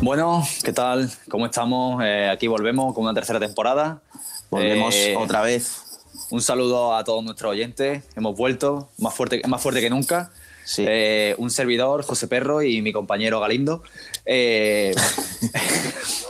[0.00, 1.10] Bueno, ¿qué tal?
[1.28, 2.00] ¿Cómo estamos?
[2.04, 4.00] Eh, aquí volvemos con una tercera temporada.
[4.48, 5.82] Volvemos Eh, otra vez.
[6.30, 8.04] Un saludo a todos nuestros oyentes.
[8.14, 10.30] Hemos vuelto, más fuerte, más fuerte que nunca.
[10.64, 10.84] Sí.
[10.86, 13.82] Eh, un servidor, José Perro, y mi compañero Galindo.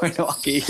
[0.01, 0.63] Bueno, aquí,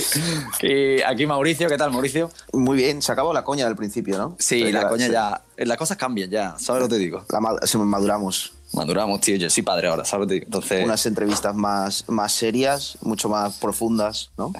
[0.55, 1.69] aquí, aquí Mauricio.
[1.69, 2.31] ¿Qué tal, Mauricio?
[2.55, 4.37] Muy bien, se acabó la coña del principio, ¿no?
[4.39, 5.43] Sí, la coña ya.
[5.59, 7.27] Las cosas cambian ya, ¿sabes lo que te digo?
[7.29, 7.41] la
[7.85, 8.55] maduramos.
[8.73, 9.37] Maduramos, tío.
[9.37, 10.45] Yo soy padre ahora, ¿sabes digo?
[10.45, 10.85] Entonces.
[10.85, 14.53] Unas entrevistas más, más serias, mucho más profundas, ¿no?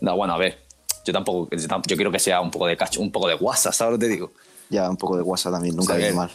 [0.00, 0.58] No, bueno, a ver.
[1.04, 1.48] Yo tampoco.
[1.56, 4.06] Yo, quiero que sea un poco de cacho, un poco de guasa, ¿sabes lo que
[4.06, 4.32] te digo?
[4.70, 6.30] Ya un poco de WhatsApp también, nunca viene mal.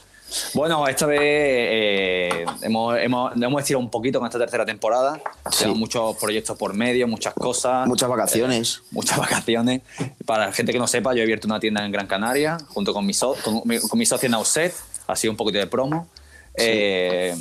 [0.56, 5.22] Bueno, esta vez eh, hemos, hemos, hemos estirado un poquito con esta tercera temporada.
[5.52, 5.60] Sí.
[5.60, 7.88] Tenemos muchos proyectos por medio, muchas cosas.
[7.88, 8.82] Muchas vacaciones.
[8.92, 9.82] muchas vacaciones.
[10.26, 12.94] Para la gente que no sepa, yo he abierto una tienda en Gran Canaria junto
[12.94, 14.74] con mi, so- con, con mi socio Nauset.
[15.08, 16.08] Ha sido un poquito de promo.
[16.56, 17.36] Eh,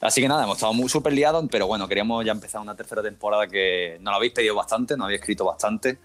[0.00, 3.02] así que nada, hemos estado muy súper liados, pero bueno, queríamos ya empezar una tercera
[3.02, 5.98] temporada que nos lo habéis pedido bastante, nos habéis escrito bastante.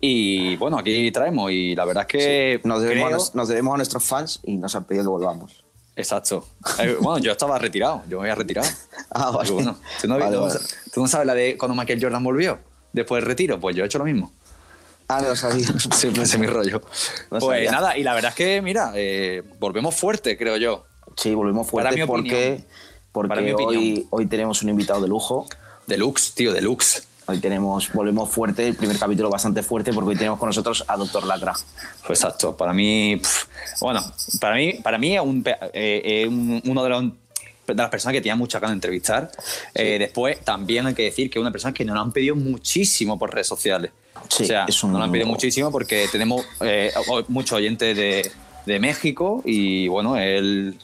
[0.00, 3.48] Y bueno, aquí traemos y la verdad es que Nos debemos, a, creo- nues- nos
[3.48, 5.62] debemos a nuestros fans y nos han pedido que volvamos.
[5.96, 6.46] Exacto.
[6.78, 8.68] Eh, bueno, yo estaba retirado, yo me había retirado.
[9.10, 9.50] Ah, vale.
[9.50, 10.60] Bueno, ¿tú, no, Vale, no vale.
[10.94, 12.60] tú no sabes la de cuando Michael Jordan volvió?
[12.92, 14.32] Después del retiro, pues yo he hecho lo mismo.
[15.08, 15.66] Ah, no lo sabía.
[15.92, 16.80] Siempre ese es mi rollo.
[17.30, 17.70] No pues sabía.
[17.72, 20.84] nada, y la verdad es que, mira, eh, volvemos fuerte, creo yo.
[21.16, 22.64] Sí, volvemos Para mi fuerte porque.
[23.12, 23.82] Para mi porque opinión.
[23.82, 25.46] hoy, hoy tenemos un invitado de lujo.
[25.86, 27.04] Deluxe, tío, deluxe.
[27.26, 30.96] Hoy tenemos, volvemos fuerte, el primer capítulo bastante fuerte porque hoy tenemos con nosotros a
[30.96, 31.54] Doctor Lacra.
[32.06, 32.56] Pues exacto.
[32.56, 33.20] Para mí,
[33.80, 34.00] bueno,
[34.40, 37.04] para mí, para mí es un, eh, un- uno de los
[37.66, 39.30] de las personas que tenía mucha ganas de entrevistar.
[39.74, 43.16] Eh, después, también hay que decir que es una persona que nos han pedido muchísimo
[43.16, 43.92] por redes sociales.
[44.28, 46.92] Sí, o sea, es un- nos han pedido muchísimo porque tenemos eh,
[47.28, 48.28] muchos oyentes de,
[48.66, 50.76] de México y, bueno, él,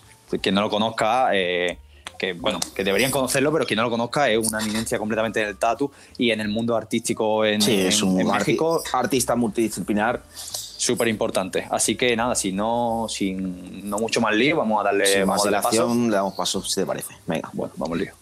[0.42, 1.78] quien no lo conozca, eh,
[2.18, 5.48] que, bueno, que deberían conocerlo, pero quien no lo conozca es una eminencia completamente en
[5.48, 9.36] el tatu y en el mundo artístico en, Sí, es un en arti- México artista
[9.36, 10.22] multidisciplinar.
[10.32, 11.66] súper importante.
[11.70, 15.36] Así que nada, si no, sin no mucho más lío, vamos a darle, Sin vamos
[15.36, 15.94] más a darle paso.
[15.94, 17.14] le damos paso, si te parece.
[17.26, 17.50] Venga.
[17.52, 18.12] Bueno, vamos lío.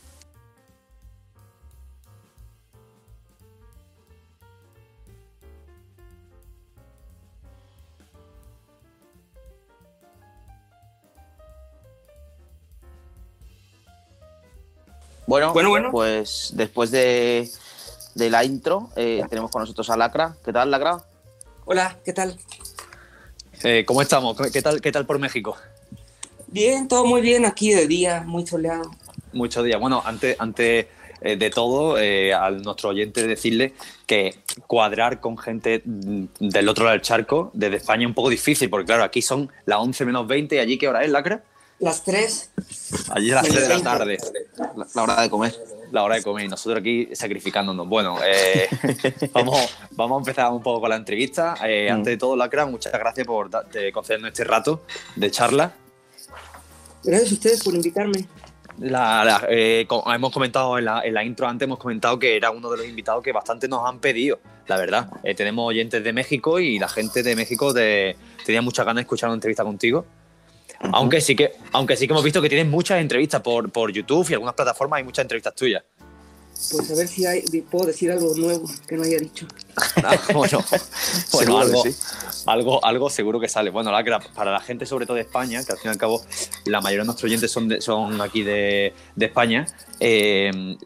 [15.27, 15.91] Bueno, Bueno, bueno.
[15.91, 17.49] pues después de,
[18.15, 20.37] de la intro, eh, tenemos con nosotros a Lacra.
[20.45, 21.03] ¿Qué tal, Lacra?
[21.65, 22.37] Hola, ¿qué tal?
[23.63, 24.37] Eh, ¿Cómo estamos?
[24.53, 25.57] ¿Qué tal, ¿Qué tal por México?
[26.49, 28.91] Bien, todo muy bien aquí de día, muy soleado.
[29.33, 29.81] Muchos días.
[29.81, 30.87] Bueno, antes, antes
[31.23, 33.73] eh, de todo, eh, a nuestro oyente decirle
[34.07, 34.37] que
[34.67, 38.87] cuadrar con gente del otro lado del charco, desde España, es un poco difícil, porque
[38.87, 41.43] claro, aquí son las 11 menos 20 y allí, ¿qué hora es, Lacra?
[41.81, 42.51] Las tres.
[43.11, 44.19] Allí es las 3 de la tarde.
[44.77, 45.55] La, la hora de comer.
[45.91, 47.89] la hora de comer y nosotros aquí sacrificándonos.
[47.89, 48.69] Bueno, eh,
[49.33, 49.59] vamos,
[49.93, 51.55] vamos a empezar un poco con la entrevista.
[51.67, 51.95] Eh, Mm.
[51.95, 54.85] Antes de todo, Lacra, muchas gracias por de concedernos este rato
[55.17, 55.73] de charla.
[57.03, 58.27] Gracias a ustedes por invitarme.
[58.79, 62.51] La- la- eh, hemos comentado en la, en la intro antes, hemos comentado que era
[62.51, 65.11] uno de los invitados que bastante nos han pedido, la verdad.
[65.23, 69.03] Eh, tenemos oyentes de México y la gente de México de- tenía muchas ganas de
[69.03, 70.07] escuchar una entrevista contigo.
[70.93, 74.27] Aunque sí que, aunque sí que hemos visto que tienes muchas entrevistas por, por YouTube
[74.31, 75.83] y algunas plataformas hay muchas entrevistas tuyas.
[76.71, 79.47] Pues a ver si hay, puedo decir algo nuevo que no haya dicho.
[80.03, 80.65] Ah, bueno,
[81.39, 81.95] que algo, sí.
[82.47, 83.71] algo, algo seguro que sale.
[83.71, 86.23] Bueno, Lacra, para la gente sobre todo de España, que al fin y al cabo
[86.67, 89.67] la mayoría de nuestros oyentes son, de- son aquí de, de España,
[90.01, 90.77] eh,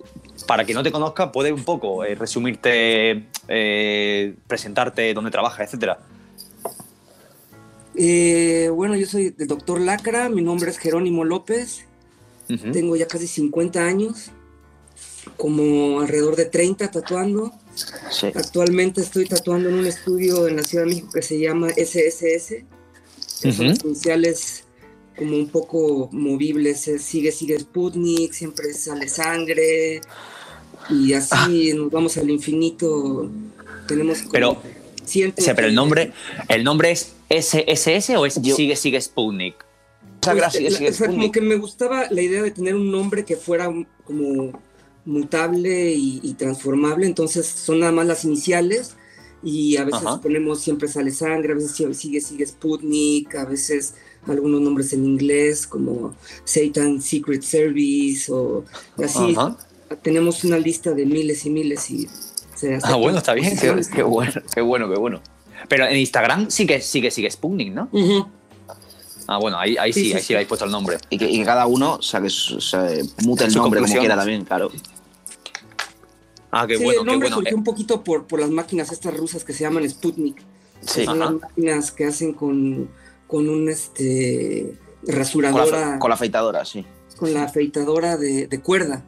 [0.47, 5.99] para quien no te conozca, puedes un poco eh, resumirte, eh, presentarte, dónde trabajas, etcétera.
[8.01, 11.81] Eh, bueno, yo soy el doctor Lacra, mi nombre es Jerónimo López,
[12.49, 12.71] Ujú.
[12.71, 14.31] tengo ya casi 50 años,
[15.37, 17.53] como alrededor de 30 tatuando.
[18.11, 18.29] Sí.
[18.35, 22.65] Actualmente estoy tatuando en un estudio en la Ciudad de México que se llama SSS,
[23.43, 23.75] que son Ujú.
[23.75, 24.65] las iniciales
[25.17, 30.01] como un poco movibles, es sigue, sigue Sputnik, siempre sale sangre,
[30.89, 33.29] y así nos vamos al infinito.
[33.89, 36.13] Tenemos como Pero- O sea, pero el nombre,
[36.49, 39.55] ¿el nombre es SSS o es Yo- Sigue Sigue Sputnik?
[40.03, 40.73] Muchas Pues, gracias.
[40.73, 41.35] la- sigue o sea, como Sputnik.
[41.35, 43.73] que me gustaba la idea de tener un nombre que fuera
[44.05, 44.53] como
[45.05, 48.95] mutable y, y transformable, entonces son nada más las iniciales
[49.43, 50.21] y a veces Ajá.
[50.21, 53.95] ponemos siempre sale sangre, a veces sigue sigue Sputnik, a veces
[54.27, 56.15] algunos nombres en inglés como
[56.45, 58.65] Satan Secret Service o
[59.03, 59.35] así.
[59.37, 59.57] Ajá.
[60.03, 62.09] Tenemos una lista de miles y miles y
[62.55, 63.57] se Ah, bueno, está bien.
[63.59, 65.23] Qué, qué bueno, qué bueno, qué bueno.
[65.69, 67.89] Pero en Instagram sí que sigue, sigue Sputnik, ¿no?
[69.27, 70.33] Ah, bueno, ahí, ahí sí, Sí, sí, ahí sí sí.
[70.33, 70.97] le habéis puesto el nombre.
[71.11, 74.45] Y que, y que cada uno saque su- se mute el nombre como quiera también,
[74.45, 74.71] claro.
[76.51, 77.37] Ah, qué sí, bueno, el qué nombre bueno.
[77.37, 80.43] surgió Eh, un poquito por, por las máquinas estas rusas que se llaman Sputnik.
[80.81, 81.05] Sí.
[81.05, 82.89] Son las máquinas que hacen con,
[83.27, 86.87] con un este Con rasuradora, la, con la afeitadora, sí.
[87.19, 89.05] con la afeitadora de, de cuerda.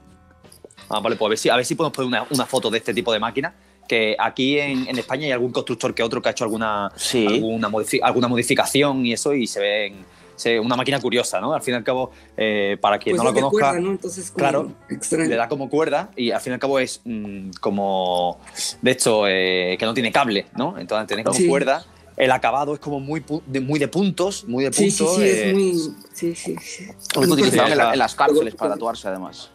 [0.91, 2.79] Ah, vale, pues a ver si, a ver si podemos poner una, una foto de
[2.79, 3.55] este tipo de máquina.
[3.91, 7.27] Que aquí en, en España hay algún constructor que otro que ha hecho alguna, Sí.
[7.27, 9.93] alguna, modifi- alguna modificación y eso, y se ve
[10.37, 11.53] se- una máquina curiosa, ¿no?
[11.55, 13.91] Al fin y al cabo, eh, para quien Pues no la conozca, cuerda, ¿no?
[13.91, 15.29] Entonces, claro, extraño.
[15.29, 18.39] le da como cuerda y al fin y al cabo es mm, como,
[18.81, 20.79] de hecho, eh, que no tiene cable, ¿no?
[20.79, 21.49] Entonces tiene como Sí.
[21.49, 21.85] cuerda.
[22.17, 25.17] El acabado es como muy, de, muy de puntos, muy de Sí, puntos.
[25.17, 25.73] sí, sí, eh, es muy.
[26.15, 26.87] Sí, sí, sí.
[27.17, 29.51] Utilizado en, la- en las cárceles para tatuarse, además.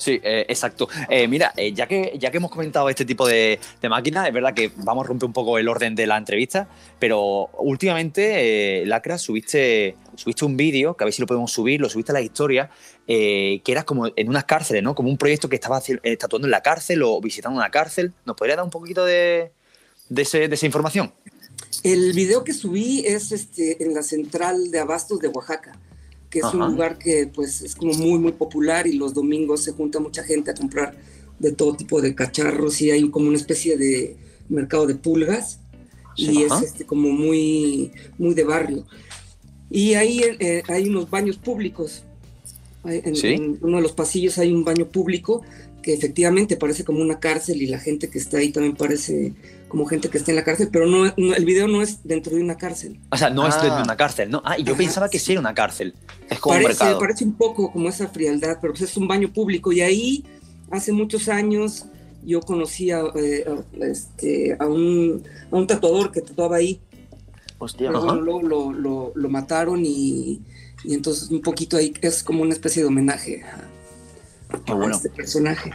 [0.00, 0.88] Sí, eh, exacto.
[1.10, 4.32] Eh, mira, eh, ya, que, ya que hemos comentado este tipo de, de máquinas, es
[4.32, 6.68] verdad que vamos a romper un poco el orden de la entrevista,
[6.98, 11.82] pero últimamente, eh, Lacra, subiste, subiste un vídeo, que a ver si lo podemos subir,
[11.82, 12.70] lo subiste a la historia,
[13.06, 14.94] eh, que era como en unas cárceles, ¿no?
[14.94, 15.56] Como un proyecto que
[16.02, 18.14] eh, tatuando en la cárcel o visitando una cárcel.
[18.24, 19.52] ¿Nos podría dar un poquito de,
[20.08, 21.12] de, ese- de esa información?
[21.82, 25.78] El video que subí es este, en la central de Abastos de Oaxaca,
[26.30, 26.56] que es Ajá.
[26.56, 30.22] un lugar que pues es como muy muy popular y los domingos se junta mucha
[30.22, 30.96] gente a comprar
[31.38, 34.16] de todo tipo de cacharros y hay como una especie de
[34.48, 35.58] mercado de pulgas
[36.16, 36.58] y Ajá.
[36.60, 38.86] es este, como muy muy de barrio.
[39.70, 42.02] Y ahí eh, hay unos baños públicos.
[42.84, 43.28] En, Sí.
[43.28, 45.42] en uno de los pasillos hay un baño público
[45.82, 49.32] que efectivamente parece como una cárcel y la gente que está ahí también parece
[49.70, 52.34] como gente que está en la cárcel, pero no, no- el video no es dentro
[52.36, 53.00] de una cárcel.
[53.10, 53.60] O sea, no es Ah.
[53.62, 54.42] dentro de una cárcel, ¿no?
[54.44, 55.32] Ah, y yo Ajá, pensaba que sí.
[55.32, 55.94] era una cárcel.
[56.28, 57.00] Es como un Parece, mercado.
[57.00, 60.24] parece un poco como esa frialdad, pero pues es un baño público y ahí
[60.70, 61.86] hace muchos años
[62.22, 66.80] yo conocí a, eh, a- este, a un, a un tatuador que tatuaba ahí,
[67.58, 67.88] Hostia.
[67.88, 70.42] pero bueno, luego lo, lo- lo mataron y,
[70.84, 73.68] y entonces un poquito ahí es como una especie de homenaje a,
[74.64, 74.96] Qué a bueno.
[74.96, 75.70] este personaje.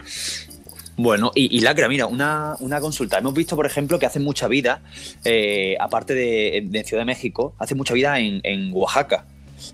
[0.98, 3.18] Bueno, y, y Lacra, mira, una, una consulta.
[3.18, 4.82] Hemos visto, por ejemplo, que hace mucha vida,
[5.26, 9.26] eh, aparte de, de Ciudad de México, hace mucha vida en, en Oaxaca.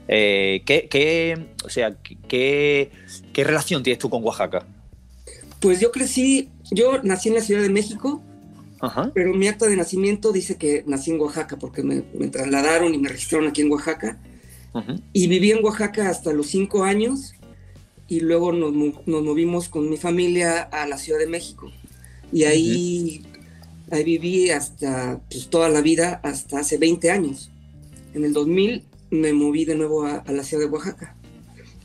[0.07, 1.95] Eh, ¿qué, qué- o sea,
[2.27, 2.89] qué,
[3.33, 4.65] qué relación tienes tú con Oaxaca?
[5.59, 8.23] Pues yo crecí, yo nací en la Ciudad de México,
[8.79, 9.11] Ajá.
[9.13, 12.97] pero mi acta de nacimiento dice que nací en Oaxaca porque me, me trasladaron y
[12.97, 14.17] me registraron aquí en Oaxaca.
[14.73, 14.99] ujú.
[15.13, 17.33] Y viví en Oaxaca hasta los cinco años
[18.11, 18.73] y luego nos,
[19.05, 21.71] nos movimos con mi familia a la Ciudad de México.
[22.33, 23.23] Y ahí,
[23.89, 27.49] ahí viví hasta pues, toda la vida, hasta hace 20 años.
[28.13, 31.15] En el 2000 me moví de nuevo a, a la Ciudad de Oaxaca.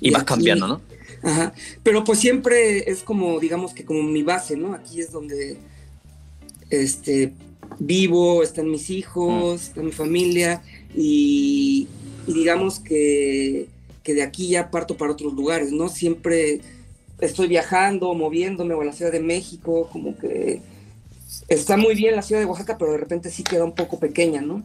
[0.01, 0.81] Y vas aquí- cambiando, ¿no?
[1.23, 1.55] Ajá.
[1.85, 4.75] Pero pues siempre es como, digamos que como mi base, ¿no?
[4.75, 5.59] Aquí es donde
[6.71, 7.35] este,
[7.79, 10.61] vivo, están mis hijos, está mi familia
[10.93, 11.87] y,
[12.27, 13.69] y digamos que,
[14.07, 15.89] que de aquí ya parto para otros lugares, ¿no?
[15.89, 16.61] Siempre
[17.19, 20.61] estoy viajando, moviéndome o a la Ciudad de México, como que
[21.49, 24.41] está muy bien la Ciudad de Oaxaca, pero de repente sí queda un poco pequeña,
[24.43, 24.63] ¿no?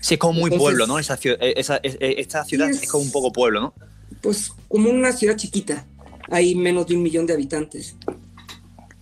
[0.00, 0.98] Sí, es como muy Entonces- pueblo, ¿no?
[0.98, 3.74] Esa, eh, esa- es- eh, esta ciudad es- es como un poco pueblo, ¿no?
[4.20, 5.86] Pues como una ciudad chiquita,
[6.30, 7.94] hay menos de un millón de habitantes.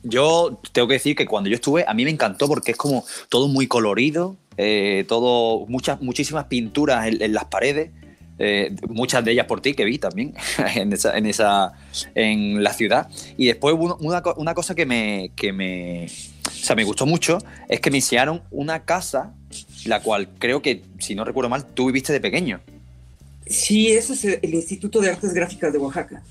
[0.02, 3.04] Yo tengo que decir que cuando yo estuve, a mí me encantó porque es como
[3.30, 7.90] todo muy colorido, eh, todo, muchas, muchísimas pinturas en, en las paredes,
[8.44, 10.34] eh, muchas de ellas por ti que vi también
[10.75, 11.75] en esa, en esa,
[12.16, 13.08] en la ciudad.
[13.37, 16.06] Y después una cosa que me, que me,
[16.46, 19.32] o sea, me gustó mucho es que me enseñaron una casa,
[19.84, 22.61] la cual creo que, si no recuerdo mal, tú viviste de pequeño.
[23.46, 26.25] Sí, ese es el Instituto de Artes Gráficas de Oaxaca.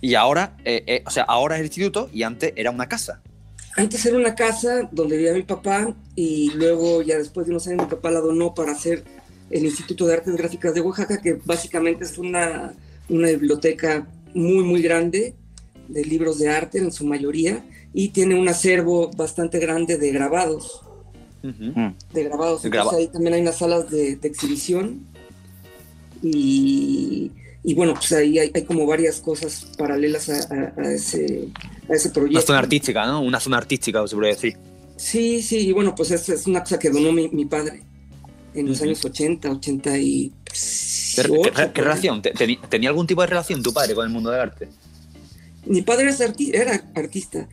[0.00, 3.20] Y ahora, eh, eh, o sea, ahora es el instituto y antes era una casa.
[3.76, 7.82] Antes era una casa donde vivía mi papá y luego ya después de unos años
[7.84, 9.04] mi papá la donó para hacer
[9.50, 12.72] el Instituto de Artes Gráficas de Oaxaca, que básicamente es una,
[13.08, 15.34] una biblioteca muy, muy grande
[15.88, 20.82] de libros de arte en su mayoría y tiene un acervo bastante grande de grabados.
[21.42, 21.88] Mm.
[22.14, 22.64] De grabados.
[22.64, 25.00] Entonces graba- ahí también hay unas salas de, de exhibición
[26.22, 27.30] y,
[27.64, 31.48] y bueno, pues ahí hay, hay como varias cosas paralelas a, a- a ese,
[31.88, 32.38] a ese proyecto.
[32.38, 33.22] Una zona artística, ¿no?
[33.22, 34.56] Una zona artística, se podría decir.
[34.96, 37.82] Sí, sí, y bueno, pues es, es una cosa que donó mi, mi padre
[38.54, 40.32] en los años 80, 80 y...
[41.14, 41.50] ¿Qué,
[41.82, 42.22] relación?
[42.22, 44.68] ¿Te- teni- ¿Tenía algún tipo de relación tu padre con el mundo del arte?
[45.66, 46.10] Mi padre
[46.52, 47.48] era artista.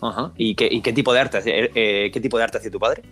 [0.00, 0.32] Ajá.
[0.36, 2.80] ¿Y qué, y qué tipo de arte eh, eh, qué tipo de arte hacía tu
[2.80, 3.02] padre?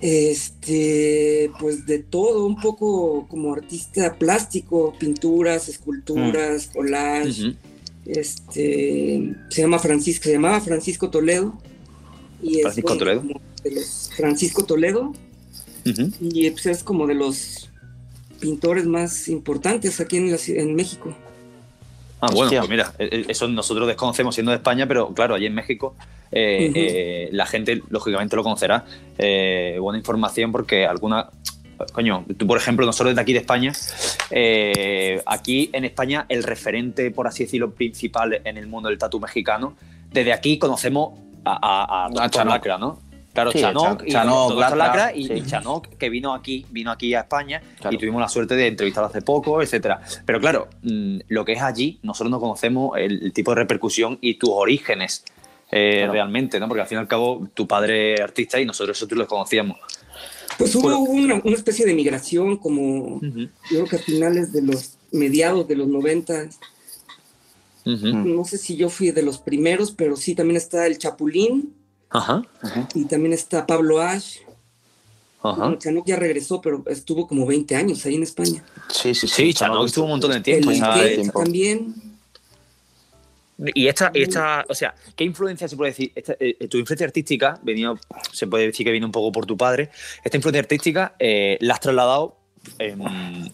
[0.00, 7.48] Este, pues de todo, un poco como artista plástico, pinturas, esculturas, collage.
[7.48, 7.56] Ujú.
[8.06, 11.54] Este, se llama Francisco, se llamaba Francisco Toledo.
[12.42, 13.20] Y es, Francisco Toledo.
[13.20, 15.12] como de los- Francisco Toledo.
[15.84, 17.70] Y pues es como de los
[18.38, 21.14] pintores más importantes aquí en, la en México.
[22.20, 25.54] Ah, bueno, pues mira, eh, eso nosotros desconocemos siendo de España, pero claro, allí en
[25.54, 25.96] México
[26.30, 28.84] eh, eh, la gente lógicamente lo conocerá.
[29.16, 31.30] Eh, buena información porque alguna...
[31.92, 33.72] Coño, tú por ejemplo, nosotros de aquí de España,
[34.30, 39.18] eh, aquí en España el referente, por así decirlo, principal en el mundo del tatu
[39.18, 39.74] mexicano,
[40.12, 42.44] desde aquí conocemos a, a, a.
[42.44, 43.00] Lacra, ¿no?
[43.32, 45.32] Claro, Sí, Chanok, Chan- y Chanok, Lacra, Lacra y, sí.
[45.34, 47.94] y Chanok, que vino aquí, vino aquí a España Claro.
[47.94, 50.00] y tuvimos la suerte de entrevistarlo hace poco, etcétera.
[50.26, 54.18] Pero claro, mm, lo que es allí, nosotros no conocemos el, el tipo de repercusión
[54.20, 55.24] y tus orígenes
[55.70, 56.12] eh, Claro.
[56.14, 56.66] realmente, ¿no?
[56.66, 59.24] Porque al fin y al cabo, tu padre es artista y nosotros eso tú lo
[59.28, 59.76] conocíamos.
[60.58, 60.98] Pues hubo Bueno.
[60.98, 65.76] una, una especie de migración como yo creo que a finales de los mediados de
[65.76, 66.48] los 90,
[67.86, 68.06] Ujú.
[68.08, 68.34] Mm.
[68.36, 71.72] no sé si yo fui de los primeros, pero sí también está el Chapulín
[72.10, 72.42] Ajá,
[72.94, 74.38] y también está Pablo Ash.
[75.42, 75.56] ajá.
[75.62, 78.64] Bueno, Chanuk ya regresó, pero estuvo como 20 años ahí en España.
[78.88, 80.70] Sí, sí, Sí, Chanok estuvo un montón de tiempo.
[80.70, 81.42] el de tiempo.
[81.42, 81.94] también.
[83.74, 86.12] Y esta, y esta, o sea, ¿qué influencia se puede decir?
[86.14, 87.92] Esta, eh, tu influencia artística, venía,
[88.32, 89.90] se puede decir que viene un poco por tu padre.
[90.24, 92.36] Esta influencia artística eh, la has trasladado,
[92.78, 92.96] eh,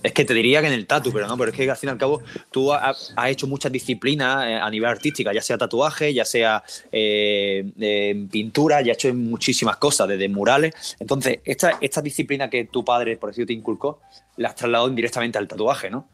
[0.03, 1.89] es que te diría que en el tatu, pero no, pero es que al fin
[1.89, 5.57] y al cabo tú ha- has hecho muchas disciplinas eh, a nivel artística, ya sea
[5.59, 10.75] tatuaje, ya sea eh, eh, pintura, ya has hecho muchísimas cosas, desde murales.
[10.99, 14.01] Entonces, esta, esta disciplina que tu padre, por decirlo, te inculcó,
[14.37, 16.09] la has trasladado indirectamente al tatuaje, ¿no?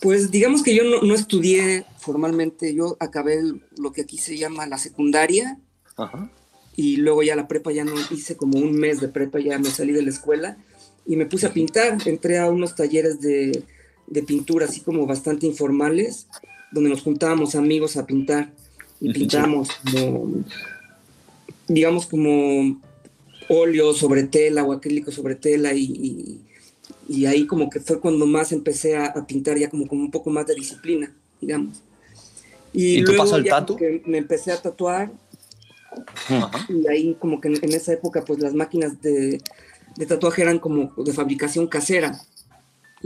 [0.00, 4.36] Pues digamos que yo no, no estudié formalmente, yo acabé el- lo que aquí se
[4.36, 5.58] llama la secundaria
[5.96, 6.28] Ajá.
[6.74, 9.70] y luego ya la prepa ya no hice como un mes de prepa, ya me
[9.70, 10.56] salí de la escuela
[11.06, 13.64] y me puse a pintar, entré a unos talleres de,
[14.06, 16.26] de pintura así como bastante informales,
[16.70, 18.52] donde nos juntábamos amigos a pintar
[19.00, 19.18] y Ujú.
[19.18, 20.44] pintábamos como,
[21.68, 22.80] digamos como
[23.48, 26.40] óleo sobre tela o acrílico sobre tela y, y-
[27.08, 30.10] y ahí como que fue cuando más empecé a, a pintar ya como, como un
[30.10, 31.82] poco más de disciplina, digamos.
[32.72, 33.76] ¿Y tú luego pasó el tatu?
[34.06, 35.12] me empecé a tatuar
[36.28, 36.50] Ajá.
[36.68, 39.42] y ahí como que en, en esa época pues las máquinas de,
[39.96, 42.20] de tatuaje eran como de fabricación casera.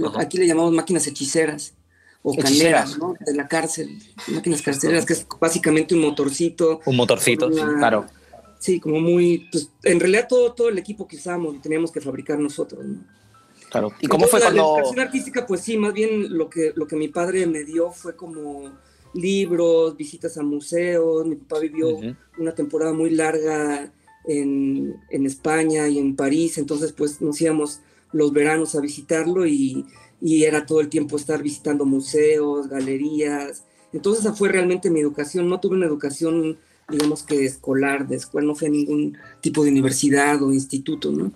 [0.05, 0.21] Ajá.
[0.21, 1.75] Aquí le llamamos máquinas hechiceras
[2.23, 3.15] o caneras, ¿no?
[3.21, 6.81] De la cárcel, máquinas carceleras, que es básicamente un motorcito.
[6.87, 7.47] Un motorcito.
[7.47, 8.07] una- Claro.
[8.59, 12.01] Sí, como muy, pues en realidad todo, todo el equipo que usábamos lo teníamos que
[12.01, 13.05] fabricar nosotros, ¿no?
[13.71, 13.93] Claro.
[14.01, 14.79] ¿Y cómo Entonces, fue la- La cuando.?
[14.79, 18.17] educación artística, pues sí, más bien lo que, lo que mi padre me dio fue
[18.17, 18.71] como
[19.15, 21.27] libros, visitas a museos.
[21.27, 22.15] Mi papá vivió Ujú.
[22.39, 23.91] una temporada muy larga
[24.27, 27.81] en, en España y en París, entonces pues nos íbamos
[28.13, 29.85] los veranos a visitarlo y,
[30.21, 33.65] y era todo el tiempo estar visitando museos, galerías.
[33.93, 35.49] Entonces esa fue realmente mi educación.
[35.49, 39.71] No tuve una educación, digamos que escolar, de escuela, no fui a ningún tipo de
[39.71, 41.33] universidad o instituto, ¿no?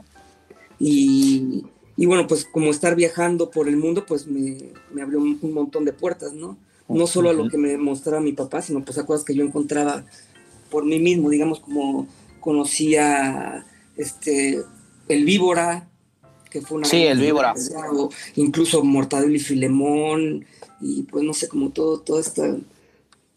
[0.79, 1.65] Y,
[1.97, 5.53] y bueno, pues como estar viajando por el mundo, pues me, me abrió un, un
[5.53, 6.57] montón de puertas, ¿no?
[6.89, 9.45] No solo a lo que me mostraba mi papá, sino pues a cosas que yo
[9.45, 10.05] encontraba
[10.71, 12.09] por mí mismo, digamos, como
[12.41, 13.67] conocía
[13.97, 14.63] este,
[15.09, 15.89] el víbora,
[16.51, 16.87] que fue una...
[16.89, 17.55] Sí, el víbora.
[17.93, 20.45] o incluso Mortadelo y Filemón,
[20.81, 22.59] y pues no sé, como todo, todo esto,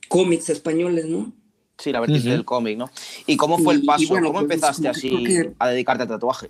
[0.08, 1.32] cómics españoles, ¿no?
[1.78, 2.90] Sí, la vertiente del cómic, ¿no?
[3.26, 4.08] ¿Y cómo fue el Y- paso?
[4.10, 6.50] bueno, ¿Cómo pues, empezaste así que- a dedicarte al tatuaje?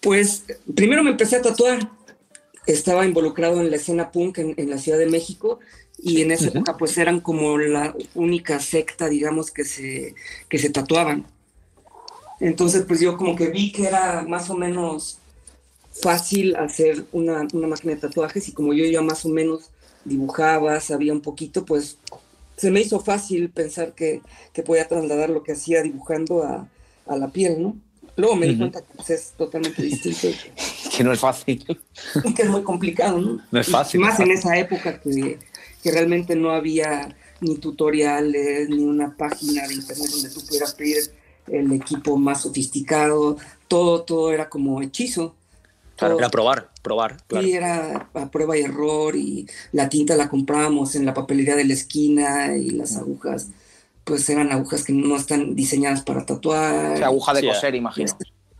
[0.00, 1.90] Pues primero me empecé a tatuar.
[2.66, 5.60] Estaba involucrado en la escena punk en, en la Ciudad de México
[5.98, 10.14] y en esa época pues eran como la única secta, digamos, que se,
[10.48, 11.26] que se tatuaban.
[12.40, 15.18] Entonces pues yo como que vi que era más o menos
[16.02, 19.70] fácil hacer una, una máquina de tatuajes y como yo ya más o menos
[20.04, 21.98] dibujaba, sabía un poquito, pues
[22.56, 26.68] se me hizo fácil pensar que, que podía trasladar lo que hacía dibujando a,
[27.06, 27.76] a la piel, ¿no?
[28.16, 30.28] Luego me di cuenta que pues, es totalmente distinto
[30.96, 31.64] Que no es fácil.
[32.36, 33.42] que es muy complicado, ¿no?
[33.50, 35.38] No es Y fácil, Más en esa época que,
[35.82, 40.96] que realmente no había ni tutoriales, ni una página de internet donde tú pudieras pedir
[41.48, 43.36] el equipo más sofisticado.
[43.68, 45.34] Todo, todo era como hechizo.
[45.96, 47.46] Todo- Era probar, probar, claro.
[47.46, 51.64] Sí, era a prueba y error y la tinta la comprábamos en la papelería de
[51.64, 53.48] la esquina y las agujas,
[54.04, 56.92] pues eran agujas que no están diseñadas para tatuar.
[56.94, 58.12] O sea, aguja de Sí, coser, imagino.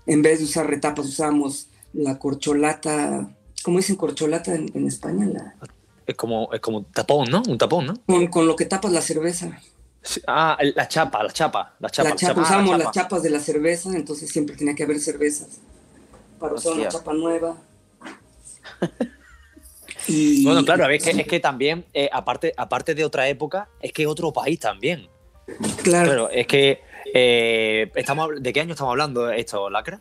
[0.07, 3.29] En vez de usar retapas usábamos la corcholata,
[3.63, 5.27] ¿cómo dicen corcholata en, en España?
[5.27, 5.55] La-
[6.07, 7.43] Es como, es como un tapón, ¿no?
[7.47, 7.95] Un tapón, ¿no?
[8.07, 9.61] con, con lo que tapas la cerveza.
[10.27, 12.09] Ah, la chapa, la chapa, la chapa.
[12.11, 12.79] la chapa, Ah, la chapa.
[12.79, 15.49] las chapas de la cerveza, entonces siempre tenía que haber cervezas
[16.39, 17.57] para usar una chapa nueva.
[20.09, 23.29] Y, Bueno, claro, a ver, es que, es que también, eh, aparte, aparte de otra
[23.29, 25.09] época, es que otro país también.
[25.83, 26.81] claro, Claro, es que.
[27.13, 30.01] eh, estamos, ¿De qué año estamos hablando esto, Lacra?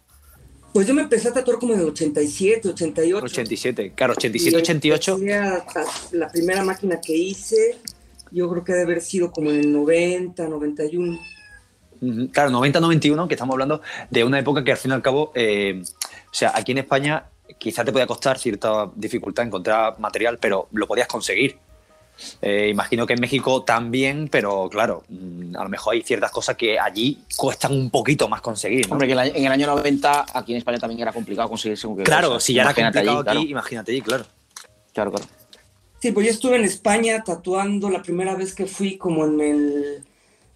[0.74, 3.26] Pues yo me empecé a tatuar como en el 87, 88.
[3.26, 5.20] 87, claro, 87, 88.
[6.12, 7.78] La primera máquina que hice,
[8.32, 11.20] yo creo que debe haber sido como en el 90, 91.
[12.32, 15.82] Claro, 90-91, que estamos hablando de una época que al fin y al cabo, eh,
[15.82, 17.26] o sea, aquí en España
[17.58, 21.58] quizá te podía costar cierta dificultad encontrar material, pero lo podías conseguir.
[22.42, 26.56] Eh, imagino que en México también, pero claro, mm, a lo mejor hay ciertas cosas
[26.56, 28.88] que allí cuestan un poquito más conseguir.
[28.90, 32.40] Hombre, que en el año 90 aquí en España también era complicado conseguir según Claro,
[32.40, 34.26] si ya era complicado aquí, imagínate allí, claro.
[34.94, 35.26] Claro, claro.
[36.06, 40.06] Sí, pues yo estuve en España tatuando la primera vez que fui como en el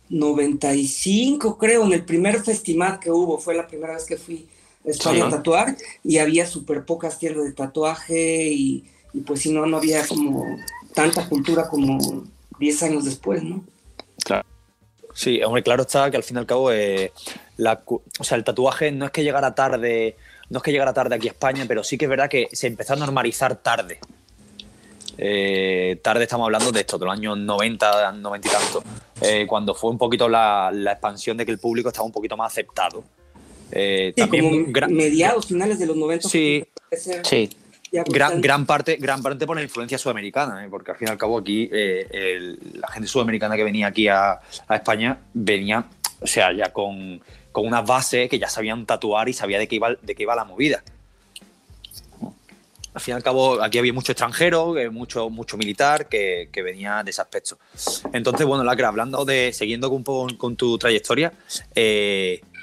[0.10, 4.48] 95, creo, en el primer festival que hubo, fue la primera vez que fui
[4.86, 9.52] a España a tatuar y había súper pocas tiendas de tatuaje y, y pues si
[9.52, 10.46] no, no había como
[10.94, 12.28] tanta cultura como
[12.60, 13.64] 10 años después, ¿no?
[14.24, 14.48] Claro.
[15.16, 17.12] Sí, hombre, claro está que al fin y al cabo eh,
[17.58, 20.16] la, o sea, el tatuaje no es que llegara tarde,
[20.52, 22.68] no es que llegara tarde aquí a España, pero sí que es verdad que se
[22.68, 24.00] empezó a normalizar tarde.
[25.18, 28.84] Eh, tarde estamos hablando de esto, de los años 90, 90 y tanto,
[29.22, 32.38] eh, cuando fue un poquito la, la, expansión de que el público estaba un poquito
[32.38, 33.04] más aceptado.
[33.72, 36.30] sí, también como mediados, finales de los 90.
[36.30, 36.66] Sí,
[37.24, 37.50] sí
[37.92, 40.68] gran, gran, parte, gran parte por la influencia sudamericana, ¿eh?
[40.70, 44.40] porque al fin y al cabo aquí eh, la gente sudamericana que venía aquí a,
[44.70, 45.86] España venía,
[46.22, 49.76] o sea, ya con, con una base que ya sabían tatuar y sabía de qué
[49.76, 50.84] iba, de qué iba la movida.
[53.00, 56.62] Al fin y al cabo, aquí había mucho extranjero, eh, mucho, mucho militar que, que
[56.62, 57.58] venía de ese aspecto.
[58.14, 61.34] Entonces, bueno, Lacra, hablando de, siguiendo un poco con tu trayectoria,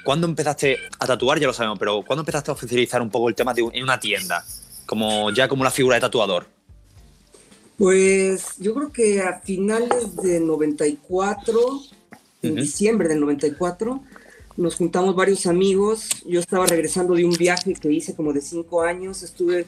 [0.03, 1.39] ¿cuándo empezaste a tatuar?
[1.39, 3.99] Ya lo sabemos, pero ¿cuándo empezaste a oficializar un poco el tema de en una
[3.99, 4.45] tienda?
[4.87, 6.47] como ya como la figura de tatuador?
[7.77, 11.59] Pues yo creo que a finales de 94,
[12.41, 14.01] en diciembre del 94,
[14.55, 16.09] nos juntamos varios amigos.
[16.25, 19.21] Yo estaba regresando de un viaje que hice como de cinco años.
[19.21, 19.67] Estuve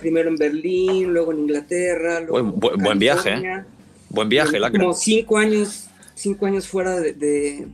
[0.00, 2.20] primero en Berlín, luego en Inglaterra.
[2.20, 3.64] Luego buen, buen, viaje, ¿eh?
[4.10, 7.66] Buen viaje, la Como cinco años, cinco años fuera de,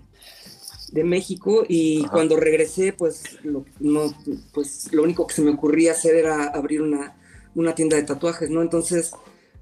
[0.93, 4.13] de México y cuando regresé, pues lo, no,
[4.53, 7.17] pues lo único que se me ocurría hacer era abrir una,
[7.55, 8.63] una tienda de tatuajes, ¿no?
[8.63, 9.13] Entonces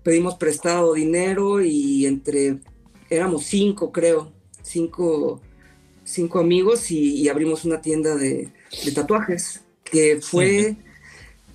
[0.03, 2.59] pedimos prestado dinero y entre,
[3.11, 5.41] éramos cinco, creo, cinco,
[6.05, 8.51] cinco amigos y, abrimos una tienda de,
[8.95, 10.77] tatuajes, que fue,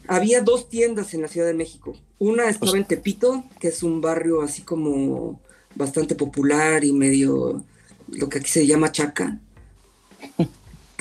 [0.08, 1.96] había dos tiendas en la Ciudad de México.
[2.20, 5.39] Una estaba en Tepito, que es un barrio así como
[5.76, 7.63] bastante popular y medio
[8.10, 9.39] lo que aquí se llama chaca.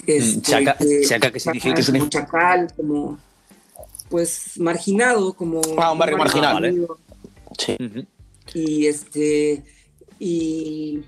[0.05, 1.85] Este, chaca, chaca, ¿qué significa?
[1.85, 3.19] Como chacal, como
[4.09, 6.87] pues marginado, como ah, un barrio marginal, ¿eh?
[7.57, 7.77] Sí.
[8.53, 9.63] Y este
[10.19, 11.05] y,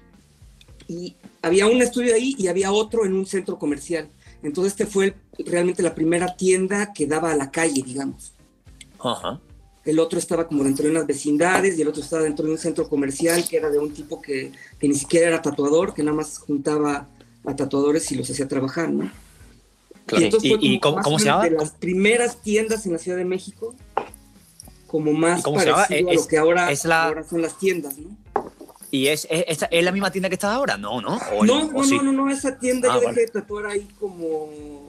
[0.88, 4.08] y, había un estudio ahí y había otro en un centro comercial.
[4.42, 8.34] Entonces este fue realmente la primera tienda que daba a la calle, digamos.
[8.98, 9.40] Ajá.
[9.84, 12.58] El otro estaba como dentro de unas vecindades y el otro estaba dentro de un
[12.58, 16.16] centro comercial que era de un tipo que, que ni siquiera era tatuador, que nada
[16.16, 17.08] más juntaba
[17.44, 19.10] a tatuadores y los hacía trabajar, ¿no?
[20.12, 21.44] ¿Y, cómo, se llama?
[21.44, 23.74] De las primeras tiendas en la Ciudad de México,
[24.86, 25.76] como más parecido
[26.10, 28.16] a lo que ahora, ahora, son las tiendas, ¿no?
[28.90, 30.76] ¿Y es, es, es, la misma tienda que está ahora?
[30.76, 31.18] No, ¿no?
[31.42, 34.83] no, no, no, no, esa tienda ah, yo dejé de tatuar ahí como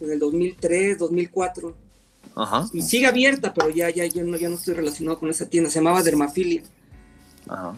[0.00, 1.74] en el 2003, 2004.
[2.34, 2.68] Ajá.
[2.72, 5.70] Y sigue abierta, pero ya, ya, ya, no, ya no estoy relacionado con esa tienda.
[5.70, 6.62] Se llamaba Dermafilia.
[7.48, 7.76] Ajá.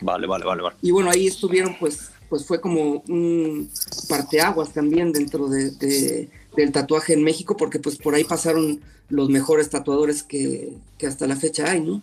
[0.00, 0.76] Vale, vale, vale, vale.
[0.80, 3.70] Y bueno, ahí estuvieron pues pues fue como un
[4.08, 9.70] parteaguas también dentro de, del tatuaje en México, porque pues por ahí pasaron los mejores
[9.70, 10.74] tatuadores que,
[11.06, 12.02] hasta la fecha hay, ¿no?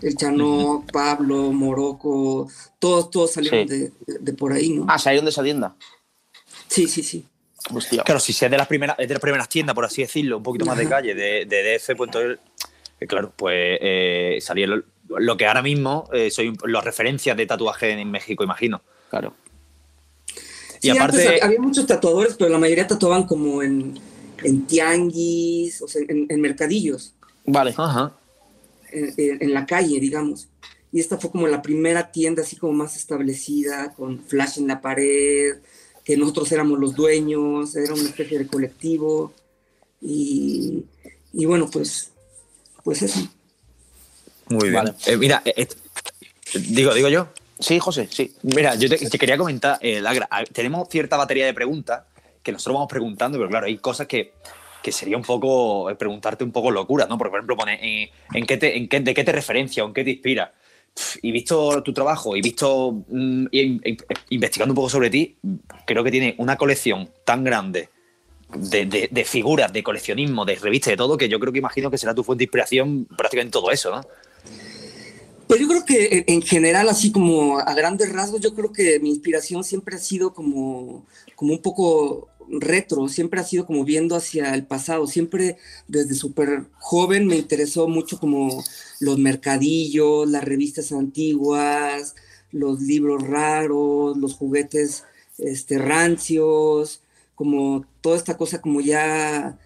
[0.00, 4.86] El Chano, Pablo, Morocco, todos, todos salieron de, por ahí, ¿no?
[4.88, 5.76] Ah, salieron de esa tienda.
[6.68, 7.26] Sí, sí, sí.
[8.04, 10.64] Claro, si es de las primeras, de las primeras tiendas, por así decirlo, un poquito
[10.64, 12.10] más de calle, de, de DF, pues
[13.00, 17.90] eh, claro, pues eh, salieron lo que ahora mismo eh, soy las referencias de tatuaje
[17.90, 18.80] en México, imagino.
[19.08, 19.34] Claro.
[20.82, 21.40] Y aparte...
[21.42, 23.98] había muchos tatuadores, pero la mayoría tatuaban como en,
[24.42, 27.14] en tianguis, o sea, en, mercadillos.
[27.44, 27.74] Vale.
[27.76, 28.16] Ajá.
[28.92, 30.48] En, la calle, digamos.
[30.92, 34.80] Y esta fue como la primera tienda así como más establecida, con flash en la
[34.80, 35.58] pared,
[36.04, 39.32] que nosotros éramos los dueños, era una especie de colectivo.
[40.00, 40.84] Y,
[41.32, 42.10] y bueno, pues,
[42.82, 43.20] pues eso.
[44.48, 44.94] Muy bien.
[45.06, 45.68] Eh, mira, eh, eh,
[46.54, 47.28] digo, digo yo.
[47.60, 48.34] Sí, José, sí.
[48.42, 50.02] Mira, yo te, quería comentar, eh,
[50.52, 52.04] tenemos cierta batería de preguntas
[52.42, 54.32] que nosotros vamos preguntando, pero claro, hay cosas que,
[54.82, 57.18] que sería un poco, preguntarte un poco locuras, ¿no?
[57.18, 59.88] Porque, por ejemplo, pone, eh, ¿en, qué te, en qué, ¿de qué te referencia o
[59.88, 60.54] en qué te inspira?
[61.22, 63.46] Y visto tu trabajo y visto, mm,
[64.30, 65.36] investigando un poco sobre ti,
[65.86, 67.88] creo que tiene una colección tan grande
[68.54, 71.98] de, de, figuras, de coleccionismo, de revistas, de todo, que yo creo que imagino que
[71.98, 74.02] será tu fuente de inspiración prácticamente todo eso, ¿no?
[75.46, 79.10] Pues yo creo que en general, así como a grandes rasgos, yo creo que mi
[79.10, 84.54] inspiración siempre ha sido como, como un poco retro, siempre ha sido como viendo hacia
[84.54, 85.56] el pasado, siempre
[85.88, 88.62] desde súper joven me interesó mucho como
[89.00, 92.14] los mercadillos, las revistas antiguas,
[92.52, 95.04] los libros raros, los juguetes
[95.38, 97.02] este, rancios,
[97.34, 99.58] como toda esta cosa como ya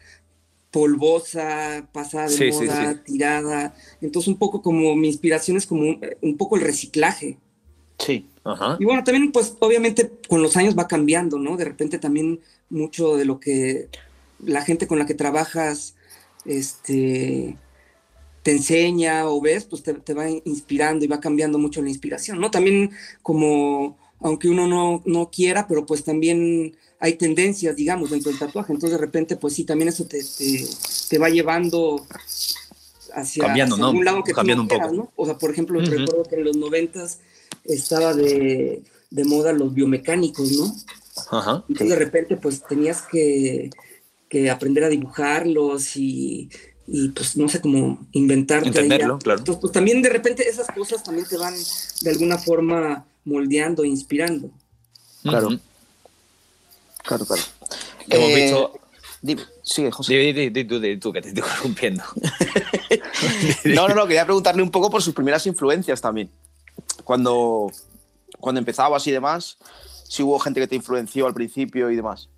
[0.70, 3.74] polvosa, pasada de moda, tirada.
[4.00, 7.38] Entonces un poco como mi inspiración es como un, poco el reciclaje.
[7.98, 8.26] Sí.
[8.42, 8.76] Ajá.
[8.80, 11.56] Y bueno, también pues obviamente con los años va cambiando, ¿no?
[11.56, 12.40] De repente también
[12.74, 13.88] mucho de lo que
[14.44, 15.94] la gente con la que trabajas
[16.44, 17.56] este,
[18.42, 22.38] te enseña o ves, pues te, te va inspirando y va cambiando mucho la inspiración,
[22.40, 22.50] ¿no?
[22.50, 22.90] También
[23.22, 28.72] como aunque uno no, no quiera, pero pues también hay tendencias, digamos, dentro del tatuaje.
[28.72, 30.22] Entonces, de repente, pues sí, también eso te,
[31.10, 32.06] te, va llevando
[33.12, 33.90] hacia, Cambiando, ¿no?
[33.90, 34.94] un lado que Cambiando tú no un poco.
[34.94, 35.12] ¿no?
[35.16, 37.20] O sea, por ejemplo, recuerdo que en los noventas
[37.64, 40.74] estaba de, de, moda los biomecánicos, ¿no?
[41.30, 41.64] Ajá.
[41.68, 43.70] Entonces, de repente, pues tenías que,
[44.28, 46.50] que aprender a dibujarlos y,
[46.86, 48.68] y pues no sé cómo inventarte.
[48.68, 49.38] Entenderlo, claro.
[49.38, 51.54] Entonces, pues también de repente esas cosas también te van
[52.02, 54.50] de alguna forma moldeando, inspirando.
[55.22, 55.58] Claro.
[57.02, 57.42] Claro, claro.
[58.08, 58.70] Hemos eh,
[59.22, 59.50] visto.
[59.62, 60.14] sigue, José.
[60.14, 62.02] Di, di, tú, tú, que te estoy rompiendo.
[63.64, 66.30] no, no, no, quería preguntarle un poco por sus primeras influencias también.
[67.04, 67.70] Cuando,
[68.38, 69.58] cuando empezabas y demás,
[70.04, 72.28] si hubo gente que te influenció al principio y demás.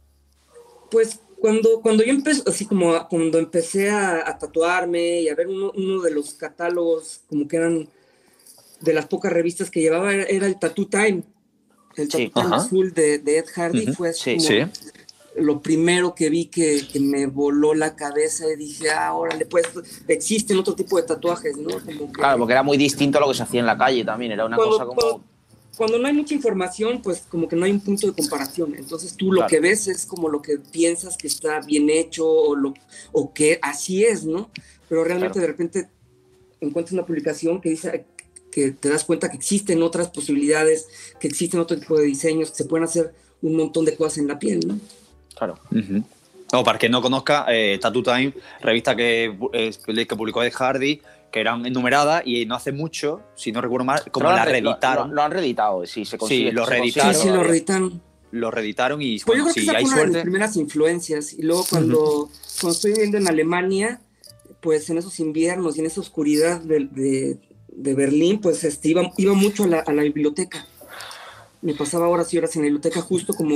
[0.90, 5.72] Pues cuando, cuando yo empecé, así como cuando empecé a, tatuarme y a ver uno,
[5.76, 7.88] uno, de los catálogos, como que eran
[8.81, 11.24] de las pocas revistas que llevaba, era el Tattoo Time
[11.96, 14.70] el sí, azul de, Ed Hardy fue como
[15.38, 19.66] lo primero que vi que, me voló la cabeza y dije, ah, órale, pues
[20.09, 21.76] existen otro tipo de tatuajes, ¿no?
[22.12, 24.46] claro, porque era muy distinto a lo que se hacía en la calle también, era
[24.46, 25.00] una cosa como...
[25.00, 25.36] Cuando,
[25.79, 28.75] no hay mucha información, pues como que no hay un punto de comparación.
[28.77, 32.57] Entonces tú lo que ves es como lo que piensas que está bien hecho o,
[32.57, 32.75] lo,
[33.12, 34.51] o que así es, ¿no?
[34.89, 35.89] Pero realmente de repente
[36.61, 38.07] encuentras una publicación que dice,
[38.51, 40.89] que te das cuenta que existen otras posibilidades,
[41.21, 43.12] que existen otro tipo de diseños, que se pueden hacer
[43.43, 44.81] un montón de cosas en la piel, ¿no?
[45.35, 45.59] Claro.
[46.53, 49.37] No, para quien no conozca, eh, Tattoo Time, revista que,
[50.09, 54.03] que publicó Ed Hardy, que eran enumeradas y no hace mucho, si no recuerdo mal,
[54.11, 55.15] como la reeditaron.
[55.15, 56.51] Lo, han reeditado, sí, se consigue.
[56.51, 57.15] Sí, lo reeditaron.
[57.15, 58.03] Sí, sí, lo reeditaron.
[58.33, 61.33] Lo reeditaron y pues yo creo que esa fue una de mis primeras influencias.
[61.33, 62.29] Y luego cuando,
[62.61, 64.01] cuando estoy viviendo en Alemania,
[64.61, 67.39] pues en esos inviernos y en esa oscuridad de,
[67.77, 70.67] de Berlín, pues este, iba, iba mucho a la, a la, biblioteca.
[71.62, 73.55] Me pasaba horas y horas en la biblioteca justo como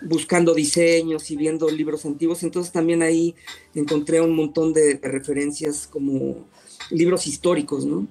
[0.00, 2.42] buscando diseños y viendo libros antiguos.
[2.42, 3.34] Entonces también ahí
[3.74, 6.46] encontré un montón de, referencias como
[6.90, 8.06] libros históricos, ¿no?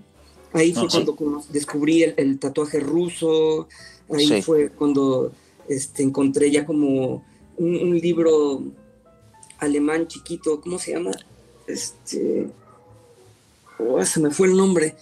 [0.53, 3.67] Ahí fue cuando descubrí el, tatuaje ruso,
[4.09, 5.31] ahí fue cuando
[5.67, 7.23] este, encontré ya como
[7.57, 8.63] un, un libro
[9.57, 11.11] alemán chiquito, ¿cómo se llama?
[11.67, 12.47] Este,
[13.79, 14.95] oh, se me fue el nombre.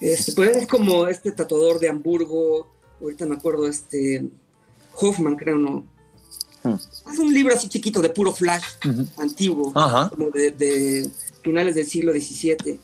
[0.00, 2.68] Este, pues es como este tatuador de Hamburgo,
[3.00, 4.24] ahorita me acuerdo, este
[4.94, 5.84] Hoffman, creo, ¿no?
[6.62, 6.74] Hmm.
[7.12, 8.64] Es un libro así chiquito de puro flash,
[9.18, 11.10] antiguo, como de,
[11.42, 12.80] finales del siglo XVII.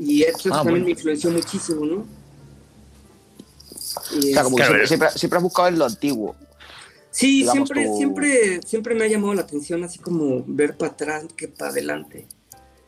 [0.00, 2.06] Y eso ah, también me influenció muchísimo, ¿no?
[3.76, 6.34] siempre, siempre, has buscado en lo antiguo.
[7.10, 11.48] Sí, siempre, siempre, siempre me ha llamado la atención así como ver para atrás que
[11.48, 12.26] para adelante.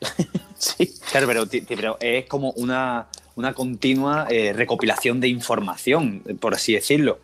[0.58, 0.94] sí.
[1.10, 1.26] Claro,
[1.68, 7.18] pero, es como una, una continua eh, recopilación de información, por así decirlo.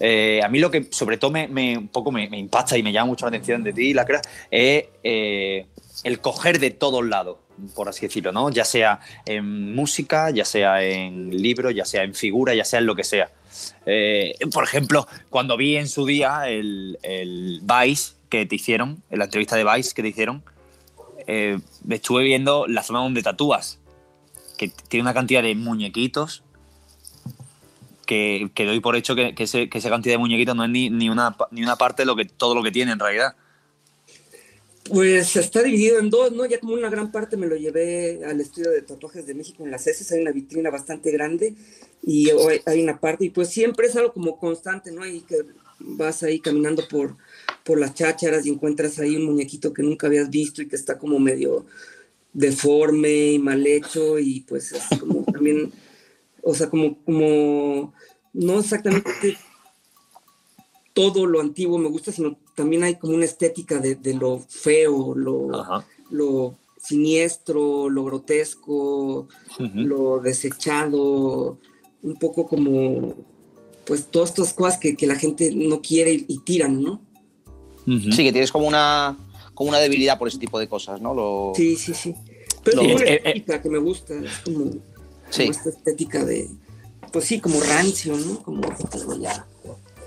[0.00, 3.08] Eh, a mí lo que sobre todo me, un poco me, impacta y me llama
[3.08, 4.06] mucho la atención de ti, la
[4.50, 5.66] es eh,
[6.04, 7.36] el coger de todos lados,
[7.74, 8.50] por así decirlo, ¿no?
[8.50, 12.86] Ya sea en música, ya sea en libros, ya sea en figura, ya sea en
[12.86, 13.30] lo que sea.
[14.52, 19.56] por ejemplo, cuando vi en su día el, el Vice que te hicieron, la entrevista
[19.56, 20.42] de Vice que te hicieron,
[21.26, 23.78] eh, estuve viendo la zona donde tatúas,
[24.56, 26.42] que tiene una cantidad de muñequitos
[28.06, 31.08] que, que doy por hecho que, que, esa cantidad de muñequitos no es ni, ni,
[31.08, 33.36] una, ni una parte de lo que, todo lo que tiene en realidad.
[34.84, 36.46] Pues está dividido en dos, ¿no?
[36.46, 39.70] Ya como una gran parte me lo llevé al estudio de tatuajes de México en
[39.70, 41.54] las heces, hay una vitrina bastante grande
[42.02, 42.30] y
[42.64, 45.06] hay una parte, y pues siempre es algo como constante, ¿no?
[45.06, 45.44] Y que
[45.80, 47.16] vas ahí caminando por,
[47.64, 50.98] por las chácharas y encuentras ahí un muñequito que nunca habías visto y que está
[50.98, 51.66] como medio
[52.32, 55.72] deforme y mal hecho y pues es como también,
[56.42, 57.92] o sea, como, como
[58.32, 59.36] no exactamente
[60.92, 65.14] todo lo antiguo me gusta, sino también hay como una estética de, de lo feo,
[65.14, 65.86] lo, Ajá.
[66.10, 69.28] lo siniestro, lo grotesco,
[69.74, 71.56] lo desechado,
[72.02, 73.14] un poco como,
[73.86, 77.00] pues todas estas cosas que, que la gente no quiere y, y tiran, ¿no?
[77.86, 79.16] Sí, que tienes como una,
[79.54, 81.14] como una debilidad por ese tipo de cosas, ¿no?
[81.14, 81.52] Lo...
[81.56, 82.14] Sí, sí, sí.
[82.62, 84.80] Pero No, es como una eh, eh, estética que me gusta, es como, como
[85.30, 85.44] Sí.
[85.44, 86.50] esta estética de,
[87.10, 88.42] pues sí, como rancio, ¿no?
[88.42, 89.46] Como algo ya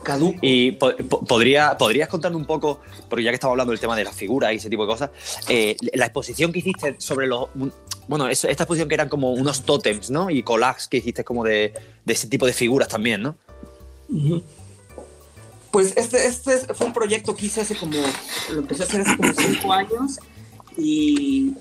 [0.04, 0.38] caduco.
[0.42, 3.96] Y po- po- podría, podrías contarme un poco, porque ya que estamos hablando del tema
[3.96, 5.10] de las figuras y ese tipo de cosas,
[5.50, 7.48] eh, la exposición que hiciste sobre los.
[8.08, 10.30] Bueno, eso- esta exposición que eran como unos tótems, ¿no?
[10.30, 11.74] Y collages que hiciste como de,
[12.06, 13.36] de ese tipo de figuras también, ¿no?
[15.72, 17.98] Pues este, este es- fue un proyecto que hice hace como,
[18.52, 20.20] lo empecé a hacer hace como cinco años
[20.78, 21.54] y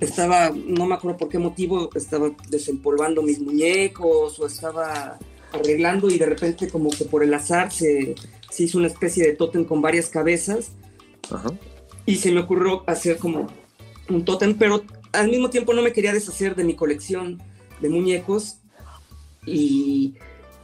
[0.00, 5.18] estaba, no me acuerdo por qué motivo, estaba desempolvando mis muñecos o estaba
[5.54, 8.14] arreglando y de repente como que por el azar se,
[8.50, 10.72] se hizo una especie de tótem con varias cabezas
[11.30, 11.50] Ajá.
[12.06, 13.48] y se me ocurrió hacer como
[14.08, 17.42] un tótem, pero al mismo tiempo no me quería deshacer de mi colección
[17.80, 18.58] de muñecos
[19.46, 20.14] y,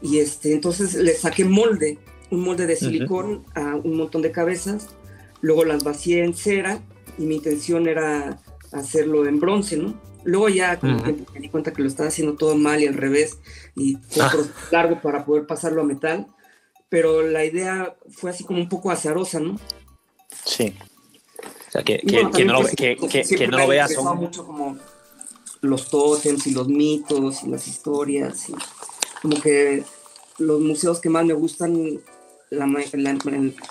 [0.03, 1.99] y este, entonces le saqué molde,
[2.31, 4.89] un molde de silicón a un montón de cabezas,
[5.41, 6.83] luego las vacié en cera
[7.19, 8.41] y mi intención era
[8.73, 10.01] hacerlo en bronce, ¿no?
[10.25, 12.87] Luego ya con el tiempo me di cuenta que lo estaba haciendo todo mal y
[12.87, 13.39] al revés
[13.77, 14.33] y fue Ah.
[14.71, 16.27] largo para poder pasarlo a metal,
[16.89, 19.59] pero la idea fue así como un poco azarosa, ¿no?
[20.45, 20.75] Sí.
[21.69, 24.17] O sea, que, no lo, que, pues, no veas son.
[24.19, 24.77] mucho como
[25.61, 28.55] los tótems y los mitos y las historias y
[29.23, 29.85] como que
[30.39, 32.01] los museos que más me gustan
[32.51, 32.67] la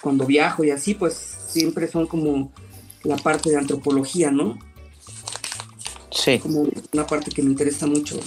[0.02, 1.16] cuando viajo y así pues
[1.50, 2.54] siempre son como
[3.04, 4.58] la parte de antropología no
[6.12, 6.40] Sí.
[6.40, 8.20] como una parte que me interesa mucho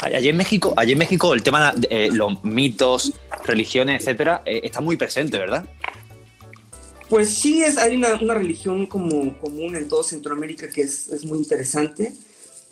[0.00, 3.12] Allí en México, allí en México el tema de eh, los mitos,
[3.44, 5.66] religiones, etcétera, eh, está muy presente, ¿verdad?
[7.10, 11.24] Pues sí, es, hay una, una religión como común en toda Centroamérica que es, es
[11.24, 12.14] muy interesante.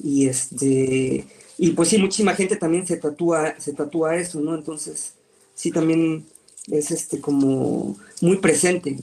[0.02, 4.54] Y este y pues sí, muchísima gente también se tatúa, se tatúa eso, ¿no?
[4.54, 5.14] Entonces,
[5.54, 6.26] sí también
[6.68, 8.98] es este como muy presente.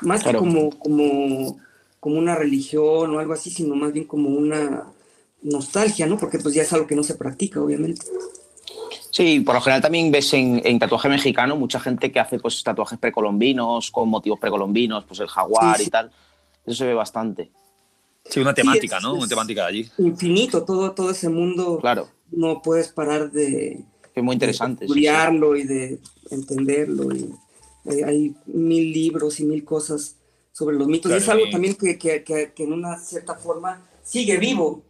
[0.00, 0.40] Más Claro.
[0.40, 1.58] que como, como,
[2.04, 4.92] como una religión o algo así, sino más bien como una
[5.40, 6.18] nostalgia, ¿no?
[6.18, 8.02] Porque pues ya es algo que no se practica, obviamente.
[9.10, 12.62] Sí, por lo general también ves en, en tatuaje mexicano mucha gente que hace pues
[12.62, 15.88] tatuajes precolombinos con motivos precolombinos, pues el jaguar Sí, sí.
[15.88, 16.10] y tal.
[16.66, 17.50] Eso se ve bastante.
[18.26, 19.14] Sí, una temática, es- ¿no?
[19.14, 19.90] Una es- temática de allí.
[19.96, 23.80] Infinito, todo, todo ese mundo Claro, no puedes parar de,
[24.12, 24.84] que es muy interesante.
[24.84, 25.00] de sí, sí.
[25.06, 27.14] estudiarlo y de entenderlo.
[27.16, 27.30] Y,
[27.86, 30.16] eh, hay mil libros y mil cosas
[30.56, 31.10] sobre los mitos.
[31.10, 34.82] y es algo también que, que- que- que en una cierta forma sigue vivo.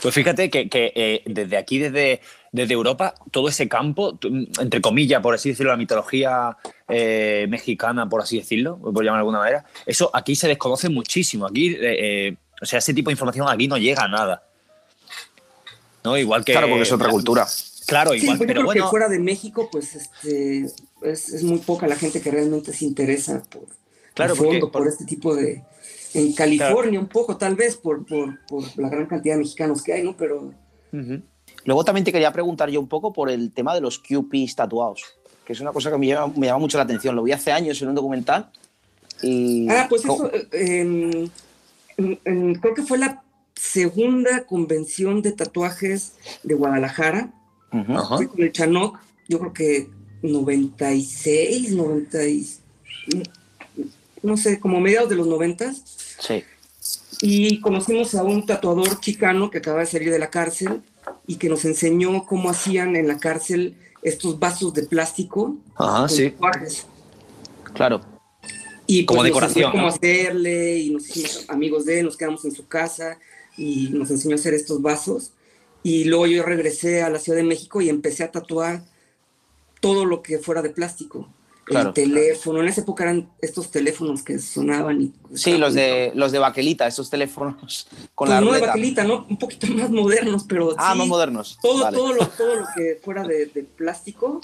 [0.00, 2.20] Pues fíjate que, que, eh, desde aquí, desde,
[2.52, 4.16] desde Europa, todo ese campo,
[4.60, 6.56] entre comillas, por así decirlo, la mitología
[6.88, 11.46] eh, mexicana, por así decirlo, por llamar de alguna manera, eso aquí se desconoce muchísimo.
[11.46, 11.78] Aquí, eh,
[12.28, 14.44] eh, o sea, ese tipo de información aquí no llega a nada.
[16.04, 16.16] ¿No?
[16.16, 16.52] Igual que.
[16.52, 17.46] Claro, porque es otra cultura.
[17.86, 18.84] Claro, Sí, igual, yo pero creo bueno.
[18.84, 20.66] que fuera de México, pues este,
[21.04, 23.64] es, es muy poca la gente que realmente se interesa por,
[24.14, 25.62] Claro, a fondo, porque- por este tipo de...
[26.14, 29.94] En California un poco, tal vez, por, por, por la gran cantidad de mexicanos que
[29.94, 30.14] hay, ¿no?
[30.16, 30.52] Pero
[30.92, 31.22] Ujú.
[31.64, 35.02] Luego también te quería preguntar yo un poco por el tema de los QPs tatuados,
[35.46, 37.16] que es una cosa que me llama, me llama mucho la atención.
[37.16, 38.50] Lo vi hace años en un documental
[39.22, 39.66] y...
[39.70, 41.30] Ah, pues eso, eh, en-
[42.24, 43.22] en- creo que fue la
[43.54, 47.32] segunda convención de tatuajes de Guadalajara.
[47.72, 47.92] Ujú.
[47.96, 48.16] Ajá.
[48.18, 49.88] Fui con el Chanoc, yo creo que
[50.22, 52.46] 96, 90, y-
[54.22, 55.72] no sé, como mediados de los 90.
[56.20, 56.44] Sí.
[57.20, 60.82] Y conocimos a un tatuador chicano que acaba de salir de la cárcel
[61.26, 66.30] y que nos enseñó cómo hacían en la cárcel estos vasos de plástico Ajá, sí.
[66.30, 66.86] tatuajes.
[67.74, 68.00] Claro.
[68.86, 69.88] Y Como pues, nos decoración, cómo ¿no?
[69.88, 73.18] hacerle y nos hicimos amigos de él, nos quedamos en su casa
[73.56, 75.32] y nos enseñó a hacer estos vasos.
[75.84, 78.84] Y luego yo regresé a la Ciudad de México y empecé a tatuar
[79.82, 81.28] todo lo que fuera de plástico.
[81.64, 81.88] Claro.
[81.90, 85.12] El teléfono, en esa época eran estos teléfonos que sonaban y...
[85.36, 89.26] Sí, los de, los de baquelita, estos teléfonos con Pues la no de baquelita, ¿no?
[89.28, 91.58] Un poquito más modernos, pero Ah, sí, más modernos.
[91.62, 91.96] todo, Vale.
[91.96, 94.40] todo, lo, todo lo que fuera de, de plástico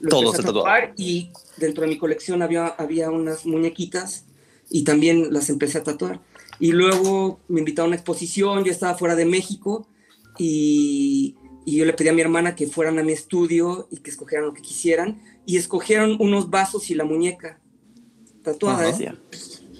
[0.00, 0.64] lo Todo se tatuó.
[0.96, 4.24] y dentro de mi colección había, había unas muñequitas
[4.70, 6.20] y también las empecé a tatuar.
[6.60, 9.86] Y luego me invitaron a una exposición, yo estaba fuera de México
[10.38, 11.34] y,
[11.68, 14.46] y yo le pedí a mi hermana que fueran a mi estudio y que escogieran
[14.46, 17.60] lo que quisieran y escogieron unos vasos y la muñeca
[18.42, 18.88] tatuada.
[18.88, 19.02] Ajá.
[19.04, 19.12] ¿eh?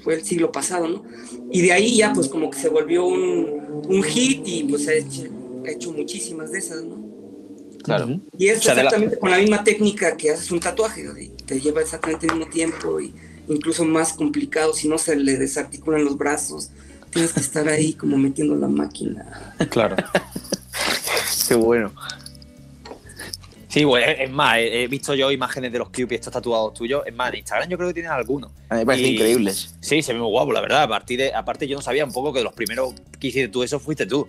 [0.05, 1.03] Fue el siglo pasado, ¿no?
[1.51, 4.98] Y de ahí ya pues como que se volvió un, un hit y pues he
[4.98, 5.22] hecho,
[5.64, 6.96] he hecho muchísimas de esas, ¿no?
[7.83, 8.20] Claro.
[8.37, 11.09] Y es la- exactamente con la misma técnica que haces un tatuaje,
[11.46, 13.14] te lleva exactamente el mismo tiempo y
[13.48, 16.70] incluso más complicado si no se le desarticulan los brazos.
[17.11, 19.55] Tienes que estar ahí como metiendo la máquina.
[19.70, 19.96] Claro.
[21.49, 21.93] Qué bueno.
[23.69, 27.03] Sí, pues es más, he visto yo imágenes de los y estos tatuados tuyos.
[27.07, 28.51] Es más, en Instagram yo creo que tienen algunos.
[28.71, 29.75] A mí me parecen Y- increíbles.
[29.81, 30.83] Sí, se ve muy guapo, la verdad.
[30.85, 33.63] A partir de, aparte, yo no sabía un poco que los primeros que hiciste tú
[33.63, 34.27] eso fuiste tú.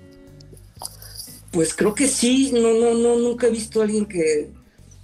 [1.52, 4.52] Pues creo que sí, no, no, no, nunca he visto a alguien que,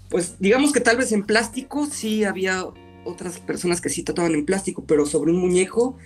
[0.10, 2.65] pues digamos que tal vez en plástico sí había
[3.04, 5.97] otras personas que sí tatuaban en plástico, pero sobre un muñeco,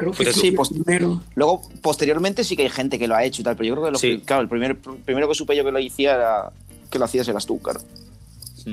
[0.00, 1.22] creo que sí, sí, primero.
[1.34, 3.84] Luego, posteriormente sí que hay gente que lo ha hecho y tal, pero yo creo
[3.86, 4.18] que, lo Sí.
[4.18, 6.52] que- claro, el primer, primero que supe yo que lo hacía era
[6.90, 7.80] que lo hacías eras tú, claro.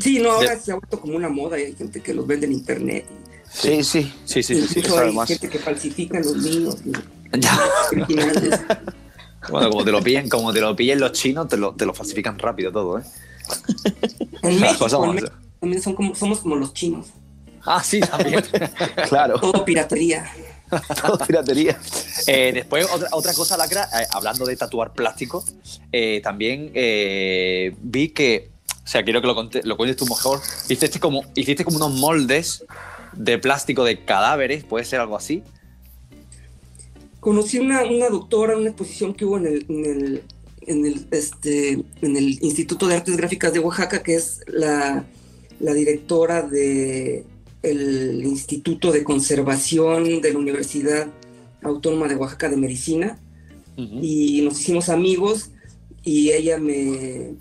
[0.02, 2.26] Sí, no, ahora De- se ha vuelto como una moda y hay gente que los
[2.28, 3.06] vende en internet.
[3.50, 4.12] Sí, sí.
[4.26, 4.68] Sí, sí, sí.
[4.68, 4.80] sí.
[4.82, 5.28] Eso hay además.
[5.30, 6.68] gente que falsifica los y-
[7.40, 7.60] Ya.
[9.50, 11.94] Bueno, como te lo pillen, como te lo pillen los chinos, te lo, te lo
[11.94, 13.04] falsifican rápido todo, ¿eh?
[14.44, 17.08] En México, en México también son como, somos como los chinos.
[17.66, 18.44] Ah, sí, también.
[19.10, 19.40] Claro.
[19.40, 20.30] Todo piratería.
[21.02, 21.80] Todo piratería.
[22.28, 25.44] Eh, después, otra, otra cosa, Lacra, eh, hablando de tatuar plástico,
[25.92, 28.50] eh, también eh, vi que,
[28.84, 31.94] o sea, quiero que lo, conte- lo cuentes tú mejor, hiciste como, hiciste como unos
[31.94, 32.66] moldes
[33.14, 35.42] de plástico de cadáveres, puede ser algo así.
[37.20, 40.24] Conocí una, una doctora en una exposición que hubo en el, en el,
[40.62, 45.04] en el, este, en el Instituto de Artes Gráficas de Oaxaca, que es la,
[45.60, 47.26] la directora de
[47.64, 51.08] el Instituto de Conservación de la Universidad
[51.64, 53.20] Autónoma de Oaxaca de Medicina.
[53.78, 55.52] y nos hicimos amigos
[56.04, 57.34] y ella me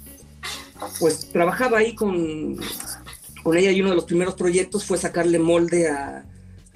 [1.00, 2.58] pues trabajaba ahí con
[3.42, 6.26] con ella y uno de los primeros proyectos fue sacarle molde a,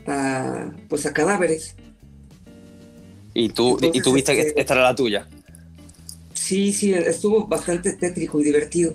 [0.06, 1.74] a, pues a cadáveres
[3.34, 5.28] Y tú, y Entonces, tú viste que este- esta era la tuya.
[6.32, 8.94] sí sí estuvo bastante tétrico y divertido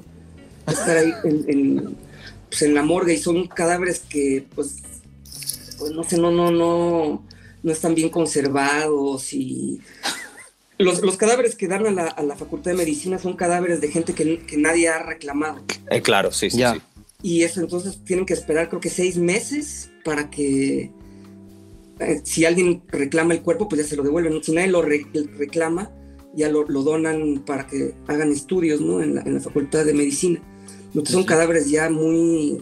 [0.68, 1.96] estar ahí en, en,
[2.56, 4.78] pues, en la morgue y son cadáveres que pues
[5.78, 7.22] pues no sé no no no
[7.64, 9.82] no están bien conservados y
[10.78, 13.90] los, los cadáveres que dan a la, a la Facultad de Medicina son cadáveres de
[13.90, 15.62] gente que, que nadie ha reclamado.
[15.90, 16.74] Eh, claro, sí, sí, Ya.
[16.74, 16.82] sí.
[17.22, 20.92] Y eso entonces tienen que esperar creo que seis meses para que
[22.00, 24.44] eh, si alguien reclama el cuerpo, pues ya se lo devuelven.
[24.44, 25.06] Si nadie lo re-
[25.38, 25.92] reclama,
[26.36, 29.02] ya lo, lo donan para que hagan estudios ¿no?
[29.02, 30.42] en, la, en la Facultad de Medicina.
[30.96, 32.58] Entonces son cadáveres ya muy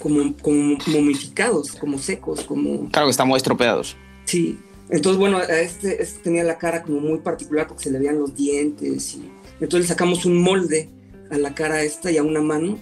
[0.00, 2.90] como, como momificados, como secos, como...
[2.90, 3.96] Claro que estamos estropeados.
[4.24, 8.00] Sí, entonces bueno, a este, este tenía la cara como muy particular porque se le
[8.00, 9.30] veían los dientes y
[9.60, 10.88] entonces le sacamos un molde
[11.30, 12.76] a la cara esta y a una mano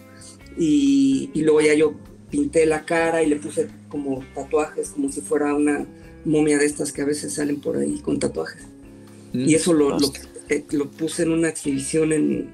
[0.57, 1.95] y, y luego ya yo
[2.31, 5.87] pinté la cara y le puse como tatuajes como si fuera una
[6.25, 8.67] momia de estas que a veces salen por ahí con tatuajes.
[9.35, 10.13] Y eso lo, lo,
[10.49, 12.51] eh, lo puse en una exhibición en,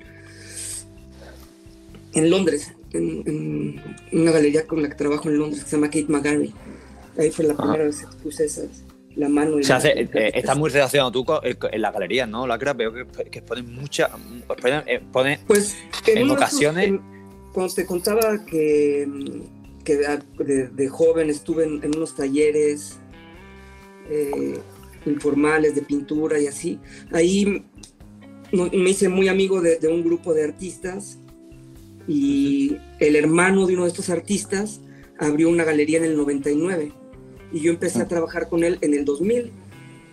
[2.15, 3.23] en Londres, en,
[4.13, 6.53] en una galería con la que trabajo en Londres que se llama Kate McGarry.
[7.19, 7.63] Ahí fue la Ajá.
[7.63, 8.85] primera vez que puse esas,
[9.17, 9.59] la mano.
[9.59, 12.47] y la- hace, eh, está muy relacionado tú con- eh, en la galería, ¿no?
[12.47, 14.11] Lacra, veo que, que ponen mucha.
[14.49, 15.01] ponen- eh,
[15.47, 17.01] Pues en ocasiones- esos,
[17.53, 19.09] cuando te contaba que,
[19.85, 22.99] que de, joven estuve en, en unos talleres
[24.11, 24.59] eh,
[25.07, 26.79] informales de pintura y así,
[27.13, 27.65] ahí
[28.53, 31.19] me hice muy amigo de, de un grupo de artistas
[32.07, 34.81] y el hermano de uno de estos artistas
[35.19, 36.93] abrió una galería en el 99
[37.53, 39.53] y yo empecé a trabajar con él en el 2000,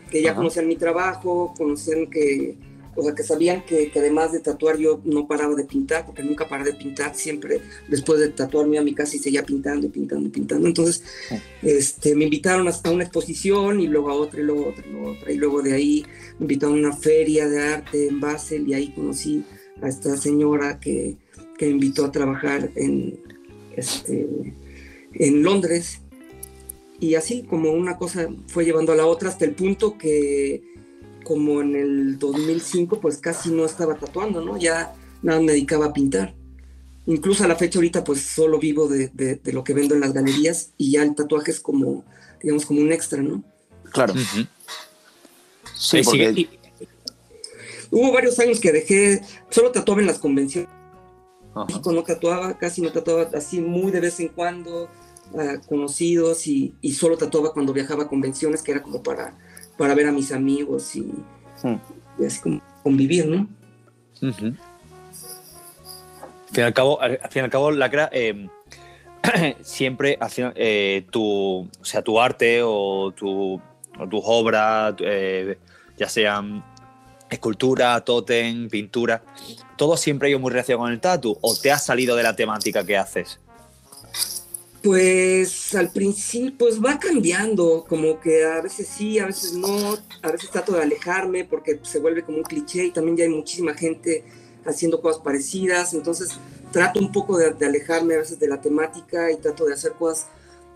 [0.10, 0.38] que ya Ajá.
[0.38, 2.56] conocían mi trabajo, conocían que,
[2.96, 6.22] o sea, que sabían que, que además de tatuar yo no paraba de pintar, porque
[6.22, 9.44] nunca paré de pintar, siempre después de tatuar me iba a mi casa y seguía
[9.44, 10.68] pintando y pintando y pintando.
[10.68, 11.04] Entonces,
[11.64, 14.86] este, me invitaron a a una exposición y luego a otra y luego a otra
[14.86, 15.32] y luego a otra.
[15.32, 16.06] Y luego de ahí
[16.38, 19.44] me invitaron a una feria de arte en Basel y ahí conocí
[19.82, 21.18] a esta señora que,
[21.62, 23.19] que me invitó a trabajar en,
[23.78, 24.28] este,
[25.13, 26.00] en Londres.
[27.00, 30.63] Y así como una cosa fue llevando a la otra hasta el punto que
[31.24, 34.58] como en el 2005 pues casi no estaba tatuando, ¿no?
[34.58, 36.34] Ya nada me dedicaba a pintar.
[37.06, 40.01] Incluso a la fecha ahorita pues solo vivo de, de- de lo que vendo en
[40.01, 42.03] las galerías y ya el tatuaje es como,
[42.41, 43.43] digamos, como un extra, ¿no?
[43.93, 44.16] Claro.
[45.76, 46.49] Sí, Eh, porque sigue-
[47.91, 50.70] Hubo varios años que dejé, solo tatuaba en las convenciones.
[51.56, 51.68] Ajá.
[51.91, 54.89] No tatuaba, casi no tatuaba, así muy de vez en cuando,
[55.68, 59.34] conocidos y, y solo tatuaba cuando viajaba a convenciones, que era como para,
[59.78, 61.12] para ver a mis amigos y,
[61.64, 61.76] Hmm.
[62.20, 63.47] y así como convivir, ¿no?
[64.22, 64.58] Al fin
[66.58, 68.47] y al cabo, al, al fin y al cabo, Lacra, eh,
[69.62, 73.62] siempre final, eh, tu, o sea, tu arte o, tu,
[73.99, 75.58] o tus obras, eh,
[75.97, 76.64] ya sean
[77.32, 79.24] escultura, tótem, pintura,
[79.78, 82.36] todo siempre ha ido muy relacionado con el tatu o te has salido de la
[82.36, 83.40] temática que haces.
[84.84, 90.32] Pues al principio, pues va cambiando, como que a veces sí, a veces no, a
[90.32, 93.76] veces trato de alejarme porque se vuelve como un cliché y también ya hay muchísima
[93.76, 94.24] gente
[94.66, 96.32] haciendo cosas parecidas, entonces
[96.72, 100.28] trato un poco de, alejarme a veces de la temática y trato de hacer cosas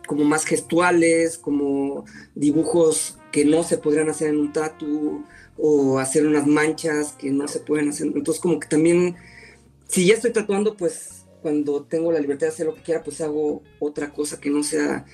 [0.05, 5.23] como más gestuales, como dibujos que no se podrían hacer en un tatu
[5.57, 8.07] o hacer unas manchas que no se pueden hacer.
[8.07, 9.15] Entonces como que también,
[9.87, 13.21] si ya estoy tatuando, pues cuando tengo la libertad de hacer lo que quiera, pues
[13.21, 15.05] hago otra cosa que no sea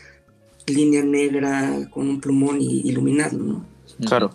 [0.65, 3.65] línea negra con un plumón y iluminado, ¿no?
[4.05, 4.31] Claro.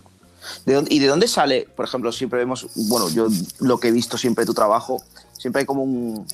[0.88, 3.28] ¿Y de dónde sale, por ejemplo, siempre vemos, bueno, yo
[3.60, 5.02] lo que he visto siempre de tu trabajo,
[5.32, 6.26] siempre hay como un,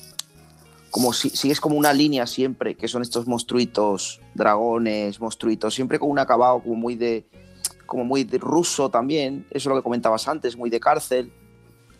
[0.91, 6.11] como si sigues como una línea siempre, que son estos monstruitos, dragones, monstruitos, siempre con
[6.11, 7.25] un acabado como muy de,
[7.93, 11.31] como muy de ruso también, eso es lo que comentabas antes, muy de cárcel.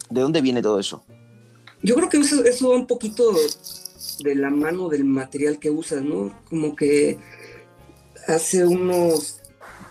[0.10, 1.04] ¿De dónde viene todo eso?
[1.84, 3.32] Yo creo que eso, eso va un poquito
[4.24, 6.34] de la mano del material que usas, ¿no?
[6.50, 7.20] Como que
[8.28, 9.38] hace unos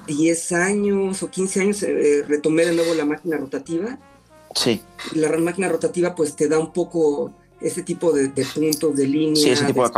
[0.09, 3.97] 10 años o 15 años eh, retomé de nuevo la máquina rotativa.
[4.57, 4.83] Sí.
[5.15, 9.51] La máquina rotativa pues te da un poco ese tipo de, puntos, de líneas, sí,
[9.51, 9.95] ese tipo de,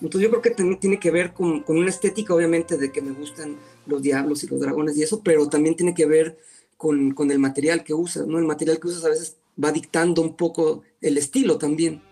[0.00, 3.02] Entonces yo creo que también tiene que ver con, con, una estética, obviamente, de que
[3.02, 3.56] me gustan
[3.86, 6.38] los diablos y los dragones y eso, pero también tiene que ver
[6.76, 8.38] con, con el material que usas, ¿no?
[8.38, 12.02] El material que usas a veces va dictando un poco el estilo también.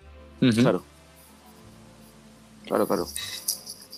[0.40, 0.82] Claro.
[2.66, 3.08] Claro, claro.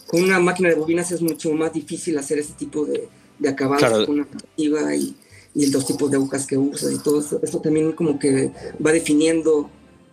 [0.06, 3.08] Con una máquina de bobinas es mucho más difícil hacer ese tipo de,
[3.38, 5.16] de acabados con una activa y,
[5.54, 7.40] y los tipos de agujas que usas y todo eso.
[7.42, 8.52] Eso también como que
[8.84, 9.70] va definiendo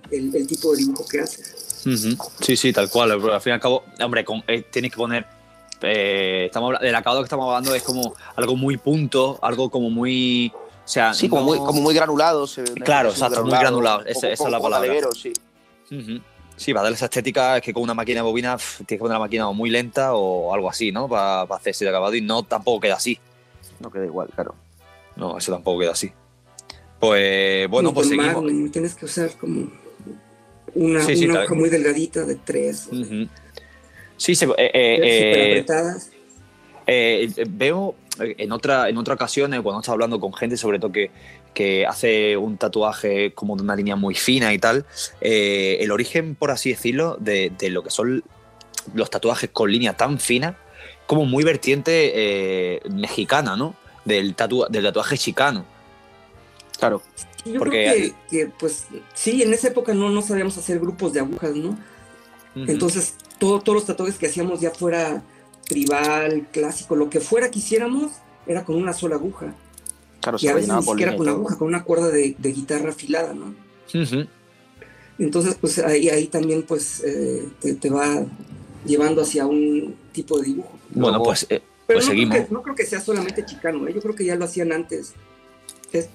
[0.10, 1.54] el, tipo de dibujo que haces.
[2.40, 3.12] Sí, sí, tal cual.
[3.12, 5.26] Al fin y al cabo, hombre, eh, tienes que poner
[5.84, 10.52] eh, estamos el acabado que estamos hablando es como algo muy punto, algo como muy
[10.56, 12.46] o sea, sí, como, muy, como muy granulado.
[12.84, 14.06] claro, exacto, muy granulado.
[14.06, 14.94] Esa, es la palabra.
[15.16, 15.34] sí.
[16.56, 19.14] Sí, para darle esa estética es que con una máquina de bobina tienes que poner
[19.14, 21.08] la máquina muy lenta o algo así, ¿no?
[21.08, 23.18] Para, hacer ese acabado y no tampoco queda así.
[23.80, 24.54] No queda igual, claro.
[25.16, 26.12] No, eso tampoco queda así.
[27.00, 28.72] Pues bueno, pues seguimos.
[28.72, 29.72] tienes que usar como
[30.76, 32.90] una, hoja muy delgadita de tres.
[34.24, 35.66] Sí, se, eh, eh,
[36.88, 41.12] eh, veo en otra, en otra ocasión, cuando estaba hablando con gente, sobre todo que,
[41.54, 44.86] que hace un tatuaje como de una línea muy fina y tal,
[45.20, 48.24] eh, el origen, por así decirlo, de, lo que son
[48.94, 50.58] los tatuajes con línea tan fina,
[51.06, 53.76] como muy vertiente eh, mexicana, ¿no?
[54.06, 54.38] Del,
[54.70, 55.66] del tatuaje chicano.
[56.80, 57.02] Claro.
[57.44, 61.20] Yo Porque, creo que, pues sí, en esa época no, no sabíamos hacer grupos de
[61.20, 61.78] agujas, ¿no?
[62.56, 65.24] Entonces, todos los tatuajes que hacíamos ya fuera
[65.66, 68.12] tribal, clásico, lo que fuera que hiciéramos,
[68.46, 69.56] era con una sola aguja.
[70.22, 73.54] Claro, y a veces ni siquiera con aguja, con una cuerda de, guitarra afilada, ¿no?
[75.20, 77.48] Entonces, pues ahí, ahí también pues eh,
[77.80, 78.26] te, va
[78.86, 80.80] llevando hacia un tipo de dibujo.
[80.90, 82.36] Bueno, pues, eh, Pero pues no seguimos.
[82.36, 83.94] Creo que, no creo que sea solamente chicano, ¿eh?
[83.94, 85.14] yo creo que ya lo hacían antes.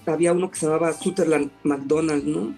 [0.06, 2.54] había uno que se llamaba Sutherland McDonald, ¿no?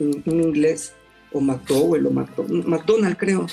[0.00, 0.92] Un, inglés,
[1.34, 3.46] o McDowell, o McDonald, McDonald creo.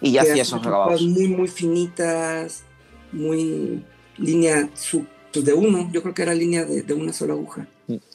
[0.00, 1.00] Y ya hacía esos acabados.
[1.00, 2.64] Muy, muy finitas,
[3.12, 3.82] muy
[4.18, 4.68] línea
[5.32, 5.88] pues de uno.
[5.92, 7.66] Yo creo que era línea de, una sola aguja.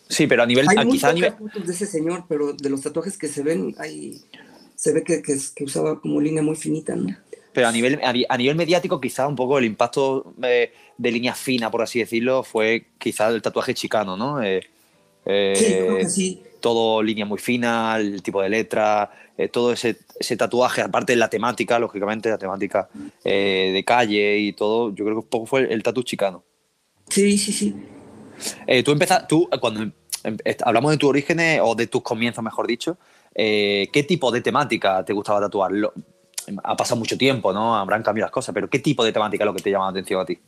[0.09, 0.67] Sí, pero a nivel.
[0.67, 1.33] Hay quizá a nivel...
[1.65, 4.21] de ese señor, pero de los tatuajes que se ven, hay,
[4.75, 7.15] se ve que, que, usaba como línea muy finita, ¿no?
[7.53, 11.81] Pero a nivel, a nivel mediático, quizá un poco el impacto de, línea fina, por
[11.81, 14.43] así decirlo, fue quizá el tatuaje chicano, ¿no?
[14.43, 14.61] Eh,
[15.55, 16.41] sí, creo que eh, sí.
[16.59, 21.17] Todo línea muy fina, el tipo de letra, eh, todo ese, ese, tatuaje, aparte de
[21.17, 22.89] la temática, lógicamente, la temática
[23.23, 26.43] eh, de calle y todo, yo creo que un poco fue el, tatu chicano.
[27.09, 27.75] Sí, sí, sí.
[28.65, 29.91] Eh, tú empezaste, tú, cuando em,
[30.23, 32.97] em, hablamos de tus orígenes o de tus comienzos, mejor dicho,
[33.35, 35.71] ¿qué tipo de temática te gustaba tatuar?
[36.63, 37.75] ha pasado mucho tiempo, ¿no?
[37.75, 39.91] Habrán cambiado las cosas, pero ¿qué tipo de temática es lo que te llama la
[39.91, 40.39] atención a ti?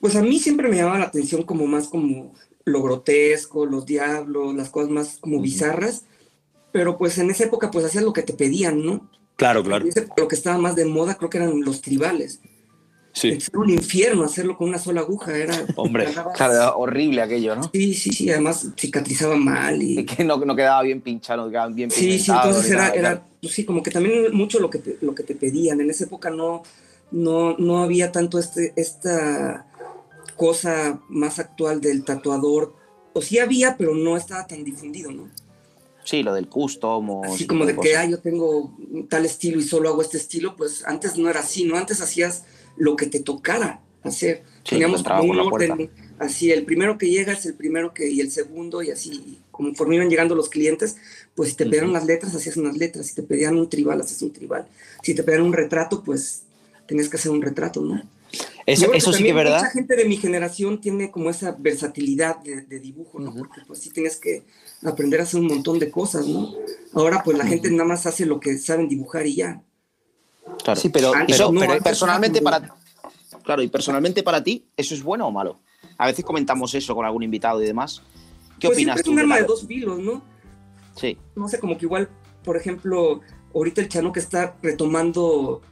[0.00, 2.32] Pues a mí siempre me llamaba la atención como más como
[2.68, 6.04] lo grotesco, los diablos, las cosas más como bizarras
[6.72, 9.10] pero pues en esa época pues hacías lo que te pedían, ¿no?
[9.36, 9.86] Claro, claro.
[10.16, 12.40] Lo que estaba más de moda creo que eran los tribales.
[13.12, 13.30] Sí.
[13.30, 15.54] Era un infierno hacerlo con una sola aguja, era...
[15.76, 16.06] Hombre,
[16.36, 17.70] claro, horrible aquello, ¿no?
[17.72, 20.04] Sí, sí, sí, además cicatrizaba mal y...
[20.04, 23.54] que no, no quedaba bien pinchado, no quedaba bien Sí, sí, entonces era, era pues
[23.54, 25.80] sí, como que también mucho lo que te, lo que te pedían.
[25.80, 26.62] En esa época no,
[27.10, 29.66] no, no había tanto este, esta
[30.38, 32.74] cosa más actual del tatuador,
[33.12, 35.28] o sí había, pero no estaba tan difundido, ¿no?
[36.04, 37.22] Sí, lo del custom.
[37.24, 38.72] así como de, que, ah, yo tengo
[39.10, 41.76] tal estilo y solo hago este estilo, pues antes no era así, ¿no?
[41.76, 42.44] Antes hacías
[42.78, 43.82] lo que te tocara.
[44.04, 44.44] hacer.
[44.62, 45.74] Sí, Teníamos como un la puerta.
[45.74, 49.38] orden, así el primero que llega es el primero que y el segundo y así,
[49.50, 50.96] conforme iban llegando los clientes,
[51.34, 51.90] pues si te pedían Ujú.
[51.92, 54.66] unas letras, hacías unas letras, si te pedían un tribal, hacías un tribal,
[55.02, 56.44] si te pedían un retrato, pues
[56.86, 58.00] tenías que hacer un retrato, ¿no?
[58.66, 59.58] Eso, Yo creo eso sí que es verdad.
[59.60, 63.30] Mucha gente de mi generación tiene como esa versatilidad de, de dibujo, ¿no?
[63.30, 63.38] Ujú.
[63.38, 64.44] Porque pues sí tienes que
[64.84, 66.52] aprender a hacer un montón de cosas, ¿no?
[66.92, 69.62] Ahora pues la gente nada más hace lo que saben dibujar y ya.
[70.64, 70.80] Claro.
[70.80, 72.74] Sí, pero, Antes pero- no, pero- antes personalmente para
[73.44, 75.60] claro y personalmente para ti eso es bueno o malo
[75.96, 78.02] a veces comentamos eso con algún invitado y demás
[78.58, 80.22] qué pues opinas es tú un arma de dos filos, ¿no?
[80.96, 82.08] sí No sé, como que igual,
[82.44, 83.20] por ejemplo,
[83.54, 85.62] ahorita el Chano que está retomando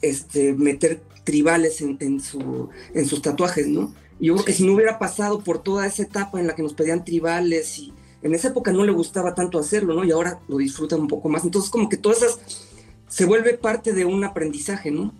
[0.00, 3.94] este, meter tribales en, en su, en sus tatuajes, ¿no?
[4.18, 6.62] Y yo creo que si no hubiera pasado por toda esa etapa en la que
[6.62, 7.92] nos pedían tribales y
[8.22, 10.04] en esa época no le gustaba tanto hacerlo, ¿no?
[10.04, 11.44] Y ahora lo disfrutan un poco más.
[11.44, 12.68] Entonces como que todas esas
[13.08, 15.12] se vuelve parte de un aprendizaje, ¿no?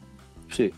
[0.50, 0.72] sí.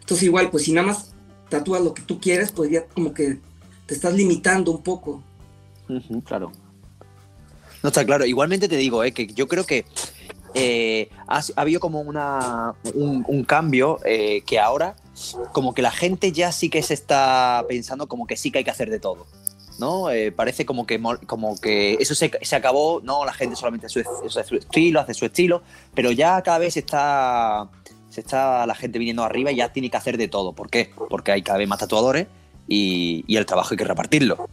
[0.00, 1.14] Entonces igual, pues si nada más
[1.48, 3.38] tatúas lo que tú quieres, pues ya como que
[3.86, 5.22] te estás limitando un poco.
[6.24, 6.52] Claro
[7.82, 8.26] No está claro.
[8.26, 9.86] Igualmente te digo, eh, que yo creo que
[10.54, 14.96] eh, ha, ha habido como una, un, cambio eh, que ahora,
[15.52, 18.64] como que la gente ya sí que se está pensando como que sí que hay
[18.64, 19.26] que hacer de todo.
[19.78, 20.10] ¿no?
[20.10, 24.04] Eh, parece como que, como que eso se, se acabó, no, la gente solamente hace
[24.28, 25.62] su, estilo, hace su estilo,
[25.94, 27.68] pero ya cada vez está,
[28.08, 30.52] se está la gente viniendo arriba y ya tiene que hacer de todo.
[30.52, 30.90] ¿Por qué?
[31.10, 32.28] Porque hay cada vez más tatuadores
[32.68, 34.48] y, y el trabajo hay que repartirlo.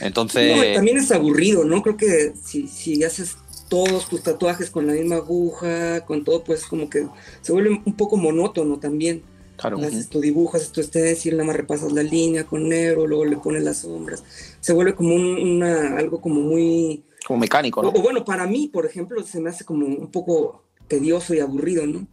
[0.00, 0.56] Entonces...
[0.56, 1.82] No, también es aburrido, ¿no?
[1.82, 3.36] Creo que si, si haces
[3.68, 7.06] todos tus tatuajes con la misma aguja, con todo, pues como que
[7.42, 9.22] se vuelve un poco monótono también.
[9.56, 13.24] claro Haces tu dibujo, haces tu stencil, nada más repasas la línea con negro, luego
[13.24, 14.22] le pones las sombras.
[14.60, 17.02] Se vuelve como un- una, algo como muy...
[17.26, 20.62] como mecánico no o bueno, para mí, por ejemplo, se me hace como un poco
[20.88, 22.06] tedioso y aburrido, ¿no?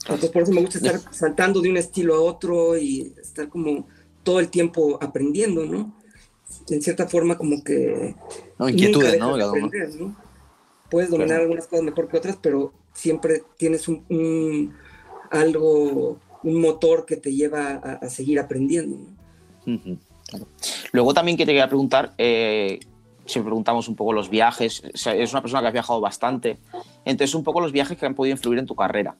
[0.00, 3.86] Entonces por eso me gusta estar saltando de un estilo a otro y estar como
[4.22, 5.94] todo el tiempo aprendiendo, ¿no?
[6.68, 8.14] En cierta forma como que
[8.58, 9.36] No, inquietudes, ¿no?
[9.36, 10.14] de aprender, ¿no?
[10.94, 11.42] Puedes dominar Claro.
[11.42, 14.72] algunas cosas mejor que otras, pero siempre tienes un, un-
[15.28, 18.98] algo, un motor que te lleva a, a seguir aprendiendo.
[19.66, 19.74] ¿no?
[19.74, 19.98] Ujú.
[20.92, 22.78] luego también que te quería preguntar eh,
[23.26, 26.58] si preguntamos un poco los viajes o sea, es una persona que has viajado bastante
[27.04, 29.16] entonces un poco los viajes que han podido influir en tu carrera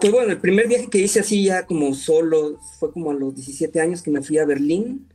[0.00, 3.34] Pues bueno, el primer viaje que hice así ya como solo fue como a los
[3.34, 5.06] 17 años que me fui a Berlín.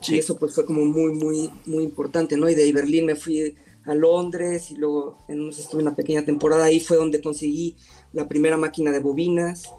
[0.00, 0.14] Sí.
[0.14, 2.48] Y eso pues fue como muy, muy, muy importante, ¿no?
[2.48, 3.56] Y de ahí Berlín me fui
[3.88, 7.74] a Londres y luego en, estuve una pequeña temporada ahí, fue donde conseguí
[8.12, 9.72] la primera máquina de bobinas.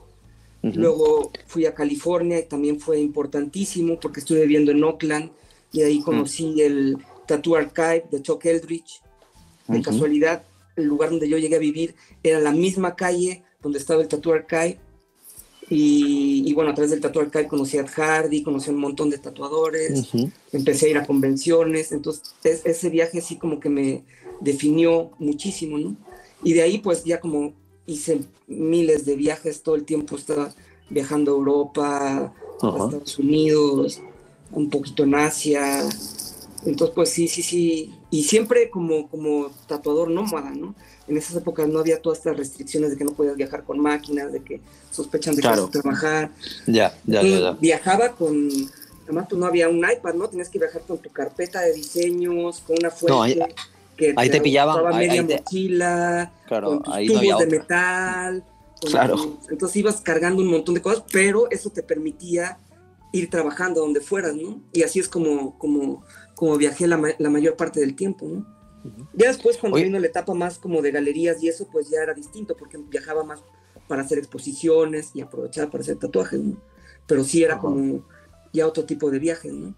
[0.62, 5.32] Luego fui a California y también fue importantísimo porque estuve viviendo en Oakland
[5.72, 9.02] y ahí conocí el Tattoo Archive de Chuck Eldridge.
[9.68, 10.44] De casualidad,
[10.76, 14.34] el lugar donde yo llegué a vivir era la misma calle donde estaba el Tattoo
[14.34, 14.80] Archive.
[15.70, 19.10] Y, y bueno, a través del Tattoo Archive conocí a Hardy, conocí a un montón
[19.10, 20.08] de tatuadores,
[20.52, 24.04] empecé a ir a convenciones, entonces es- ese viaje sí como que me
[24.42, 25.96] definió muchísimo, ¿no?
[26.44, 27.54] Y de ahí pues ya como
[27.86, 30.54] hice miles de viajes, todo el tiempo estaba
[30.90, 32.78] viajando a Europa, a.
[32.86, 34.02] Estados Unidos,
[34.52, 35.84] un poquito en Asia,
[36.66, 40.74] entonces pues sí, sí, sí, y siempre como, como tatuador nómada, ¿no?
[41.08, 44.32] En esas épocas no había todas estas restricciones de que no podías viajar con máquinas,
[44.32, 45.56] de que sospechan de Claro.
[45.56, 46.32] que vas a trabajar,
[46.68, 47.52] Ya, ya, y ya, ya.
[47.54, 48.50] viajaba con,
[49.06, 50.28] además pues no había un iPad, ¿no?
[50.28, 53.40] Tenías que viajar con tu carpeta de diseños, con una fuente No, ahí-
[53.98, 57.46] que ahí te pillaban, ahí- media ahí te- mochila, Claro, con tus ahí tubos de
[57.48, 58.44] metal.
[58.82, 59.16] con Claro.
[59.18, 62.58] tus- entonces ibas cargando un montón de cosas, pero eso te permitía
[63.12, 64.62] ir trabajando donde fueras, ¿no?
[64.72, 66.04] Y así es como, como,
[66.40, 68.46] como viajé la, ma- la mayor parte del tiempo, ¿no?
[69.14, 69.84] Ya después cuando Oye.
[69.86, 73.26] vino la etapa más como de galerías y eso, pues ya era distinto, porque viajaba
[73.26, 73.44] más
[73.90, 76.56] para hacer exposiciones y aprovechaba para hacer tatuajes, ¿no?
[77.06, 77.62] Pero sí era Ajá.
[77.64, 78.06] como
[78.54, 79.76] ya otro tipo de viajes, ¿no?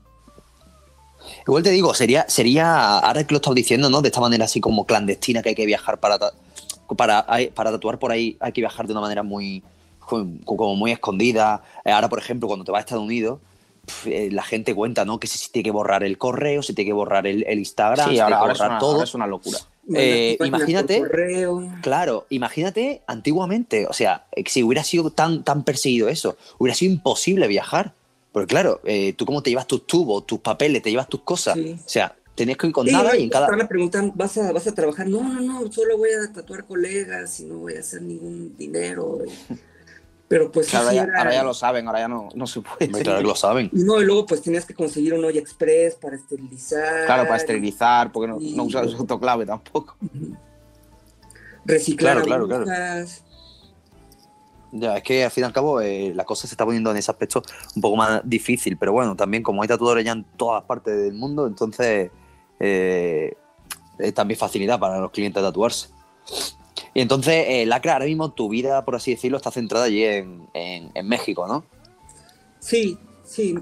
[1.48, 4.04] Igual te digo, sería, sería, ahora que lo estás diciendo, ¿no?
[4.04, 6.20] De esta manera así como clandestina que hay que viajar para,
[6.96, 9.64] para, para tatuar por ahí, hay que viajar de una manera muy,
[10.46, 11.64] como muy escondida.
[11.86, 13.40] Eh, Ahora, por ejemplo, cuando te vas a Estados Unidos,
[14.06, 15.20] la gente cuenta, ¿no?
[15.20, 18.10] Que se, se tiene que borrar el correo, se tiene que borrar el, el Instagram,
[18.10, 18.92] sí se ahora, tiene ahora que es borrar una, todo.
[18.94, 19.58] ahora es una locura
[19.96, 21.04] Eh, imagínate-.
[21.82, 26.94] Claro, imagínate antiguamente, o sea, eh, si hubiera sido tan, tan perseguido eso, hubiera sido
[26.94, 27.94] imposible viajar.
[28.32, 31.56] Porque claro, eh, tú cómo te llevas tus tubos, tus papeles, te llevas tus cosas.
[31.56, 31.76] Sí.
[31.78, 33.48] O sea, tenías que ir con Sí, nada y en cada...
[33.48, 35.08] Ahora preguntan, ¿vas a, ¿vas a trabajar?
[35.08, 39.20] No, no, no, solo voy a tatuar colegas y no voy a hacer ningún dinero.
[40.32, 42.62] Pero pues ahora, sí ya, era- ahora ya lo saben ahora ya no, no se
[42.62, 43.70] puede Claro lo saben.
[43.74, 47.06] Y no, y luego pues tenías que conseguir un olla express para esterilizar.
[47.06, 49.98] claro para esterilizar porque no, y- no usas autoclave tampoco
[51.66, 53.06] Reciclar Claro, claro, claro.
[54.72, 56.98] Ya, es que al fin y al cabo eh, la cosa se está poniendo en
[56.98, 57.44] ese aspecto
[57.76, 61.14] un poco más difícil, pero bueno, también como hay tatuadores ya en todas partes del
[61.14, 62.10] mundo, entonces
[62.58, 63.34] eh,
[64.00, 65.90] es también facilidad para los clientes tatuarse.
[66.94, 70.48] Y entonces, eh, Lacra, ahora mismo tu vida, por así decirlo, está centrada allí en,
[70.54, 71.64] en- en México, ¿no?
[72.60, 73.56] Sí, sí.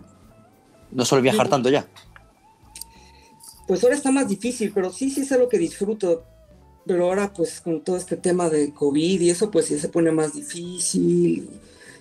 [0.91, 1.51] No sueles viajar Sí.
[1.51, 1.87] tanto ya.
[3.67, 6.23] Pues ahora está más difícil, pero sí, sí es algo que disfruto.
[6.85, 10.11] Pero ahora, pues con todo este tema de COVID y eso, pues sí se pone
[10.11, 11.49] más difícil.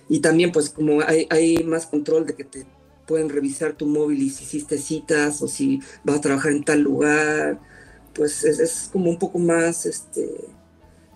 [0.09, 2.65] Y también, pues como hay, hay más control de que te
[3.05, 6.79] pueden revisar tu móvil y si hiciste citas o si vas a trabajar en tal
[6.81, 7.59] lugar,
[8.15, 10.27] pues es, es como un poco más este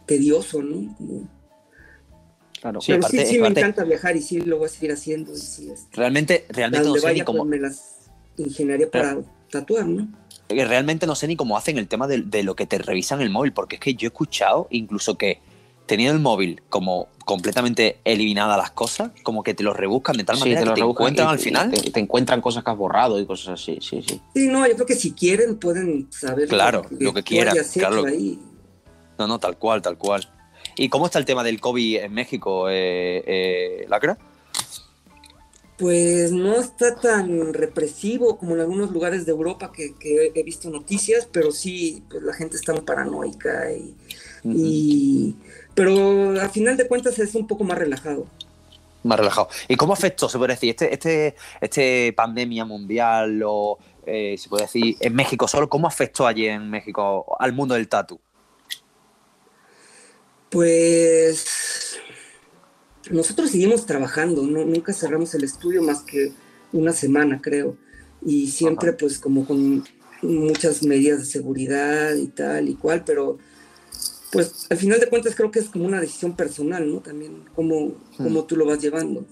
[0.06, 0.96] tedioso, ¿no?
[0.98, 1.30] Como-
[2.62, 2.80] Claro.
[2.86, 5.34] pero aparte- sí, sí me encanta viajar y sí lo voy a seguir haciendo.
[5.34, 7.40] Y sí, este, realmente, realmente no sé ni vaya, cómo.
[7.40, 9.18] pues me las ingeniaría para
[9.52, 10.08] tatuar, ¿no?
[10.48, 13.22] que realmente no sé ni cómo hacen el tema de, de lo que te revisan
[13.22, 15.40] el móvil, porque es que yo he escuchado incluso que
[15.88, 20.36] teniendo el móvil como completamente eliminadas las cosas, como que te lo rebuscan de tal
[20.36, 21.72] Sí, manera te que lo te rebuscan encuentran y- al y final.
[21.72, 24.22] Te, te encuentran cosas que has borrado y cosas así, sí, sí.
[24.36, 27.76] Sí, no, yo creo que si quieren pueden saber Claro, lo que tú quieran, hayas
[27.76, 28.06] hecho claro.
[28.06, 28.40] ahí.
[29.18, 30.30] No, no, tal cual, tal cual.
[30.76, 34.18] ¿Y cómo está el tema del COVID en México, eh, eh, Lacra?
[35.78, 40.70] Pues no está tan represivo como en algunos lugares de Europa que, que he visto
[40.70, 43.96] noticias, pero sí, pues la gente está muy paranoica y,
[44.44, 45.36] y-
[45.74, 48.28] pero al final de cuentas es un poco más relajado.
[49.04, 49.50] Más relajado.
[49.68, 54.64] ¿Y cómo afectó, se puede decir, este, este, este pandemia mundial o, eh, se puede
[54.66, 58.20] decir, en México solo, cómo afectó allí en México al mundo del tatu?
[60.54, 61.98] Pues
[63.10, 64.64] nosotros seguimos trabajando, ¿no?
[64.64, 66.32] nunca cerramos el estudio más que
[66.72, 67.76] una semana, creo.
[68.22, 68.98] Y siempre Ajá.
[69.00, 69.84] pues como con
[70.22, 73.40] muchas medidas de seguridad y tal y cual, pero
[74.32, 77.00] pues al final de cuentas creo que es como una decisión personal, ¿no?
[77.00, 79.26] También cómo, cómo tú lo vas llevando.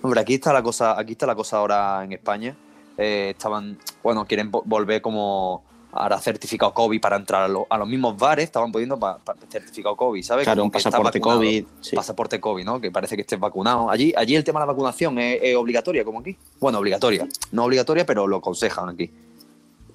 [0.00, 2.56] Hombre, aquí está la cosa, aquí está la cosa ahora en España.
[2.96, 7.78] Eh, estaban, bueno, quieren vo- volver como ahora certificado COVID para entrar a, lo- a
[7.78, 10.44] los mismos bares, estaban poniendo pa- pa- certificado COVID, ¿sabes?
[10.44, 11.40] Claro, Como un pasaporte vacunado.
[11.40, 11.64] COVID.
[11.80, 11.96] sí.
[11.96, 12.80] Pasaporte COVID, ¿no?
[12.80, 13.90] Que parece que estés vacunado.
[13.90, 16.36] Allí, allí el tema de la vacunación es, es obligatoria, como aquí.
[16.60, 17.26] Bueno, obligatoria.
[17.52, 19.10] No obligatoria, pero lo aconsejan aquí.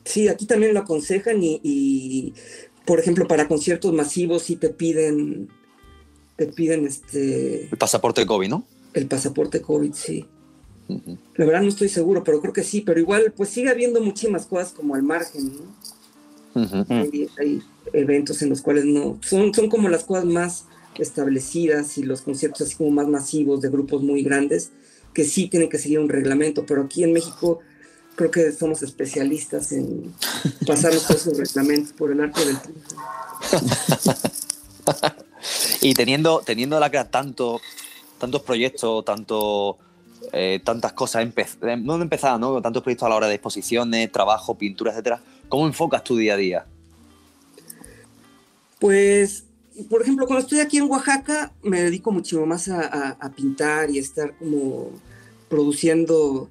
[0.05, 2.33] Sí, aquí también lo aconsejan y, y,
[2.85, 5.47] por ejemplo, para conciertos masivos sí te piden,
[6.35, 8.63] te piden este, El pasaporte COVID, ¿no?
[8.93, 10.25] el pasaporte COVID, sí.
[10.88, 14.45] La verdad no estoy seguro, pero creo que sí, pero igual pues sigue habiendo muchísimas
[14.45, 15.84] cosas como al margen, ¿no?
[16.89, 17.61] Hay, hay
[17.93, 20.65] eventos en los cuales no, son, son como las cosas más
[20.99, 24.71] establecidas y los conciertos así como más masivos de grupos muy grandes
[25.13, 27.59] que sí tienen que seguir un reglamento, pero aquí en México
[28.15, 30.13] creo que somos especialistas en
[30.67, 32.95] pasarnos todos esos reglamentos por el arte del triunfo.
[35.81, 37.59] Y teniendo, teniendo la que tanto,
[38.17, 39.77] tantos proyectos, tanto,
[40.32, 42.61] eh, tantas cosas, empe- eh, no empezadas, ¿no?
[42.61, 45.21] Tantos proyectos a la hora de exposiciones, trabajo, pintura, etcétera.
[45.49, 46.65] ¿Cómo enfocas tu día a día?
[48.80, 49.45] Pues,
[49.89, 53.89] por ejemplo, cuando estoy aquí en Oaxaca, me dedico muchísimo más a, a- a pintar
[53.89, 54.89] y estar como
[55.49, 56.49] produciendo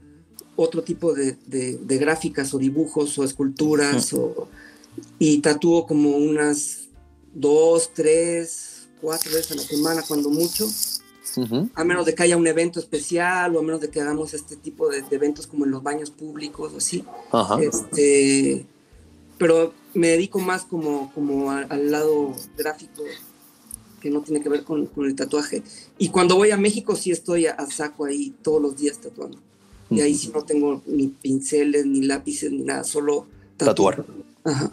[0.56, 4.48] otro tipo de, de- de gráficas o dibujos o esculturas o,
[5.18, 6.88] y tatúo como unas
[7.34, 10.66] dos, tres, cuatro veces a la semana, cuando mucho,
[11.74, 14.56] A menos de que haya un evento especial o a menos de que hagamos este
[14.56, 17.04] tipo de, de eventos como en los baños públicos o así.
[17.30, 17.58] Ajá.
[17.62, 18.66] Este,
[19.38, 23.02] pero me dedico más como, como a- al lado gráfico
[24.00, 25.62] que no tiene que ver con, con el tatuaje.
[25.98, 29.38] Y cuando voy a México sí estoy a, a saco ahí todos los días tatuando.
[29.90, 33.26] Y ahí sí no tengo ni pinceles, ni lápices, ni nada, solo
[33.58, 34.04] Tatuar.
[34.42, 34.70] Ajá.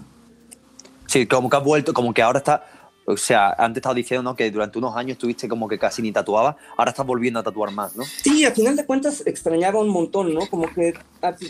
[1.07, 2.63] Sí, como que has vuelto, como que ahora está.
[3.11, 4.35] O sea, antes estabas diciendo ¿no?
[4.35, 7.71] que durante unos años estuviste como que casi ni tatuabas, ahora estás volviendo a tatuar
[7.71, 8.03] más, ¿no?
[8.03, 10.47] Sí, a final de cuentas extrañaba un montón, ¿no?
[10.47, 10.93] Como que,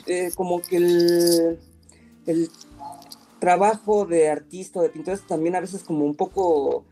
[0.07, 1.59] eh, como que el,
[2.27, 2.49] el
[3.39, 6.85] trabajo de artista, de pintor, es también a veces como un poco,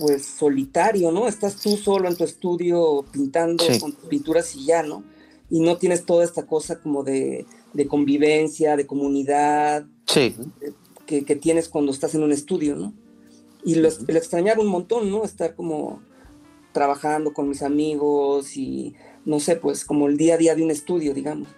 [0.00, 1.28] pues, solitario, ¿no?
[1.28, 3.78] Estás tú solo en tu estudio pintando Sí.
[3.78, 5.04] con tus pinturas y ya, ¿no?
[5.48, 10.34] Y no tienes toda esta cosa como de, de convivencia, de comunidad, Sí,
[11.06, 12.92] que, que tienes cuando estás en un estudio, ¿no?
[13.64, 15.24] Y lo, lo extrañaba un montón, ¿no?
[15.24, 16.02] Estar como
[16.72, 18.94] trabajando con mis amigos y,
[19.24, 21.48] no sé, pues como el día a día de un estudio, digamos.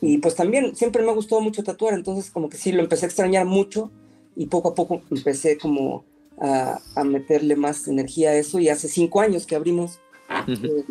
[0.00, 3.06] Y pues también siempre me ha gustado mucho tatuar, entonces como que sí, lo empecé
[3.06, 3.90] a extrañar mucho
[4.36, 6.04] y poco a poco empecé como
[6.38, 9.98] a, a meterle más energía a eso y hace cinco años que abrimos
[10.46, 10.84] el,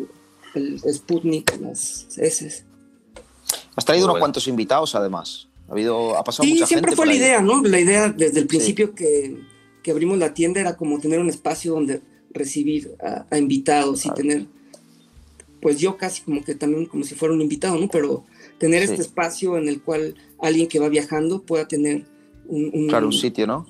[0.84, 2.64] el Sputnik, las S.
[3.76, 4.22] has traído unos Bueno.
[4.22, 5.48] cuantos invitados además.
[5.68, 7.18] Ha habido, ha pasado Sí, mucha siempre gente fue la ahí.
[7.18, 7.62] idea, ¿no?
[7.62, 9.38] La idea desde el principio que,
[9.84, 12.00] que abrimos la tienda era como tener un espacio donde
[12.32, 14.46] recibir a, a invitados y tener,
[15.62, 17.88] pues yo casi como que también como si fuera un invitado, ¿no?
[17.88, 18.24] Pero
[18.58, 18.90] tener Sí.
[18.92, 22.04] este espacio en el cual alguien que va viajando pueda tener
[22.48, 22.70] un...
[22.74, 23.66] un- Claro, un sitio, ¿no?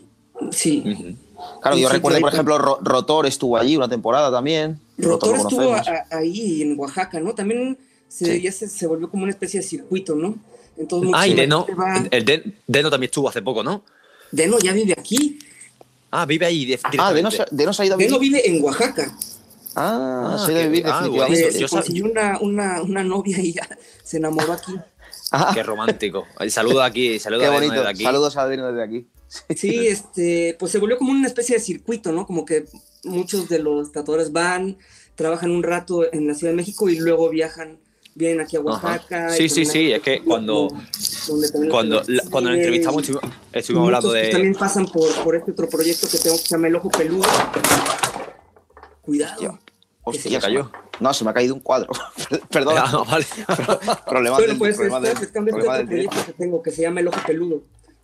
[0.51, 0.83] Sí.
[0.87, 1.15] Ujú.
[1.61, 4.79] Claro, Un yo recuerdo, por ejemplo, Ro- Rotor estuvo allí una temporada también.
[4.99, 7.35] Rotor lo estuvo a- ahí en Oaxaca, ¿no?
[7.35, 7.77] También
[8.09, 8.41] se, Sí.
[8.43, 10.37] ya se, se volvió como una especie de circuito, ¿no?
[10.77, 13.83] Entonces, Ah, y Deno, va- el Den- Deno también estuvo hace poco, ¿no?
[14.33, 15.39] Deno ya vive aquí.
[16.17, 18.43] Ah, vive ahí de- Ah, de no, de no se ha ido a Deno vivir.
[18.43, 19.12] vive en Oaxaca.
[19.75, 23.69] Ah, Ah, vivir ah, Se, yo se consiguió una, una, una novia y ya
[24.05, 24.73] se enamoró aquí.
[25.33, 26.27] Ah, Qué romántico.
[26.49, 27.75] Saludo aquí, saludo qué a Deno bonito.
[27.81, 28.05] desde aquí.
[28.05, 29.09] Saludos a Dino desde aquí.
[29.57, 32.25] Sí, este, pues se volvió como una especie de circuito, ¿no?
[32.25, 32.67] Como que
[33.03, 34.77] muchos de los tatuadores van,
[35.17, 37.81] trabajan un rato en la Ciudad de México y luego viajan,
[38.15, 39.31] vienen aquí a Oaxaca.
[39.31, 40.69] Sí, sí, sí, en es que cuando-
[41.27, 44.31] donde Cuando, la- cuando nos entrevistamos estuvimos, estuvimos hablando pues, de...
[44.33, 47.25] también pasan por, por este otro proyecto que tengo que se llama El Ojo Peludo.
[49.03, 49.59] Cuidado.
[50.03, 50.71] Hostia, Ya cayó.
[51.01, 51.91] No, se me ha caído un cuadro.
[52.51, 52.75] Perdón.
[52.79, 53.25] Ah, no, vale.
[54.07, 56.71] Problemas Bueno, del, pues problemas está del- este problemas otro del proyecto que tengo que
[56.71, 57.62] se llama El Ojo Peludo,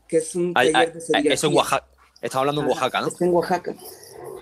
[0.09, 1.35] que es un Ay, taller ay, de serigrafía.
[1.35, 1.87] eso en Oaxaca.
[2.23, 3.09] Estamos hablando en Ah, Oaxaca, ¿no?
[3.09, 3.75] Está en Oaxaca.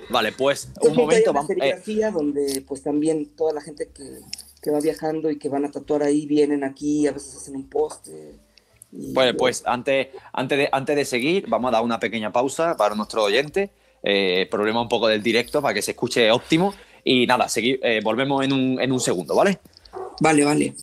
[0.09, 1.33] Vale, pues Es un momento.
[1.33, 4.21] Vamos, eh, serigrafía donde pues también toda la gente que,
[4.63, 7.69] que va viajando y que van a tatuar ahí vienen aquí, a veces hacen un
[7.69, 8.35] poste.
[8.93, 12.77] y- Pues, pues antes, antes, de, antes de seguir, vamos a dar una pequeña pausa
[12.77, 13.71] para nuestro oyente.
[14.03, 16.73] Eh, problema un poco del directo para que se escuche óptimo.
[17.05, 19.59] Y nada, seguir, eh, volvemos en un, en un segundo, ¿vale?
[20.21, 20.75] Vale, vale.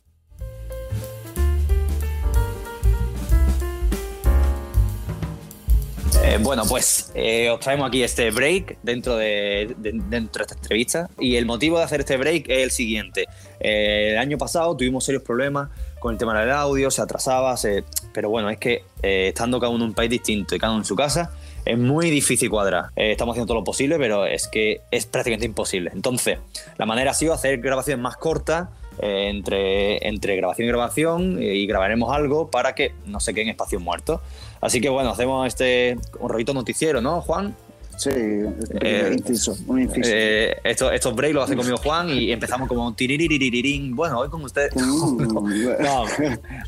[6.28, 10.54] Eh, bueno, pues eh, os traemos aquí este break dentro de, de- dentro de esta
[10.56, 11.08] entrevista.
[11.20, 13.26] Y el motivo de hacer este break es el siguiente.
[13.60, 15.68] Eh, el año pasado tuvimos serios problemas
[16.00, 19.84] con el tema del audio, se atrasaba, se- pero bueno, es que estando cada uno
[19.84, 21.30] en un país distinto y cada uno en su casa,
[21.64, 22.86] es muy difícil cuadrar.
[22.96, 25.90] Estamos haciendo todo lo posible, pero es que es prácticamente imposible.
[25.94, 26.38] Entonces,
[26.76, 28.68] la manera ha sido hacer grabaciones más cortas.
[28.98, 34.22] entre, entre grabación y grabación y grabaremos algo para que no se queden espacios muertos.
[34.66, 37.54] Así que bueno, hacemos este un rollito noticiero, ¿no, Juan?
[37.98, 40.00] Sí, Eh, inciso, un inciso.
[40.12, 43.96] Eh, estos, estos breaks los hace conmigo Juan y empezamos como tiririririn.
[43.96, 44.74] Bueno, hoy con ustedes.
[44.76, 45.16] Mm,
[45.80, 46.04] No,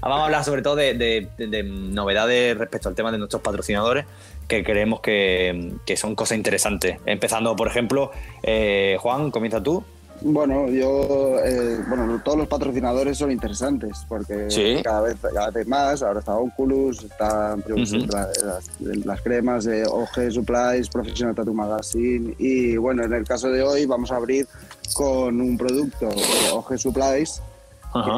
[0.00, 3.42] vamos a hablar sobre todo de, de- de- de novedades respecto al tema de nuestros
[3.42, 4.06] patrocinadores
[4.46, 6.96] que creemos que, que son cosas interesantes.
[7.04, 8.10] Empezando, por ejemplo,
[8.42, 9.84] eh, Juan, comienza tú.
[10.20, 14.80] Bueno, yo, eh, bueno, todos los patrocinadores son interesantes porque Sí.
[14.82, 16.02] cada vez cada vez más.
[16.02, 18.70] Ahora está Oculus, están la- las,
[19.06, 23.86] las cremas de OG Supplies, Professional Tattoo Magazine y bueno, en el caso de hoy
[23.86, 24.46] vamos a abrir
[24.94, 27.40] con un producto de OG Supplies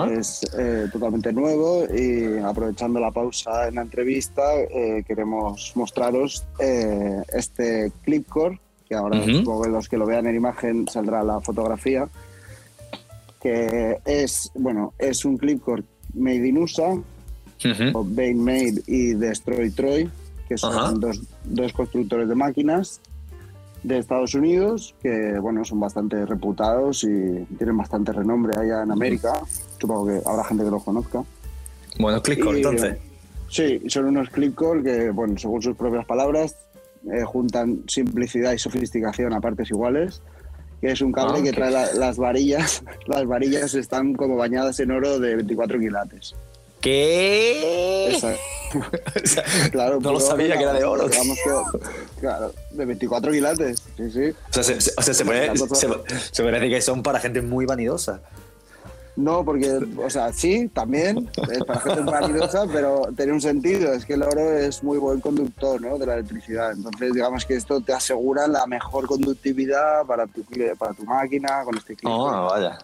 [0.07, 6.45] que es eh, totalmente nuevo y aprovechando la pausa en la entrevista eh, queremos mostraros
[6.59, 8.59] eh, este Clipcore
[8.91, 12.09] que ahora supongo que los que lo vean en imagen saldrá la fotografía
[13.41, 15.85] que es bueno es un Clipcore
[16.15, 17.01] made in USA
[17.95, 20.11] o Bain Made y Destroy Troy
[20.49, 23.01] que son dos, dos constructores de máquinas
[23.85, 29.41] de Estados Unidos que bueno son bastante reputados y tienen bastante renombre allá en América.
[29.79, 31.23] Supongo que habrá gente que los conozca.
[31.99, 32.99] Bueno, clic Y, entonces.
[33.49, 36.57] sí son unos clipcore que bueno según sus propias palabras
[37.13, 40.21] eh, juntan simplicidad y sofisticación a partes iguales
[40.81, 44.81] que es un cable Ah, que trae la- las varillas las varillas están como bañadas
[44.81, 46.35] en oro de 24 quilates
[46.81, 48.17] ¿Qué?
[49.73, 51.09] Claro, No lo sabía que era de oro.
[51.09, 54.21] Digamos que, claro, de 24 quilates, sí, sí.
[54.31, 55.67] O sea, se, se- o sea, se puede, se,
[56.33, 58.21] se puede decir que son para gente muy vanidosa.
[59.17, 64.07] No, porque, o sea, sí, también, es para gente vanidosa, pero tiene un sentido, es
[64.07, 65.99] que el oro es muy buen conductor ¿no?
[65.99, 66.73] de la electricidad.
[66.73, 70.43] Entonces, digamos que esto te asegura la mejor conductividad para tu,
[70.79, 72.11] para tu máquina con este clip.
[72.11, 72.79] Oh, vaya.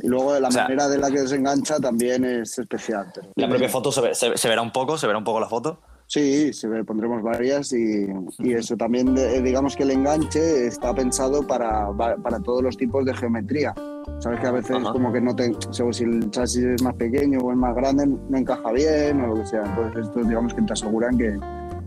[0.00, 3.06] Y luego la O sea- manera de la que se engancha también es especial.
[3.14, 5.40] pero- La propia foto se, ve- se- se verá un poco, se verá un poco
[5.40, 5.78] la foto.
[6.06, 8.06] Sí, se ve, pondremos varias y,
[8.40, 13.04] y eso también, de- digamos que el enganche está pensado para, para todos los tipos
[13.04, 13.74] de geometría.
[14.18, 14.92] Sabes que a veces Ajá.
[14.92, 18.06] como que no te, según si el chasis es más pequeño o es más grande,
[18.06, 19.62] no encaja bien o lo que sea.
[19.64, 21.38] Entonces estos digamos que te aseguran que,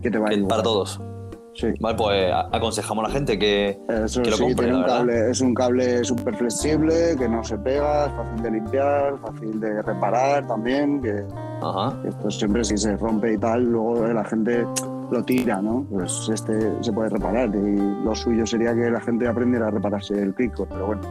[0.02, 1.00] que te va a ir para todos.
[1.54, 1.68] Sí.
[1.80, 5.30] Vale, pues aconsejamos a la gente que, Eso que lo sí, compre, tiene un cable,
[5.30, 9.82] es un cable súper flexible, que no se pega, es fácil de limpiar, fácil de
[9.82, 11.22] reparar también, que
[11.62, 11.96] Ajá.
[12.08, 14.66] Esto siempre si se rompe y tal, luego la gente
[15.10, 15.86] lo tira, ¿no?
[15.90, 20.20] Pues este se puede reparar y lo suyo sería que la gente aprendiera a repararse
[20.20, 21.02] el pico, pero bueno.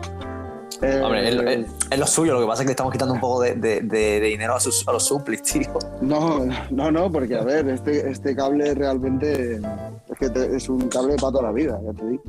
[0.85, 3.19] Eh, Hombre, es, es- lo suyo, lo que pasa es que le estamos quitando un
[3.21, 5.69] poco de, de- de- de dinero a, sus, a los suplis, tío.
[6.01, 10.89] No, no, no, porque a ver, este, este cable realmente es, que te- es un
[10.89, 12.23] cable para toda la vida, ya te digo.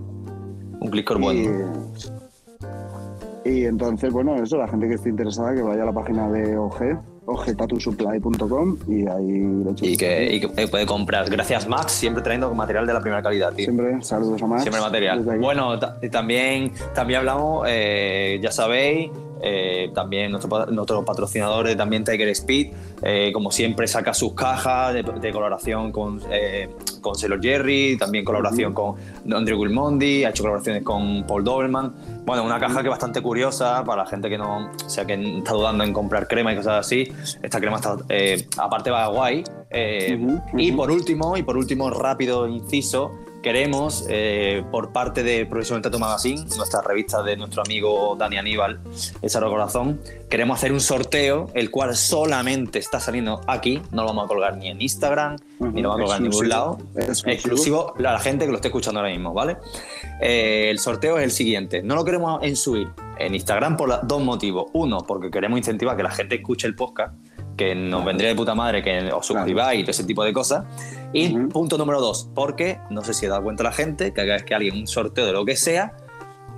[0.80, 1.72] Un clicker bueno.
[3.44, 6.56] Y entonces, bueno, eso, la gente que esté interesada que vaya a la página de
[6.56, 11.28] OG, ogtatusupply.com y ahí le eche Y que, y que puede comprar.
[11.30, 13.64] Gracias, Max, siempre trayendo material de la primera calidad, tío.
[13.66, 14.62] Siempre, saludos a Max.
[14.62, 15.22] Siempre material.
[15.40, 19.10] Bueno, y también, también hablamos, eh, ya sabéis,
[19.42, 22.72] eh, también nuestro, pa- nuestro patrocinador eh, también Tiger Speed,
[23.02, 26.68] eh, como siempre saca sus cajas de, de colaboración con, eh,
[27.04, 28.96] con Sailor Jerry, también colaboración con
[29.30, 31.92] Andrew Wilmondi, ha hecho colaboraciones con Paul Doberman.
[32.24, 35.12] Bueno, una caja que es bastante curiosa para la gente que no, o sea, que
[35.12, 37.12] está dudando en comprar crema y cosas así.
[37.42, 39.44] Esta crema está, eh, aparte va guay.
[39.68, 40.18] eh,
[40.56, 43.12] Y por último, y por último, rápido inciso,
[43.44, 48.80] queremos, eh, por parte de Profesional Tattoo Magazine, nuestra revista de nuestro amigo Dani Aníbal,
[49.20, 54.08] El Saro Corazón, queremos hacer un sorteo, el cual solamente está saliendo aquí, no lo
[54.08, 57.30] vamos a colgar ni en Instagram, ni lo vamos a colgar en ningún lado, Exclusivo.
[57.32, 59.58] exclusivo a la gente que lo esté escuchando ahora mismo, ¿vale?
[60.22, 62.88] Eh, el sorteo es el siguiente, no lo queremos en subir
[63.18, 64.70] en Instagram por la- dos motivos.
[64.72, 67.14] Uno, porque queremos incentivar que la gente escuche el podcast,
[67.56, 70.64] que nos vendría de puta madre que os suscribáis y todo ese tipo de cosas.
[71.12, 74.32] Y punto número dos, porque no sé si he dado cuenta la gente que cada
[74.34, 75.92] vez que alguien un sorteo de lo que sea,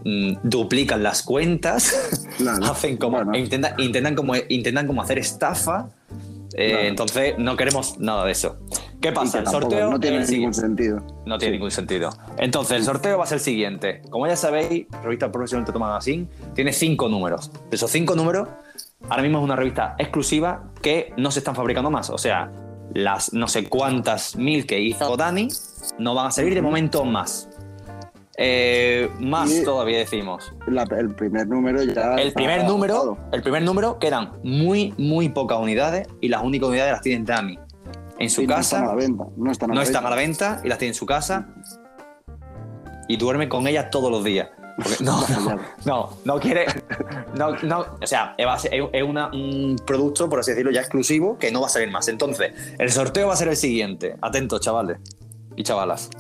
[0.05, 2.65] mm, duplican las cuentas, Claro.
[2.73, 3.37] hacen como, Bueno.
[3.37, 5.89] intentan, intentan como intentan como hacer estafa.
[6.55, 6.87] Eh, Claro.
[6.87, 8.57] Entonces no queremos nada de eso.
[8.99, 9.41] ¿Qué pasa?
[9.41, 11.03] El sorteo no tiene ningún sentido.
[11.27, 12.11] No tiene ningún sentido.
[12.39, 14.01] Entonces, el sorteo va a ser el siguiente.
[14.09, 17.51] Como ya sabéis, Revista Profesional Tattoo Magazine tiene cinco números.
[17.69, 18.49] De esos cinco números,
[19.09, 22.11] ahora mismo es una revista exclusiva que no se están fabricando más.
[22.11, 22.51] O sea,
[22.95, 25.49] las no sé cuántas mil que hizo Dani
[25.99, 27.49] no van a salir de momento más.
[28.39, 30.53] Eh, más Y- todavía decimos.
[30.67, 32.17] La- el primer número ya.
[32.17, 36.93] El primer número, el primer número quedan muy, muy pocas unidades y las únicas unidades
[36.93, 37.59] las tiene Dani
[38.19, 38.77] en su Y no casa.
[38.77, 39.25] están a la venta.
[39.37, 40.45] No están a no la están a venta.
[40.45, 41.49] la venta y las tiene en su casa
[43.09, 44.49] y duerme con ellas todos los días.
[44.77, 46.67] Porque no, no, no, no quiere.
[47.35, 51.51] No, no, o sea, es es una- un producto, por así decirlo, ya exclusivo que
[51.51, 52.09] no va a salir más.
[52.09, 54.17] Entonces, el sorteo va a ser el siguiente.
[54.21, 54.99] Atentos, chavales
[55.57, 56.11] y chavalas.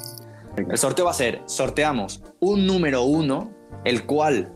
[0.57, 3.51] El sorteo va a ser: sorteamos un número uno,
[3.85, 4.53] el cual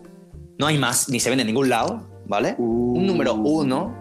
[0.58, 2.54] no hay más, ni se vende en ningún lado, ¿vale?
[2.58, 2.98] Uh.
[2.98, 3.94] Un número uno.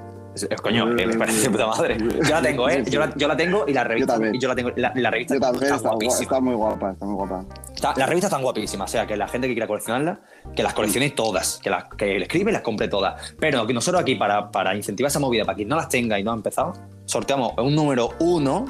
[0.62, 1.98] Coño, eh, me parece de puta madre.
[2.00, 2.84] Yo la tengo, ¿eh?
[2.90, 4.14] Yo la, yo la tengo y la revista.
[4.14, 4.36] también.
[4.36, 4.72] y yo la tengo.
[4.76, 6.22] La, la revista Yo también, está está, gua- guapísima.
[6.24, 7.46] está muy guapa, está muy guapa.
[7.74, 10.20] Está- las revistas están guapísimas, o sea, que la gente que quiera coleccionarlas,
[10.56, 13.36] que las coleccione todas, que las que escribe y las compre todas.
[13.40, 16.24] Pero que nosotros aquí, para, para incentivar esa movida, para quien no las tenga y
[16.24, 16.74] no ha empezado,
[17.06, 18.66] sorteamos un número uno,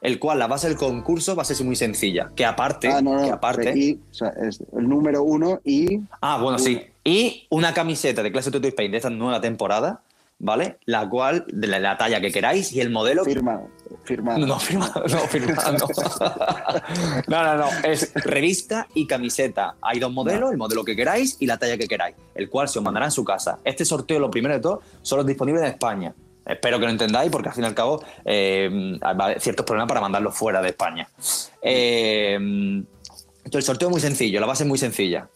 [0.00, 2.30] el cual la base del concurso va a ser muy sencilla.
[2.34, 3.24] Que aparte, ah, no, no.
[3.24, 3.72] que aparte.
[3.76, 6.00] Y, o sea, es el número uno y.
[6.20, 6.80] Ah, bueno, sí.
[7.04, 10.02] Y una camiseta de clase Tattoo Spain de esta nueva temporada,
[10.42, 10.78] ¿vale?
[10.86, 13.24] La cual, de la, la talla que queráis y el modelo.
[13.24, 13.62] Firma.
[14.04, 14.36] Firma.
[14.36, 15.86] No, no, firma, no, firma, no.
[17.28, 17.68] No, no.
[17.84, 19.76] Es revista y camiseta.
[19.80, 22.80] Hay dos modelos, el modelo que queráis y la talla que queráis, el cual se
[22.80, 23.60] os mandará en su casa.
[23.64, 26.12] Este sorteo, lo primero de todo, solo es disponible en España.
[26.44, 30.00] Espero que lo entendáis porque al fin y al cabo eh, haber ciertos problemas para
[30.00, 31.08] mandarlo fuera de España.
[31.62, 35.28] Eh, entonces, el sorteo es muy sencillo, la base es muy sencilla.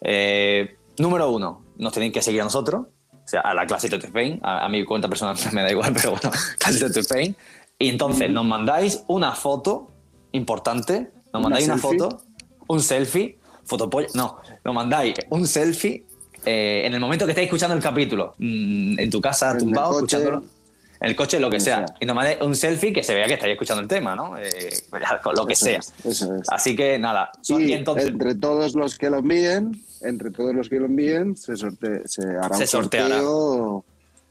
[0.00, 2.86] Eh, número uno, nos tenéis que seguir a nosotros,
[3.24, 5.92] o sea, a la clase Tattoo Spain, a, a mi cuenta personal me da igual,
[5.94, 7.36] pero bueno, clase Tattoo Spain.
[7.78, 9.90] Y entonces nos mandáis una foto
[10.32, 11.98] importante, nos ¿Una mandáis una selfie?
[11.98, 12.22] foto,
[12.68, 16.04] un selfie, fotopolla, no, nos mandáis un selfie
[16.44, 19.62] eh, en el momento que estáis escuchando el capítulo, mm, en tu casa, En el
[19.62, 20.16] tumbado, coche.
[20.16, 20.44] escuchándolo.
[21.00, 21.84] En el coche, lo que sea.
[21.86, 21.96] sea.
[22.00, 24.36] Y nos mandáis un selfie que se vea que estáis escuchando el tema, ¿no?
[24.38, 24.70] Eh,
[25.36, 25.78] lo que Eso sea.
[25.80, 26.48] es, eso es.
[26.48, 27.30] Así que nada.
[27.40, 30.86] son- Y y entonces, entre todos los que lo envíen, entre todos los que lo
[30.86, 33.16] envíen, se, sorte- se hará Se un sorteará.
[33.20, 33.84] sorteo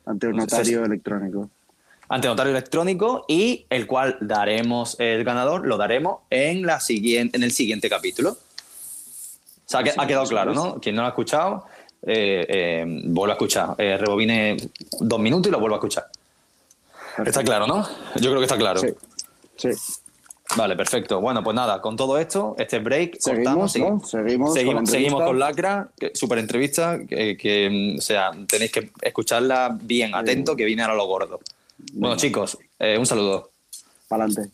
[0.06, 1.50] ante un notario electrónico.
[2.10, 7.44] ante notario electrónico y el cual daremos el ganador, lo daremos en, la siguiente, en
[7.44, 8.32] el siguiente capítulo.
[8.32, 8.38] O
[9.66, 10.80] sea, ha quedado claro, ¿no?
[10.82, 11.66] Quien no lo ha escuchado,
[12.02, 13.76] eh, eh, vuelve a escuchar.
[13.78, 14.58] Eh, rebobine
[15.00, 16.08] dos minutos y lo vuelvo a escuchar.
[17.26, 17.88] Está claro, ¿no?
[18.16, 18.82] Yo creo que está claro.
[18.82, 18.90] Sí,
[19.56, 19.70] sí.
[20.56, 21.22] Vale, perfecto.
[21.22, 23.72] Bueno, pues nada, con todo esto, este break, cortamos.
[23.72, 24.08] Seguimos, ¿no?
[24.08, 24.12] sí.
[24.12, 28.92] Seguimos, Seguimos, con seguimos con Lacra, súper entrevista, que, que, mm, o sea, tenéis que
[29.02, 31.40] escucharla bien, atento, que viene ahora lo gordo.
[31.94, 33.52] Bueno, chicos, eh, un saludo.
[34.08, 34.50] Pa'lante.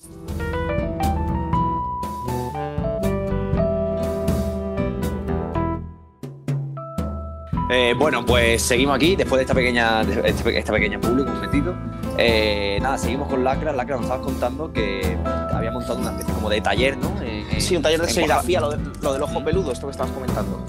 [7.69, 11.73] Eh, bueno, pues seguimos aquí, después de esta pequeña, este- esta pequeña público, un momentito.
[12.17, 13.73] Eh, nada, seguimos con Lacra.
[13.73, 15.17] Lacra nos estabas contando que
[15.53, 17.11] había montado una especie como de taller, ¿no?
[17.21, 20.11] En- Sí, un taller de serigrafía, lo, de- lo del ojo peludo, esto que estabas
[20.13, 20.63] comentando.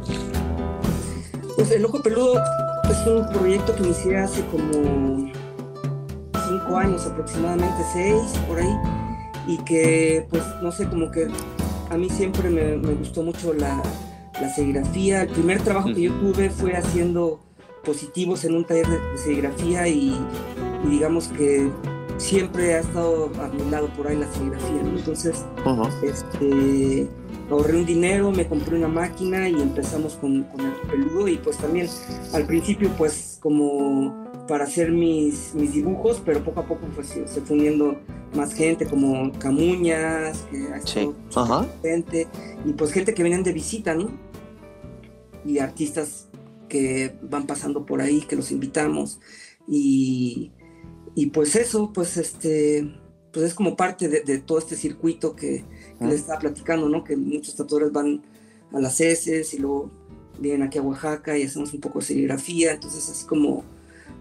[1.56, 2.40] Pues el Ojo Peludo
[2.88, 5.30] es un proyecto que inicié hace como
[6.48, 8.74] cinco años aproximadamente, seis, por ahí,
[9.48, 11.26] y que pues no sé, como que
[11.90, 13.82] a mí siempre me, me gustó mucho la,
[14.40, 15.22] la serigrafía.
[15.22, 17.40] El primer trabajo que yo tuve fue haciendo
[17.84, 20.16] positivos en un taller de, serigrafía y,
[20.88, 21.70] digamos que
[22.18, 24.80] siempre ha estado a mi lado por ahí la serigrafía.
[24.80, 25.44] Entonces,
[26.02, 27.08] este,
[27.50, 31.56] ahorré un dinero, me compré una máquina y empezamos con, con, el peludo y pues
[31.56, 31.88] también
[32.34, 37.40] al principio pues como para hacer mis, mis dibujos, pero poco a poco pues se
[37.40, 37.96] fue uniendo
[38.34, 41.10] más gente como Camuñas, que sí.
[41.82, 42.26] gente,
[42.64, 44.10] y pues gente que venían de visita, ¿no?
[45.44, 46.28] Y artistas
[46.68, 49.20] que van pasando por ahí, que los invitamos.
[49.66, 50.52] Y,
[51.14, 52.92] y pues eso, pues este,
[53.32, 55.64] pues es como parte de, todo este circuito que,
[56.00, 57.04] les estaba platicando, ¿no?
[57.04, 58.22] Que muchos tatuadores van
[58.72, 59.90] a las heces y luego
[60.38, 63.64] vienen aquí a Oaxaca y hacemos un poco de serigrafía, entonces así como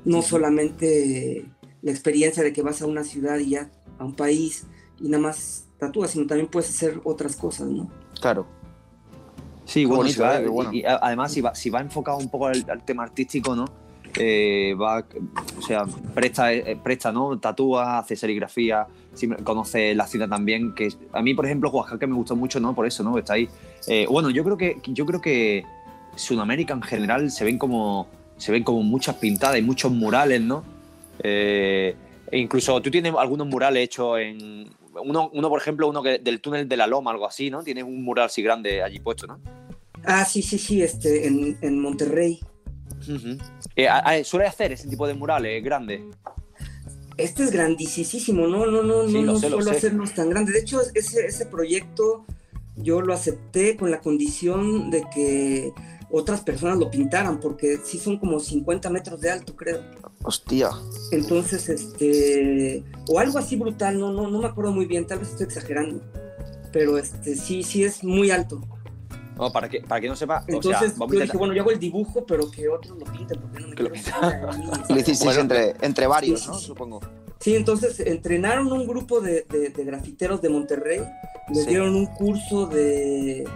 [0.06, 1.46] no solamente
[1.82, 4.66] la experiencia de que vas a una ciudad y ya a un país
[5.00, 7.92] y nada más tatúas, sino también puedes hacer otras cosas, ¿no?
[8.20, 8.48] Claro.
[9.68, 10.10] Sí, bueno,
[10.72, 13.66] y, además si va, si va enfocado un poco al, tema artístico, ¿no?
[14.18, 15.04] Eh, va,
[15.58, 15.84] o sea,
[16.16, 17.38] presta, eh, presta, ¿no?
[17.38, 18.88] Tatúa, hace serigrafía,
[19.44, 22.74] conoce la ciudad también, que a mí, por ejemplo, Oaxaca me gustó mucho, ¿no?
[22.74, 23.18] Por eso, ¿no?
[23.18, 23.50] Está ahí.
[23.88, 25.66] Eh, bueno, yo creo que yo creo que
[26.16, 28.08] Sudamérica en general se ven como
[28.38, 30.64] se ven como muchas pintadas y muchos murales, ¿no?
[31.24, 31.96] Eh,
[32.32, 34.68] e incluso tú tienes algunos murales hechos en.
[35.04, 37.64] Uno, uno por ejemplo, uno que, del túnel de la Loma, algo así, ¿no?
[37.64, 39.40] Tienes un mural así grande allí puesto, ¿no?
[40.04, 42.40] Ah, sí, sí, sí, este, en, en Monterrey.
[43.76, 46.02] Eh, ¿Suele hacer ese tipo de murales grandes?
[47.18, 50.54] Este es grandísimo, no, no, no, no, no suelo hacerlos tan grandes.
[50.54, 52.26] De hecho, ese, ese proyecto
[52.76, 55.74] yo lo acepté con la condición de que
[56.10, 59.82] otras personas lo pintaran, porque sí son como 50 metros de alto, creo.
[60.24, 60.70] Hostia.
[61.12, 65.30] Entonces, este, o algo así brutal, no, no, no me acuerdo muy bien, tal vez
[65.30, 66.02] estoy exagerando,
[66.72, 68.62] pero este, sí, sí es muy alto.
[69.38, 70.44] No, para que, para que no sepa.
[70.48, 73.68] Entonces, yo dije, bueno, yo hago el dibujo, pero que otros lo pinten, porque no
[73.68, 73.92] me quiero
[74.90, 76.56] lo hicisteis entre, entre varios, ¿no?
[76.56, 77.02] Supongo.
[77.40, 81.02] Sí, entonces entrenaron un grupo de, de, grafiteros de Monterrey,
[81.54, 83.48] les dieron un curso de,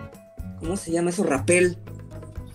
[0.59, 1.23] ¿cómo se llama eso?
[1.23, 1.79] Rapel.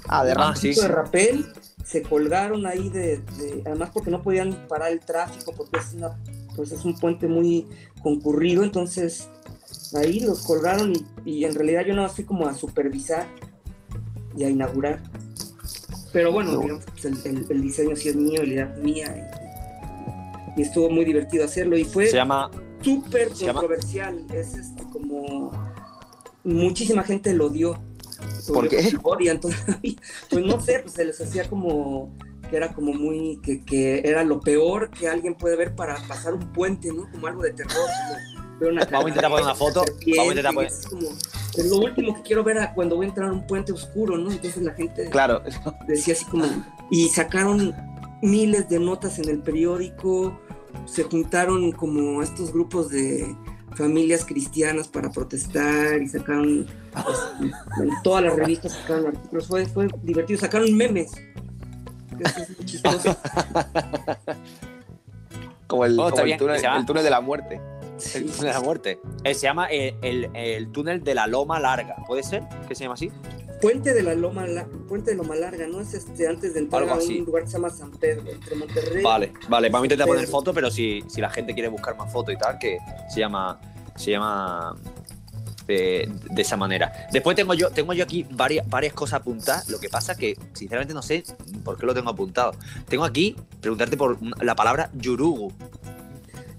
[0.08, 1.46] Ah, de, ah, de rapel,
[1.84, 3.22] se colgaron ahí de,
[3.64, 6.18] además porque no podían parar el tráfico porque es una,
[6.56, 7.66] pues es un puente muy
[8.02, 9.28] concurrido, entonces
[9.94, 10.92] ahí los colgaron
[11.24, 13.26] y, en realidad yo no fui como a supervisar
[14.36, 15.00] y a inaugurar.
[16.12, 19.30] Pero bueno, pues, el, diseño sí es mío, la idea mía
[20.56, 22.10] y, estuvo muy divertido hacerlo y fue
[22.80, 25.52] súper controversial, es este, como
[26.42, 27.78] muchísima gente lo dio
[28.52, 28.92] ¿Por qué?
[30.30, 32.12] pues no sé, pues se les hacía como
[32.48, 36.34] que era como muy, que, que, era lo peor que alguien puede ver para pasar
[36.34, 37.10] un puente, ¿no?
[37.10, 37.88] Como algo de terror.
[38.60, 39.80] Vamos a intentar poner una foto.
[39.80, 40.70] Vamos a intentar poner...
[40.70, 41.08] Es, como,
[41.56, 44.30] es lo último que quiero ver cuando voy a entrar a un puente oscuro, ¿no?
[44.30, 45.42] Entonces la gente claro.
[45.86, 46.44] decía así como...
[46.90, 47.74] Y sacaron
[48.22, 50.38] miles de notas en el periódico,
[50.84, 53.36] se juntaron como estos grupos de
[53.76, 57.18] familias cristianas para protestar y sacaron pues,
[57.80, 59.46] en todas las revistas sacaron artículos.
[59.46, 61.12] Fue, fue divertido sacaron memes.
[65.66, 67.60] Como el, oh, túnel, de la muerte.
[68.14, 69.00] El túnel de la muerte.
[69.24, 71.96] Eh, se llama el, el, túnel de la loma larga.
[72.06, 73.10] Puede ser que se llama así
[73.60, 74.46] Puente de la Loma,
[74.88, 75.80] Puente de Loma Larga, ¿no?
[75.80, 79.02] Es este antes de entrar a un lugar que se llama San Pedro, entre Monterrey.
[79.02, 82.12] Vale, vale, vamos a intentar poner foto, pero si, si la gente quiere buscar más
[82.12, 82.78] foto y tal, que
[83.08, 83.60] se llama.
[83.96, 84.76] Se llama.
[85.66, 87.08] De, esa manera.
[87.10, 89.68] Después tengo yo, tengo yo aquí varias, varias cosas apuntadas.
[89.68, 91.24] Lo que pasa que, sinceramente, no sé
[91.64, 92.52] por qué lo tengo apuntado.
[92.88, 95.52] Tengo aquí, preguntarte por la palabra yurugu.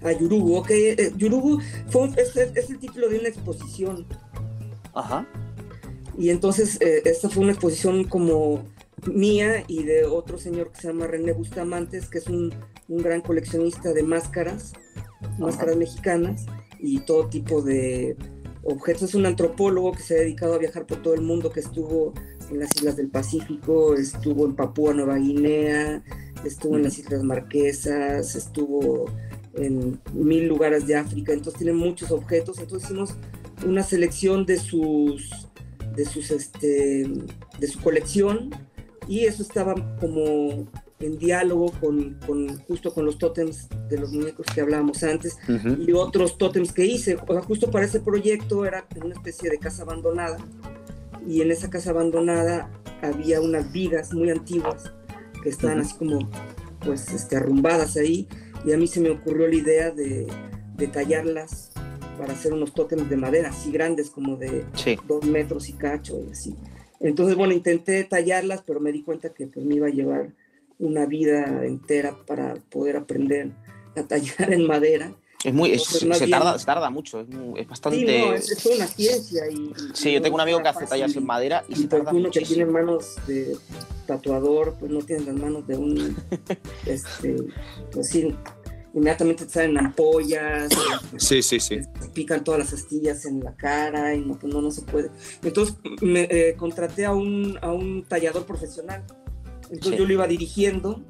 [0.02, 0.70] Ah, yurugu, ok.
[0.70, 4.06] Eh, yurugu fue, es, es, el título de una exposición.
[4.94, 5.26] Ajá.
[6.18, 8.64] Y entonces eh, esta fue una exposición como
[9.06, 12.52] mía y de otro señor que se llama René Bustamantes, que es un,
[12.88, 14.72] un gran coleccionista de máscaras,
[15.38, 16.46] máscaras mexicanas
[16.80, 18.16] y todo tipo de
[18.64, 19.04] objetos.
[19.04, 22.12] Es un antropólogo que se ha dedicado a viajar por todo el mundo, que estuvo
[22.50, 26.02] en las islas del Pacífico, estuvo en Papúa Nueva Guinea,
[26.44, 29.06] estuvo en las Islas Marquesas, estuvo
[29.54, 32.58] en mil lugares de África, entonces tiene muchos objetos.
[32.58, 33.14] Entonces hicimos
[33.66, 35.47] una selección de sus
[35.94, 37.06] de, sus, este,
[37.58, 38.50] de su colección
[39.06, 40.68] y eso estaba como
[41.00, 45.38] en diálogo con, con, justo con los tótems de los muñecos que hablábamos antes
[45.78, 47.16] y otros tótems que hice.
[47.26, 50.38] O sea, justo para ese proyecto era una especie de casa abandonada
[51.26, 52.70] y en esa casa abandonada
[53.02, 54.92] había unas vigas muy antiguas
[55.42, 56.28] que estaban así como
[56.84, 58.28] pues este, arrumbadas ahí
[58.64, 60.26] y a mí se me ocurrió la idea de,
[60.76, 61.67] de tallarlas
[62.18, 64.64] para hacer unos tótems de madera así grandes como de
[65.06, 66.54] dos metros y cacho y así.
[67.00, 70.30] Entonces, bueno, intenté tallarlas, pero me di cuenta que pues, me iba a llevar
[70.80, 73.50] una vida entera para poder aprender
[73.96, 75.12] a tallar en madera.
[75.44, 77.98] Es muy, es- se, bien- tarda, se tarda mucho, es, muy- es bastante...
[78.00, 79.42] Sí, no, es, es una ciencia.
[79.48, 81.86] Y, Sí, y yo tengo un amigo que hace tallas en madera y Y se
[81.88, 82.72] pues tarda uno que tiene muchísimo.
[82.72, 83.56] manos de
[84.06, 86.16] tatuador, pues no tiene las manos de un,
[86.86, 87.36] este,
[87.92, 88.34] pues sí,
[88.94, 90.68] inmediatamente te salen ampollas,
[91.16, 91.78] Sí, sí, sí.
[92.00, 95.10] te pican todas las astillas en la cara y no, pues no, no se puede.
[95.42, 99.04] Entonces me eh, contraté a un, a un tallador profesional.
[99.70, 99.98] Entonces Sí.
[99.98, 101.02] yo lo iba dirigiendo,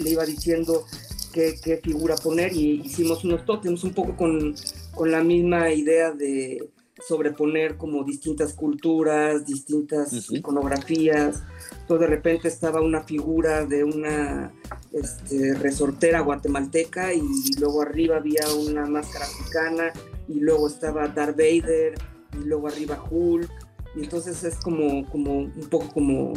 [0.00, 0.84] le iba diciendo
[1.32, 4.54] qué, qué figura poner y hicimos unos tótems un poco con,
[4.94, 6.68] con la misma idea de
[7.06, 11.42] sobreponer como distintas culturas, distintas iconografías.
[11.86, 14.50] Entonces de repente estaba una figura de una
[14.92, 17.22] este, resortera guatemalteca y
[17.60, 19.92] luego arriba había una máscara africana
[20.26, 21.94] y luego estaba Darth Vader
[22.40, 23.48] y luego arriba Hulk.
[23.94, 26.32] Y entonces es como, como un poco como,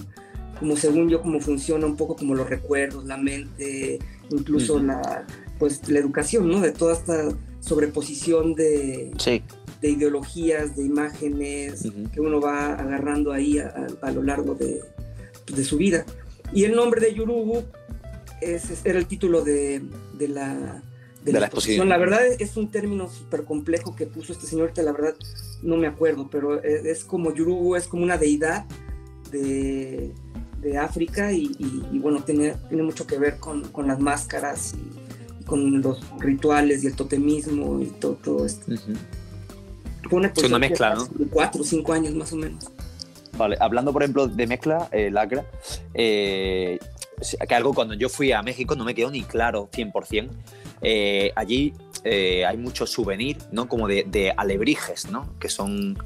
[0.60, 3.98] como según yo, como funciona un poco como los recuerdos, la mente,
[4.30, 5.26] incluso la,
[5.58, 6.62] pues, la educación, ¿no?
[6.62, 7.28] De toda esta
[7.60, 9.42] sobreposición de, Sí,
[9.82, 12.12] de ideologías, de imágenes Ujú.
[12.12, 13.74] que uno va agarrando ahí a,
[14.04, 14.80] a- a lo largo de,
[15.56, 16.06] de su vida.
[16.54, 17.64] Y el nombre de Yurugu
[18.42, 19.82] es, es- era el título de,
[20.18, 20.82] de la,
[21.24, 21.88] de De la la exposición.
[21.88, 21.90] exposición.
[21.90, 25.16] La verdad es, es un término súper complejo que puso este señor, ahorita la verdad
[25.62, 28.66] no me acuerdo, pero es, es como Yurugu, es como una deidad
[29.32, 30.12] de,
[30.62, 34.74] de África y, y- y bueno, tiene, tiene mucho que ver con, con las máscaras
[34.74, 38.72] y, y con los rituales y el totemismo y todo, todo esto.
[38.72, 38.94] Ujú.
[40.10, 42.66] Fue una, Sí, una que mezcla, como Cuatro o cinco años más o menos.
[43.40, 45.46] Vale, hablando por ejemplo de mezcla, eh, lacra,
[45.94, 46.78] eh,
[47.48, 50.30] que algo cuando yo fui a México no me quedó ni claro 100%.
[50.82, 51.74] Eh, allí
[52.04, 53.70] eh, hay muchos souvenirs, ¿no?
[53.70, 55.26] Como de, de alebrijes, ¿no?
[55.40, 55.98] Que son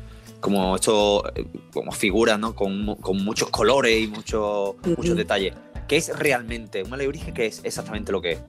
[0.41, 2.55] como estos, eh, como figuras, ¿no?
[2.55, 4.93] Con, con muchos colores y muchos Ujú.
[4.97, 5.53] muchos detalles.
[5.88, 7.34] ¿Qué es realmente un alebrije?
[7.34, 8.39] ¿Qué es exactamente lo que es?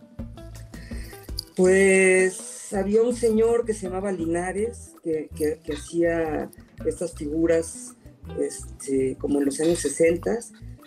[1.57, 6.51] Pues había un señor que se llamaba Linares, que, que- que hacía
[6.85, 7.94] estas figuras
[8.41, 10.39] este, como en los años 60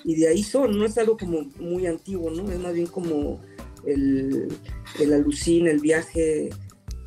[0.04, 2.50] y de ahí son, no es algo como muy antiguo, ¿no?
[2.52, 3.42] Es más bien como
[3.86, 4.48] el,
[5.00, 6.50] el alucín, el viaje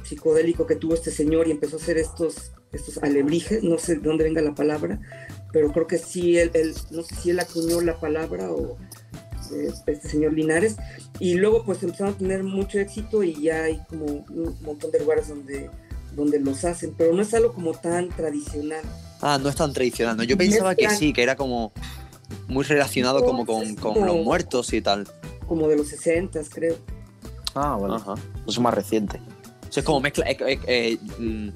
[0.03, 4.01] psicodélico que tuvo este señor y empezó a hacer estos, estos alebrijes, no sé de
[4.01, 5.01] dónde venga la palabra,
[5.53, 6.51] pero creo que sí, él,
[6.91, 8.77] no sé si él acuñó la palabra o
[9.53, 10.77] eh, este señor Linares,
[11.19, 15.01] y luego pues empezaron a tener mucho éxito y ya hay como un montón de
[15.01, 15.71] lugares donde,
[16.15, 18.85] donde los hacen, pero no es algo como tan tradicional.
[19.23, 20.23] Ah, no es tan tradicional, ¿no?
[20.25, 21.73] Yo pensaba que sí, que era como
[22.49, 25.07] muy relacionado No, como con, con los muertos y tal.
[25.47, 26.77] como de los 60, creo.
[27.55, 27.97] Ah, bueno.
[27.97, 28.15] Ajá.
[28.15, 29.21] Eso es más reciente.
[29.69, 30.29] O sea, es como mezcla.
[30.29, 31.49] eh, eh, eh, mm,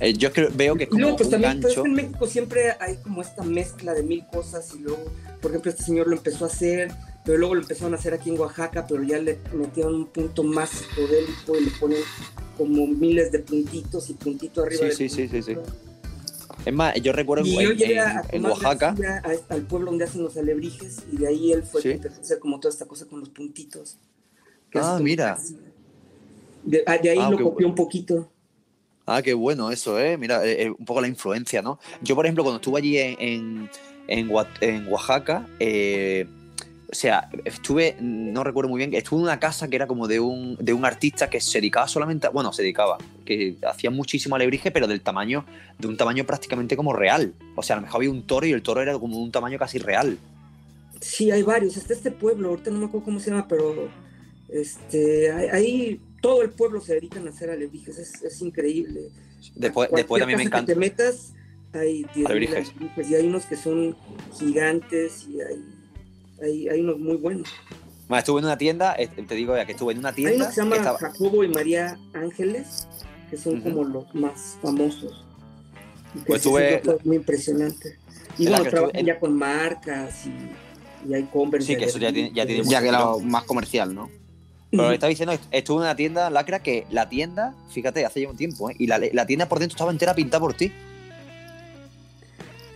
[0.00, 1.86] eh, yo creo, veo que es como luego, pues un también, pues, gancho.
[1.86, 5.04] en México siempre hay como esta mezcla de mil cosas y luego,
[5.40, 6.90] por ejemplo, este señor lo empezó a hacer,
[7.24, 10.42] pero luego lo empezaron a hacer aquí en Oaxaca, pero ya le metieron un punto
[10.42, 11.98] más psicodélico y le ponen
[12.58, 14.80] como miles de puntitos y puntito arriba.
[14.82, 15.56] Sí, del sí, sí, sí, sí.
[16.64, 18.94] Es más, yo recuerdo Y en, yo llegué en- a en Tomás Oaxaca.
[19.24, 21.88] A- al pueblo donde hacen los alebrijes y de ahí él fue Sí.
[21.90, 23.98] que empezó a hacer como toda esta cosa con los puntitos.
[24.74, 25.38] Ah, mira.
[26.64, 27.68] De, ah, de ahí Ah, lo copió bueno.
[27.68, 28.30] un poquito.
[29.06, 30.16] Ah, qué bueno eso, ¿eh?
[30.16, 31.78] Mira, eh, eh, un poco la influencia, ¿no?
[32.00, 33.68] Yo, por ejemplo, cuando estuve allí en,
[34.08, 36.26] en, en Oaxaca, eh,
[36.94, 40.20] o sea, estuve, no recuerdo muy bien, estuve en una casa que era como de
[40.20, 44.36] un, de un artista que se dedicaba solamente, a- bueno, se dedicaba, que hacía muchísimo
[44.36, 45.44] alebrije, pero del tamaño,
[45.76, 47.34] de un tamaño prácticamente como real.
[47.56, 49.32] O sea, a lo mejor había un toro y el toro era como de un
[49.32, 50.16] tamaño casi real.
[51.00, 51.76] Sí, hay varios.
[51.76, 53.88] Está este pueblo, ahorita no me acuerdo cómo se llama, pero
[54.48, 57.98] este, ahí todo el pueblo se dedican a hacer alebrijes.
[57.98, 59.00] Es, es increíble.
[59.56, 60.72] Después, después también me casa que encanta.
[60.74, 61.32] te metas,
[61.72, 62.68] hay 10.000 Alebrijes.
[62.70, 63.96] alebrijes, y hay unos que son
[64.38, 65.64] gigantes y hay,
[66.42, 67.48] hay, hay unos muy buenos.
[68.08, 70.36] Bueno, estuve en una tienda, te digo ya que estuve en una Hay tienda.
[70.36, 72.86] uno que se llama que estaba- Jacobo y María Ángeles,
[73.30, 75.24] que son como los más famosos.
[76.26, 77.98] Pues sí, tuve- son cosas muy impresionante.
[78.38, 81.66] Y bueno, trabajan estuve- ya con marcas y, y hay Converse.
[81.66, 82.92] Sí, que eso ya tiene- ya tiene Ya que
[83.24, 84.10] más comercial, ¿no?
[84.70, 88.28] Pero que estaba diciendo, estuve en una tienda, Lacra, que la tienda, fíjate, hace ya
[88.28, 88.74] un tiempo, ¿eh?
[88.78, 90.72] y la, la tienda por dentro estaba entera pintada por ti.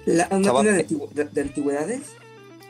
[0.06, 2.00] La- una Estaba- tienda de, antigu- de- de antigüedades.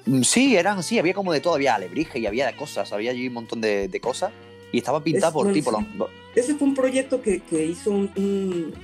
[0.09, 3.29] Mm, Sí, eran, sí, había como de todo, había alebrije y había cosas, había allí
[3.29, 4.33] un montón de, de cosas,
[4.73, 5.63] y estaba pintada Es- por bueno, ti.
[5.63, 6.15] Por sí.
[6.35, 8.75] Ese fue un proyecto que, que hizo un, un,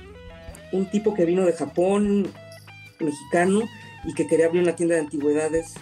[0.71, 2.27] un tipo que vino de Japón,
[2.99, 3.61] mexicano,
[4.05, 5.73] y que quería abrir una tienda de antigüedades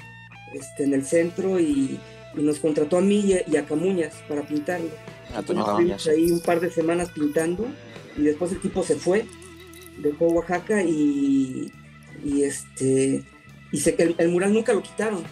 [0.53, 1.99] este, en el centro y,
[2.35, 4.89] y nos contrató a mí y a, y a Camuñas para pintarlo.
[5.35, 7.65] Ah, Entonces, Ah, ahí un par de semanas pintando
[8.17, 9.25] y después el tipo se fue,
[9.97, 11.71] dejó Oaxaca y,
[12.23, 13.23] y este
[13.73, 15.23] y que el, el mural nunca lo quitaron.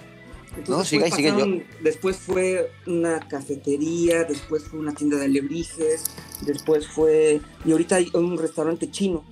[0.58, 5.16] Entonces, No, después y sigue, yo- pasaron- Después fue una cafetería, después fue una tienda
[5.18, 6.04] de alebrijes,
[6.42, 7.40] después fue...
[7.64, 9.24] Y ahorita hay un restaurante chino.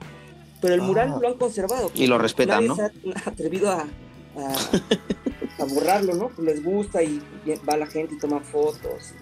[0.62, 0.84] Pero el Ah.
[0.84, 1.92] mural lo han conservado.
[1.94, 2.76] Y lo respetan, ¿no?
[2.78, 2.92] se ha
[3.26, 3.82] atrevido a,
[4.38, 4.54] a,
[5.60, 6.30] a borrarlo, ¿no?
[6.30, 7.22] Pues les gusta y
[7.68, 9.14] va la gente y toma fotos.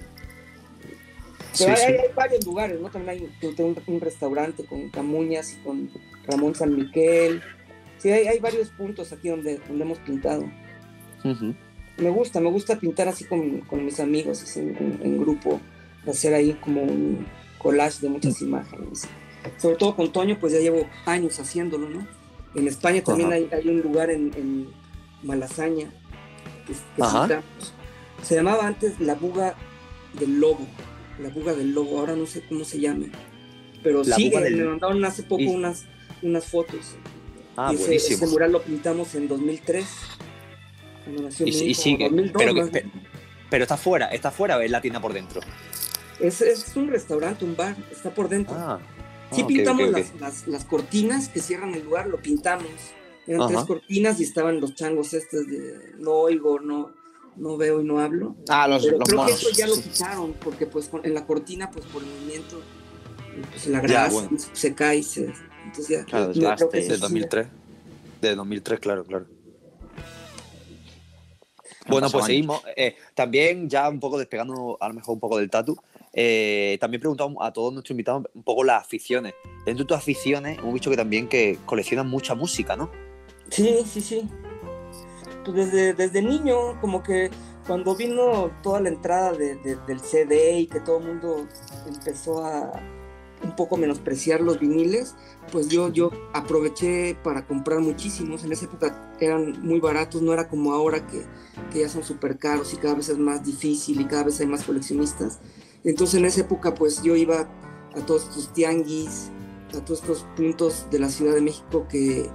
[1.53, 1.83] Sí, Pero hay, sí.
[1.93, 2.89] hay- hay varios lugares, ¿no?
[2.89, 3.09] También
[3.41, 5.89] hay un, un- un restaurante con Camuñas y con
[6.27, 7.41] Ramón San Miquel.
[7.97, 10.43] Sí, hay, hay varios puntos aquí donde, donde hemos pintado.
[11.23, 11.55] Ujú.
[11.97, 15.59] Me gusta, me gusta pintar así con, con mis amigos, así en, en grupo,
[16.05, 17.25] hacer ahí como un
[17.57, 19.07] collage de muchas imágenes.
[19.57, 22.07] Sobre todo con Toño, pues ya llevo años haciéndolo, ¿no?
[22.55, 24.67] En España también hay, hay un lugar en, en
[25.23, 25.89] Malasaña
[26.67, 26.73] que,
[27.27, 27.41] que.
[28.23, 29.55] Se llamaba antes La Buga
[30.19, 30.65] del Lobo,
[31.21, 33.09] La Buga del Lobo, ahora no sé cómo se llame.
[33.83, 35.85] Pero sí, del- me mandaron hace poco Y- unas,
[36.21, 36.95] unas fotos.
[37.57, 38.15] Ah, y ese, buenísimo.
[38.17, 39.85] ese mural lo pintamos en 2003.
[41.03, 42.03] Cuando nació Y, mi y hijo, sigue.
[42.09, 42.69] 2002
[43.49, 45.39] pero, está fuera, está fuera o es la tienda por dentro.
[46.19, 48.55] Es, es un restaurante, un bar, está por dentro.
[48.57, 48.79] Ah.
[49.31, 49.89] sí ah, ok, pintamos.
[49.89, 52.67] Las, las- las cortinas que cierran el lugar, lo pintamos.
[53.25, 53.49] Eran Ajá.
[53.53, 56.91] tres cortinas y estaban los changos estos de no oigo, no,
[57.37, 58.35] no veo y no hablo.
[58.49, 61.25] Ah, los, Pero los creo que eso ya lo quitaron, porque pues con- en la
[61.25, 62.61] cortina, pues por el movimiento,
[63.51, 64.29] pues la Ya, grasa bueno.
[64.53, 65.33] se cae y se...
[65.67, 66.55] Entonces ya, Claro, no, desgaste.
[66.57, 67.47] creo que eso De sí, 2003.
[68.21, 69.25] De 2003, claro, claro.
[71.89, 72.25] Bueno, pues años.
[72.25, 72.61] seguimos.
[72.75, 75.77] Eh, también, ya un poco despegando a lo mejor un poco del tatu,
[76.13, 79.33] eh, también preguntamos a todos nuestros invitados un poco las aficiones.
[79.65, 82.89] Dentro de tus aficiones, hemos visto que también que coleccionan mucha música, ¿no?
[83.49, 84.27] Sí, sí, sí.
[85.45, 87.29] Pues desde, desde niño, como que
[87.65, 91.47] cuando vino toda la entrada de- de- del CD y que todo el mundo
[91.87, 92.73] empezó a
[93.43, 95.15] un poco menospreciar los viniles,
[95.51, 98.43] pues yo, yo aproveché para comprar muchísimos.
[98.43, 101.23] En esa época eran muy baratos, no era como ahora que,
[101.71, 104.47] que ya son súper caros y cada vez es más difícil y cada vez hay
[104.47, 105.39] más coleccionistas.
[105.83, 107.47] Entonces en esa época pues yo iba
[107.95, 109.29] a todos estos tianguis,
[109.77, 112.29] a todos estos puntos de la Ciudad de México que,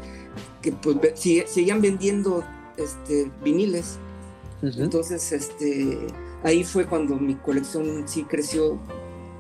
[0.60, 2.44] que pues sigue- seguían vendiendo
[2.76, 3.98] este, viniles.
[4.62, 6.06] Entonces, este,
[6.44, 8.78] ahí fue cuando mi colección sí creció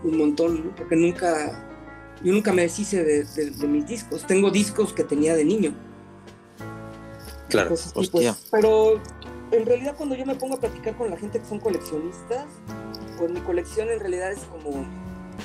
[0.04, 0.74] un montón, ¿no?
[0.76, 1.66] porque nunca,
[2.22, 4.26] yo nunca me deshice de, de- de mis discos.
[4.26, 5.74] Tengo discos que tenía de niño.
[7.48, 7.70] Claro.
[7.70, 8.32] cosas así, hostia.
[8.32, 9.00] pues, pero
[9.50, 12.46] en realidad cuando yo me pongo a platicar con la gente que son coleccionistas,
[13.18, 14.84] pues mi colección en realidad es como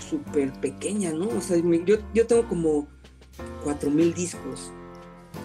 [0.09, 1.27] súper pequeña, ¿no?
[1.27, 2.87] O sea, yo, yo tengo como
[3.65, 4.71] 4.000 discos.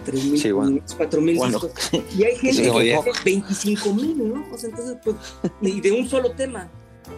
[0.05, 0.77] 3.000, Sí, bueno.
[0.97, 1.59] 4.000 Bueno.
[1.59, 1.91] discos.
[2.17, 3.23] Y hay gente Sí, que tiene diez.
[3.25, 4.45] 25 mil, ¿no?
[4.51, 5.15] O sea, entonces, pues,
[5.61, 6.69] y de un solo tema.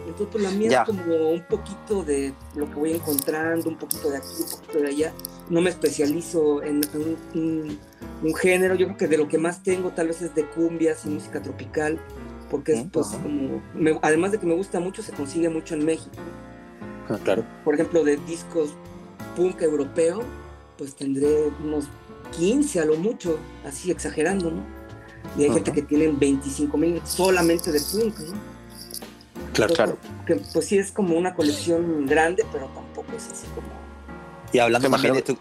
[0.06, 0.82] Entonces, pues la mía Ya.
[0.82, 4.78] es como un poquito de lo que voy encontrando, un poquito de aquí, un poquito
[4.80, 5.12] de allá.
[5.48, 6.80] No me especializo en,
[7.34, 7.78] en
[8.22, 8.74] un, género.
[8.74, 11.40] Yo creo que de lo que más tengo tal vez es de cumbias y música
[11.42, 11.98] tropical,
[12.50, 13.22] porque es, pues, ajá.
[13.22, 16.16] como, me- además de que me gusta mucho, se consigue mucho en México.
[17.08, 17.44] Ah, Claro.
[17.64, 18.70] Por ejemplo, de discos
[19.36, 20.20] punk europeo,
[20.76, 21.88] pues tendré unos
[22.36, 24.62] 15 a lo mucho, así exagerando, ¿no?
[25.38, 25.54] Y hay Ajá.
[25.56, 28.55] gente que tienen 25 mil solamente de punk, ¿no?
[29.56, 29.98] Claro, Pues, claro.
[30.26, 33.66] Que pues sí es como una colección grande, pero tampoco es así como...
[34.52, 35.36] Y hablando también de tu,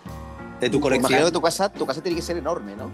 [0.59, 1.25] de tu colección.
[1.25, 2.89] que tu casa, tu casa tiene que ser enorme, ¿no?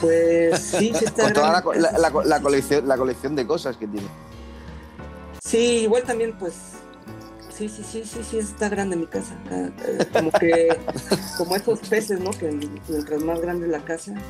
[0.00, 1.64] Pues sí, sí está Con toda la, grande.
[1.64, 4.06] co- la- la- la colección, la colección de cosas que tiene.
[5.42, 6.54] Sí, igual también pues...
[7.56, 9.36] Sí, sí, sí, sí, sí, está grande mi casa.
[9.50, 10.76] Ah, eh, Como que,
[11.38, 12.30] como esos peces, ¿no?
[12.32, 14.22] Que mientras más grande la casa, más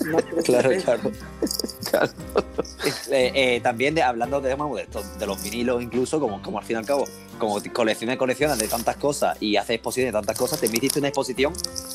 [0.44, 1.12] Claro, claro.
[1.90, 2.12] Claro.
[3.10, 6.64] Eh, eh, también de, hablando de, de, esto- de los vinilos incluso, como, como al
[6.64, 7.04] fin y al cabo,
[7.38, 11.08] como colecciones colecciones de tantas cosas y haces exposiciones de tantas cosas, te hiciste una
[11.08, 11.52] exposición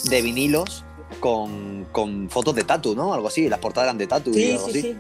[0.10, 0.84] de vinilos
[1.20, 3.14] con, con fotos de tatu, ¿no?
[3.14, 4.82] Algo así, las portadas eran de tatu y Sí, algo sí, así.
[4.82, 4.96] sí.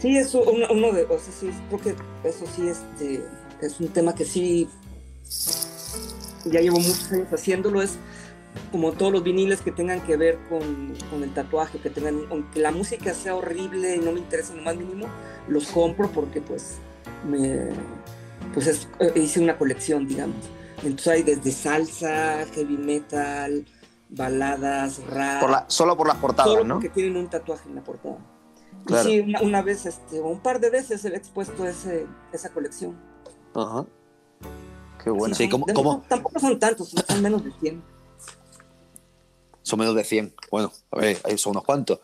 [0.00, 3.24] Sí, es uno, uno de, o sea, sí, creo que eso sí este,
[3.62, 4.68] es un tema que sí
[6.44, 7.92] ya llevo muchos años haciéndolo, es
[8.72, 12.60] como todos los viniles que tengan que ver con, con el tatuaje, que tengan, aunque
[12.60, 15.06] la música sea horrible y no me interesa en lo más mínimo,
[15.48, 16.78] los compro porque pues
[17.28, 17.68] me
[18.54, 20.36] pues es- eh, hice una colección, digamos.
[20.82, 23.66] Entonces hay desde salsa, heavy metal,
[24.08, 26.74] baladas, rap Por la- solo por las portadas, solo ¿no?
[26.74, 28.18] porque tienen un tatuaje en la portada.
[28.82, 29.08] Y Claro.
[29.08, 32.96] sí, una, una vez, este, o un par de veces he expuesto ese, esa colección.
[33.54, 33.84] Ajá.
[35.04, 35.34] Qué bueno.
[35.34, 36.02] Sí, ¿cómo- De- cómo?
[36.08, 37.82] Tampoco son tantos, son menos de 100.
[39.70, 40.34] Son menos de 100.
[40.50, 42.00] Bueno, a ver, son unos cuantos.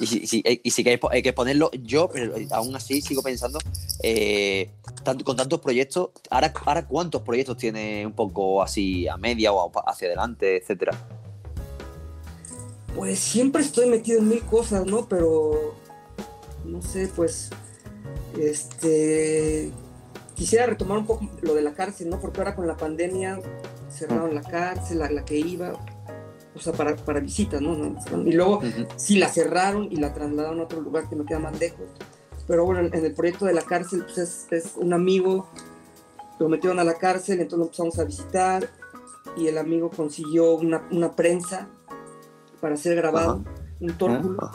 [0.00, 3.58] Y si, si- y si hay, hay que ponerlo, yo pero aún así sigo pensando,
[4.02, 4.70] eh,
[5.04, 9.70] tanto- con tantos proyectos, ¿ahora, ahora cuántos proyectos tiene un poco así a media o
[9.86, 10.92] hacia adelante, etcétera?
[12.94, 15.06] Pues siempre estoy metido en mil cosas, ¿no?
[15.06, 15.74] Pero
[16.64, 17.50] no sé, pues
[18.40, 19.70] este
[20.34, 22.20] quisiera retomar un poco lo de la cárcel, ¿no?
[22.20, 23.38] Porque ahora con la pandemia
[23.90, 25.72] cerraron la cárcel, la, la que iba,
[26.56, 27.76] o sea, para, para visitas, ¿no?
[28.24, 28.86] Y luego Ujú.
[28.96, 31.86] sí la cerraron y la trasladaron a otro lugar que me queda más lejos.
[32.46, 35.48] Pero bueno, en el proyecto de la cárcel, pues es, es un amigo,
[36.38, 38.68] lo metieron a la cárcel, entonces lo empezamos a visitar
[39.36, 41.68] y el amigo consiguió una, una prensa
[42.60, 43.44] para hacer grabado,
[43.80, 44.52] un tórculo, Ah.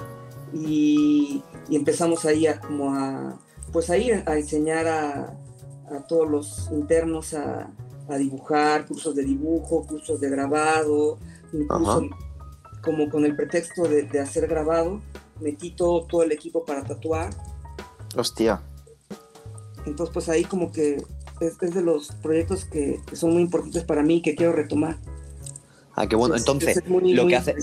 [0.53, 3.37] y, y empezamos ahí a, como a,
[3.71, 5.37] pues ahí a enseñar a,
[5.93, 7.69] a todos los internos a,
[8.09, 11.17] a dibujar, cursos de dibujo, cursos de grabado,
[11.53, 12.81] incluso Ajá.
[12.83, 15.01] como con el pretexto de, de hacer grabado,
[15.39, 17.29] metí todo, todo el equipo para tatuar.
[18.15, 18.61] Hostia.
[19.85, 21.03] Entonces, pues ahí como que
[21.39, 24.53] es, es de los proyectos que, que son muy importantes para mí y que quiero
[24.53, 24.97] retomar.
[25.95, 26.35] Ah, qué bueno.
[26.35, 27.55] Es- Entonces, es muy- lo muy que hace,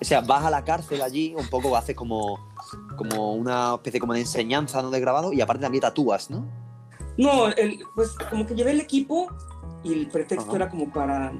[0.00, 2.38] o sea, vas a la cárcel allí, un poco haces como,
[2.96, 4.90] como una especie como de enseñanza ¿no?
[4.90, 6.46] de grabado y aparte también tatúas, ¿no?
[7.18, 9.28] No, el- pues como que llevé el equipo
[9.84, 10.56] y el pretexto Ajá.
[10.56, 11.32] era como para,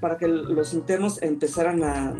[0.00, 2.14] para que los internos empezaran a,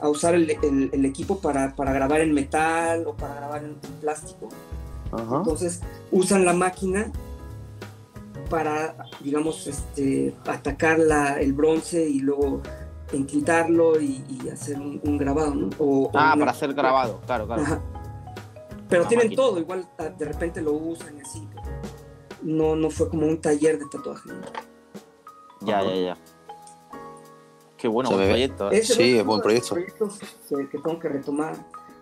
[0.00, 3.74] a usar el, el- el equipo para, para grabar en metal o para grabar en,
[4.00, 4.48] plástico.
[5.12, 5.36] Ajá.
[5.38, 5.80] Entonces
[6.10, 7.10] usan la máquina
[8.50, 12.60] para, digamos, este, atacar la- el bronce y luego
[13.12, 15.70] entintarlo y, y hacer un, un grabado, ¿no?
[15.78, 17.62] O- o Ah, una- para hacer grabado, claro, claro.
[17.62, 17.80] Ajá.
[18.88, 19.42] Pero Una tienen máquina.
[19.42, 21.48] todo, igual ah, de repente lo usan y así.
[22.42, 24.28] No, no fue como un taller de tatuaje.
[24.28, 24.40] ¿no?
[25.66, 26.16] Ya, ya, ya.
[27.84, 28.72] Qué bueno, buen proyecto.
[28.72, 28.82] ¿eh?
[28.82, 29.74] Sí, es buen proyecto.
[29.74, 31.54] proyectos que, tengo que retomar.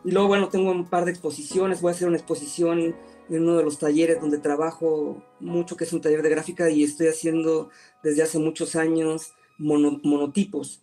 [0.04, 1.80] Y luego, bueno, tengo un par de exposiciones.
[1.80, 2.94] Voy a hacer una exposición
[3.28, 6.84] en uno de los talleres donde trabajo mucho, que es un taller de gráfica, y
[6.84, 7.70] estoy haciendo
[8.04, 10.82] desde hace muchos años mono- monotipos,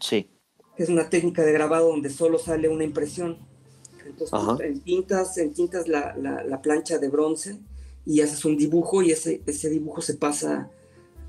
[0.00, 0.30] Sí.
[0.78, 3.36] es una técnica de grabado donde solo sale una impresión.
[4.06, 4.56] Entonces, Ajá.
[4.64, 7.58] en tintas, en tintas la, la- la plancha de bronce
[8.06, 10.70] y haces un dibujo y ese, ese dibujo se pasa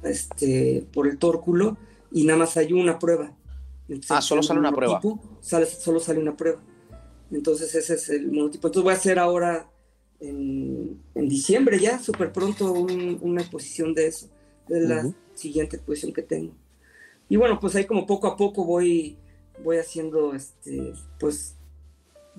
[0.01, 1.75] este, por el tórculo
[2.15, 3.31] y nada más hay una prueba.
[3.87, 4.93] Entonces, Ah, solo sale una prueba.
[5.41, 6.61] Sale, solo sale una prueba.
[7.31, 8.67] Entonces ese es el monotipo.
[8.67, 9.69] Entonces voy a hacer ahora
[10.19, 14.27] en, en diciembre ya, súper pronto, un- una exposición de eso.
[14.69, 15.01] Es la
[15.33, 16.53] siguiente exposición que tengo.
[17.29, 19.17] Y bueno, pues ahí como poco a poco voy,
[19.63, 21.55] voy haciendo este, pues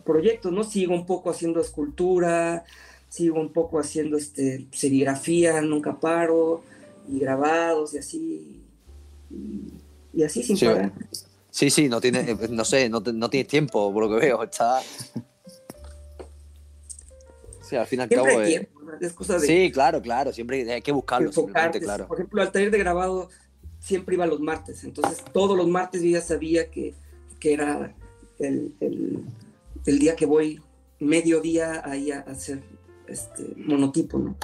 [0.05, 0.65] proyectos, ¿no?
[0.65, 2.65] Sigo un poco haciendo escultura,
[3.09, 6.63] sigo un poco haciendo este, serigrafía, nunca paro,
[7.09, 8.63] y grabados y así.
[9.37, 9.73] Y,
[10.21, 10.93] y así sin Sí, parar.
[11.51, 14.43] Sí, sí, no tiene, eh, no sé, no, no tienes tiempo, por lo que veo.
[14.43, 14.81] Está.
[17.63, 18.27] Sí, al fin y al cabo.
[18.39, 18.93] hay tiempo, ¿no?
[19.01, 20.33] es cosa de Sí, claro, claro.
[20.33, 21.81] Siempre hay que buscarlo, enfocarte.
[21.81, 22.07] claro.
[22.07, 23.29] Por ejemplo, al taller de grabado
[23.81, 26.95] siempre iba los martes, entonces todos los martes yo ya sabía que,
[27.41, 27.95] que era
[28.39, 29.25] el, el-
[29.85, 30.61] el día que voy
[30.99, 32.63] mediodía ahí a hacer
[33.07, 34.37] este monotipo, ¿no?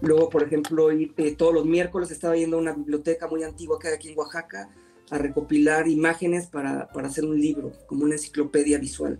[0.00, 3.78] Luego, por ejemplo, ir, eh, todos los miércoles estaba yendo a una biblioteca muy antigua
[3.78, 4.70] que hay aquí en Oaxaca
[5.10, 9.18] a recopilar imágenes para, para hacer un libro, como una enciclopedia visual,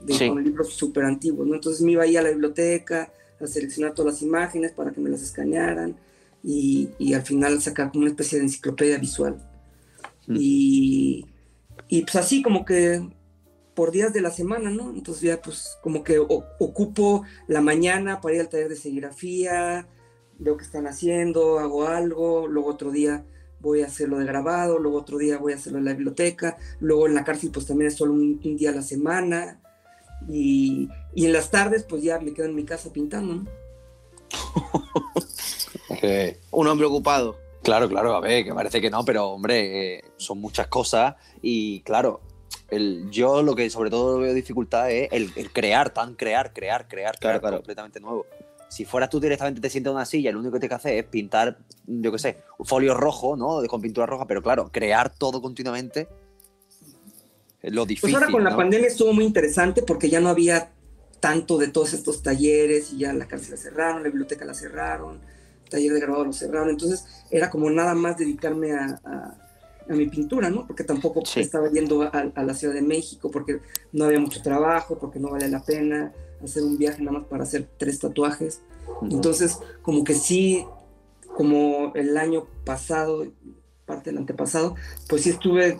[0.00, 0.28] de, Sí.
[0.28, 1.54] con libros súper antiguos, ¿no?
[1.54, 5.10] Entonces me iba ahí a la biblioteca a seleccionar todas las imágenes para que me
[5.10, 5.96] las escanearan
[6.42, 9.36] y, y al final sacar como una especie de enciclopedia visual.
[10.26, 10.36] Mm.
[10.38, 11.26] Y,
[11.88, 13.08] y pues así como que
[13.74, 14.90] por días de la semana, ¿no?
[14.90, 19.86] Entonces ya pues como que ocupo la mañana para ir al taller de serigrafía,
[20.38, 23.24] veo qué están haciendo, hago algo, luego otro día
[23.60, 27.06] voy a hacerlo de grabado, luego otro día voy a hacerlo en la biblioteca, luego
[27.06, 29.60] en la cárcel pues también es solo un, un día a la semana
[30.28, 33.44] y, y en las tardes pues ya me quedo en mi casa pintando, ¿no?
[36.02, 37.38] Eh, Un hombre ocupado.
[37.62, 41.80] Claro, claro, a ver, que parece que no, pero hombre, eh, son muchas cosas y
[41.80, 42.20] claro,
[42.68, 46.86] el, yo lo que sobre todo veo dificultad es el, el crear, tan crear, crear,
[46.86, 47.56] crear, crear, Claro, claro.
[47.58, 48.26] completamente nuevo.
[48.68, 50.98] Si fueras tú directamente te sientas en una silla lo único que tienes que hacer
[50.98, 53.62] es pintar, yo qué sé, un folio rojo, ¿no?
[53.68, 56.08] Con pintura roja, pero claro, crear todo continuamente
[57.62, 58.14] es lo Pues difícil.
[58.14, 58.56] ahora con la ¿no?
[58.56, 60.70] pandemia estuvo muy interesante porque ya no había
[61.20, 65.20] tanto de todos estos talleres y ya la cárcel la cerraron, la biblioteca la cerraron,
[65.64, 69.42] el taller de grabado lo cerraron, entonces era como nada más dedicarme a, a-
[69.88, 70.66] a mi pintura, ¿no?
[70.66, 71.38] Porque tampoco Sí.
[71.40, 73.60] estaba yendo a, a la Ciudad de México porque
[73.92, 76.12] no había mucho trabajo, porque no valía la pena
[76.46, 78.62] hacer un viaje nada más para hacer tres tatuajes.
[79.02, 80.64] Entonces, como que sí,
[81.36, 83.26] como el año pasado,
[83.84, 84.74] parte del antepasado,
[85.08, 85.78] pues sí estuve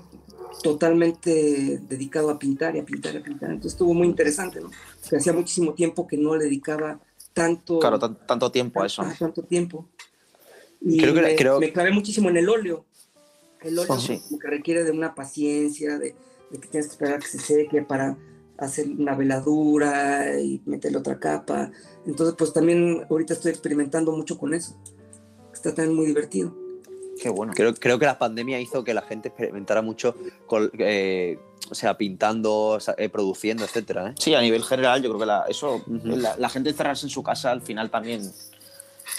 [0.63, 3.51] totalmente dedicado a pintar y a pintar y a pintar.
[3.51, 4.71] Entonces estuvo muy interesante, ¿no?
[5.09, 7.01] Que hacía muchísimo tiempo que no le dedicaba
[7.33, 9.03] tanto, Claro, tan- tanto tiempo a eso.
[9.03, 9.89] ah, tanto tiempo.
[10.81, 12.85] Y Creo que- me, creo- me clavé muchísimo en el óleo,
[13.63, 14.21] El óleo Sí.
[14.29, 16.15] como que requiere de una paciencia, de,
[16.51, 18.17] de que tienes que esperar a que se seque para
[18.59, 21.71] hacer una veladura y meterle otra capa.
[22.07, 24.77] Entonces, pues también ahorita estoy experimentando mucho con eso.
[25.53, 26.55] Está también muy divertido.
[27.21, 27.53] Qué bueno.
[27.55, 30.15] Creo, creo que la pandemia hizo que la gente experimentara mucho,
[30.47, 31.39] con, eh,
[31.71, 34.11] o sea, pintando, o sea, eh, produciendo, etcétera.
[34.11, 34.15] ¿eh?
[34.19, 36.17] Sí, a nivel general, yo creo que la, eso, Ujú.
[36.17, 38.21] la, la gente encerrarse en su casa al final también,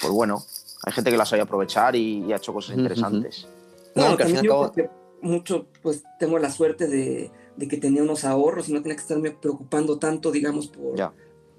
[0.01, 0.43] pues bueno,
[0.85, 3.47] hay gente que la sabe aprovechar y, y ha hecho cosas Ujú, interesantes.
[3.95, 4.91] No, Bueno, que al fin también y al yo
[5.22, 9.02] mucho, pues tengo la suerte de, de que tenía unos ahorros y no tenía que
[9.02, 11.12] estarme preocupando tanto, digamos, por, Ya.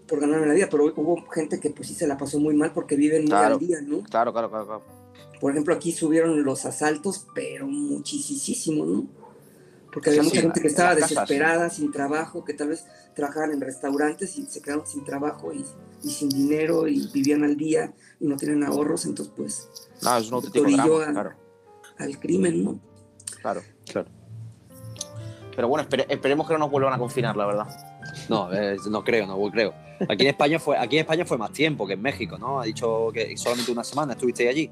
[0.06, 0.68] por ganarme la vida.
[0.70, 3.58] Pero hubo gente que pues sí se la pasó muy mal porque viven muy al
[3.58, 4.02] día, ¿no?
[4.04, 4.66] Claro, claro, claro.
[4.66, 4.82] claro.
[5.40, 9.06] Por ejemplo, aquí subieron los asaltos, pero muchísimo, ¿no?
[9.92, 12.84] Porque había Sí, mucha sí, gente que estaba casas, desesperada, sin trabajo, que tal vez
[13.14, 15.64] trabajaban en restaurantes y se quedaron sin trabajo y,
[16.02, 19.68] y sin dinero y vivían al día y no tenían ahorros, entonces pues
[20.02, 21.30] No, es un auténtico Orilló drama, a- claro,
[21.98, 22.80] al crimen, ¿no?
[23.40, 23.62] claro.
[23.86, 24.08] Claro.
[25.58, 27.66] Pero bueno, espere- esperemos que no nos vuelvan a confinar, la verdad.
[28.28, 29.74] No, eh, no creo, no creo.
[30.08, 32.60] Aquí en España fue, aquí en España fue más tiempo que en México, ¿no?
[32.60, 34.70] Ha dicho que solamente una semana estuviste allí.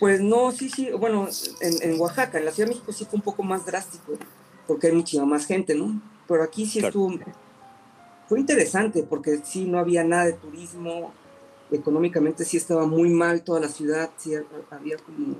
[0.00, 1.28] Pues no, sí, sí, bueno,
[1.60, 4.14] en, en Oaxaca, en la Ciudad de México sí fue un poco más drástico,
[4.66, 6.00] porque hay muchísima más gente, ¿no?
[6.26, 6.88] Pero aquí sí Claro.
[6.88, 7.32] estuvo,
[8.26, 11.12] fue interesante, porque sí no había nada de turismo,
[11.70, 15.36] económicamente sí estaba muy mal toda la ciudad, sí ha- había como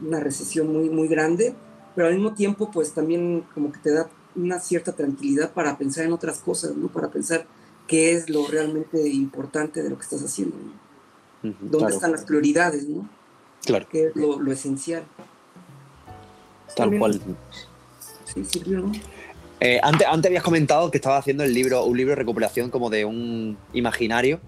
[0.00, 1.54] una recesión muy, muy grande,
[1.98, 6.04] pero al mismo tiempo pues también como que te da una cierta tranquilidad para pensar
[6.04, 6.86] en otras cosas, ¿no?
[6.86, 7.44] Para pensar
[7.88, 11.50] qué es lo realmente importante de lo que estás haciendo, ¿no?
[11.50, 11.94] Ujú, ¿Dónde claro.
[11.96, 13.04] están las prioridades, ¿no?
[13.66, 15.02] Claro, que es lo, lo esencial.
[16.68, 17.20] tal También, cual.
[18.32, 18.92] Sí, sirvió, ¿no?
[19.58, 22.90] Eh, antes, antes habías comentado que estabas haciendo el libro, un libro de recopilación como
[22.90, 24.38] de un imaginario,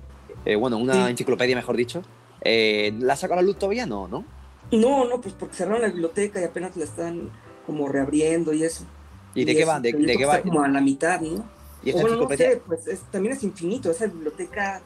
[0.45, 1.11] eh, bueno, una Sí.
[1.11, 2.03] enciclopedia, mejor dicho.
[2.43, 3.87] Eh, ¿La has sacado a la luz todavía?
[3.87, 4.25] No, ¿no?
[4.73, 7.31] No, no, pues porque cerraron la biblioteca y apenas la están
[7.67, 8.85] como reabriendo y eso.
[9.35, 9.77] ¿Y de qué es va?
[9.77, 10.35] un ¿De, de qué que va?
[10.37, 11.45] está como a la mitad, ¿no?
[11.83, 13.91] ¿Y O bueno, no sé, pues es- también es infinito.
[13.91, 14.83] Esa biblioteca,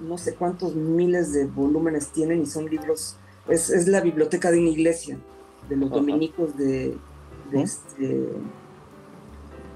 [0.00, 3.16] no sé cuántos miles de volúmenes tienen y son libros.
[3.48, 5.18] Es, es la biblioteca de una iglesia,
[5.68, 6.96] de los dominicos de,
[7.50, 8.26] de, este,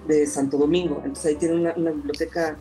[0.06, 0.96] de Santo Domingo.
[1.04, 2.56] Entonces ahí tienen una, una biblioteca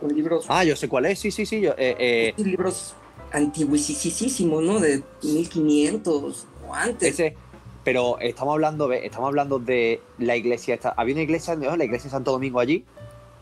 [0.00, 1.60] con libros Ah, yo sé cuál es, sí, sí, sí.
[1.60, 2.94] yo- eh, eh, libros
[3.32, 4.80] antiguísimos, ¿no?
[4.80, 7.08] De 1500 o antes.
[7.14, 7.36] ese,
[7.84, 10.74] pero estamos hablando, de, estamos hablando de la iglesia.
[10.74, 11.76] Esta, ¿Había una iglesia, ¿no?
[11.76, 12.84] la iglesia de Santo Domingo allí?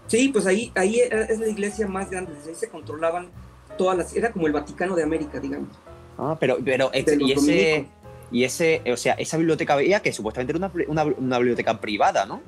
[0.06, 3.28] Sí, pues ahí, ahí era- es la iglesia más grande, desde ahí se controlaban
[3.76, 5.68] todas las, era como el Vaticano de América, digamos.
[6.16, 7.94] Ah, pero, pero este- y ese, dominicos.
[8.32, 12.24] y ese, o sea, esa biblioteca veía que supuestamente era una, una, una biblioteca privada,
[12.26, 12.40] ¿no?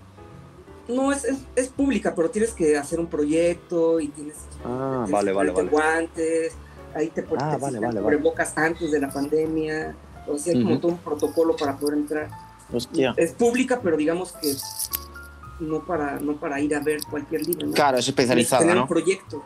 [0.88, 5.10] No, es, es, es pública, pero tienes que hacer un proyecto y tienes, Ah, tienes
[5.12, 5.68] vale, que vale, vale.
[5.68, 6.52] guantes,
[6.94, 8.16] ahí te pones Ah, vale, vale, vale.
[8.16, 9.94] bocas antes de la pandemia,
[10.26, 10.80] o sea, hay como Ujú.
[10.82, 12.28] todo un protocolo para poder entrar.
[12.72, 13.14] Hostia.
[13.16, 14.54] Es pública, pero digamos que
[15.60, 17.66] no para, no para ir a ver cualquier libro.
[17.66, 17.72] ¿no?
[17.74, 18.82] Claro, es Tienes especializada, tener ¿no?
[18.82, 19.42] un proyecto.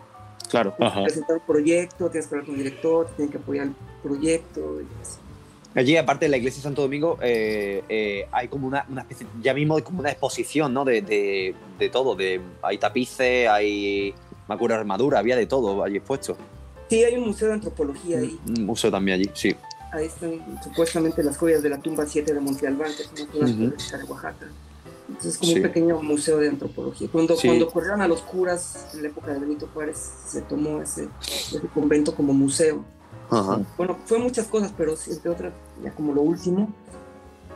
[0.50, 0.74] Claro.
[0.76, 3.66] Tienes que presentar un proyecto, tienes que hablar con el director, te tienen que apoyar
[3.66, 4.80] el proyecto.
[4.80, 5.18] y así.
[5.76, 9.26] Allí, aparte de la iglesia de Santo Domingo, eh, eh, hay como una, una especie,
[9.42, 10.84] ya mismo hay como una exposición, ¿no?
[10.84, 14.14] De, de, de todo, de, hay tapices, hay,
[14.46, 16.36] me acuerdo, armadura, había de todo allí expuesto.
[16.88, 18.38] Sí, hay un museo de antropología ahí.
[18.58, 19.54] Un museo también allí, sí.
[19.92, 23.22] Ahí están supuestamente las joyas de la tumba 7 de Monte Albán, que es una
[23.46, 24.46] arqueológica de Oaxaca.
[25.08, 25.56] Entonces es como Sí.
[25.58, 27.08] un pequeño museo de antropología.
[27.12, 27.46] Cuando, Sí.
[27.48, 31.60] cuando corrieron a los curas en la época de Benito Juárez, se tomó ese, ese
[31.72, 32.84] convento como museo.
[33.30, 33.60] Ajá.
[33.76, 35.52] Bueno, fue muchas cosas, pero entre otras,
[35.82, 36.72] ya como lo último,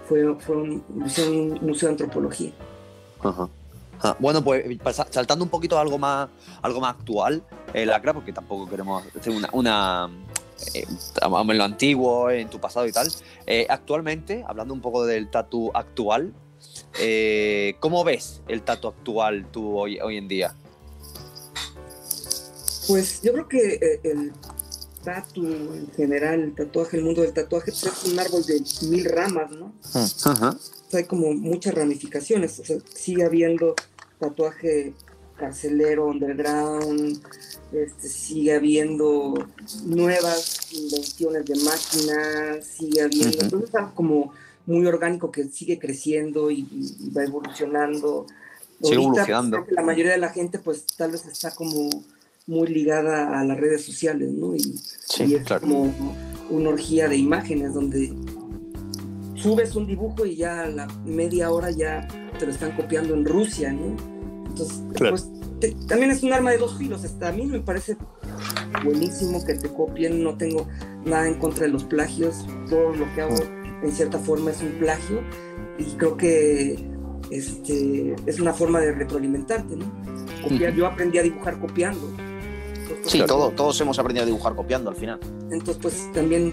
[0.08, 2.52] fue, fue un, museo, un museo de antropología.
[3.20, 3.48] Ajá.
[4.00, 6.28] Ah, bueno, pues pasa- saltando un poquito a algo más,
[6.62, 7.42] algo más actual,
[7.74, 10.10] eh, Lacra, porque tampoco queremos hacer una, una
[10.74, 10.86] eh,
[11.20, 13.08] vamos en lo antiguo, en tu pasado y tal.
[13.46, 16.32] Eh, actualmente, hablando un poco del tatu actual,
[17.00, 20.54] eh, ¿cómo ves el tatu actual tú hoy, hoy en día?
[22.86, 24.32] Pues yo creo que eh, el
[25.04, 29.50] tatu en general, el tatuaje, el mundo del tatuaje, es un árbol de mil ramas,
[29.50, 29.72] ¿no?
[29.94, 30.50] Ajá.
[30.50, 30.58] O sea,
[30.96, 32.58] hay como muchas ramificaciones.
[32.60, 33.74] O sea, sigue habiendo
[34.18, 34.94] tatuaje
[35.36, 37.20] carcelero, underground,
[37.72, 39.46] este, sigue habiendo
[39.84, 43.36] nuevas invenciones de máquinas, sigue habiendo.
[43.36, 43.44] Ujú.
[43.44, 44.32] Entonces es algo como
[44.66, 48.26] muy orgánico que sigue creciendo y, y va evolucionando.
[48.82, 49.56] Sigue Ahorita, evolucionando.
[49.58, 51.88] creo que la mayoría de la gente, pues tal vez está como
[52.46, 54.54] muy ligada a las redes sociales, ¿no?
[54.56, 54.60] Y,
[55.06, 55.62] Sí, y es claro.
[55.62, 55.94] como
[56.50, 58.12] una orgía de imágenes donde
[59.40, 62.06] subes un dibujo y ya a la media hora ya
[62.38, 63.96] te lo están copiando en Rusia, ¿no?
[64.46, 65.16] Entonces, Claro.
[65.16, 65.28] pues
[65.60, 67.04] te- también es un arma de dos filos.
[67.04, 67.96] Hasta a mí me parece
[68.84, 70.66] buenísimo que te copien, no tengo
[71.04, 73.34] nada en contra de los plagios, todo lo que hago
[73.82, 75.20] en cierta forma es un plagio
[75.78, 76.84] y creo que
[77.30, 79.84] este, es una forma de retroalimentarte, ¿no?
[80.42, 82.00] Copiar, Yo aprendí a dibujar copiando.
[83.04, 85.20] Sí, todo, todos hemos aprendido a dibujar copiando al final.
[85.50, 86.52] Entonces, pues también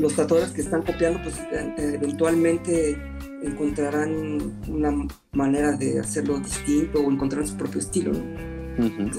[0.00, 2.96] los tatuadores que están copiando, pues eh, eventualmente
[3.42, 8.12] encontrarán una manera de hacerlo distinto o encontrarán su propio estilo,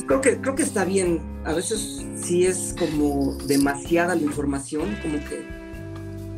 [0.08, 1.20] creo, que, creo que está bien.
[1.46, 5.46] A veces sí es como demasiada la información, como que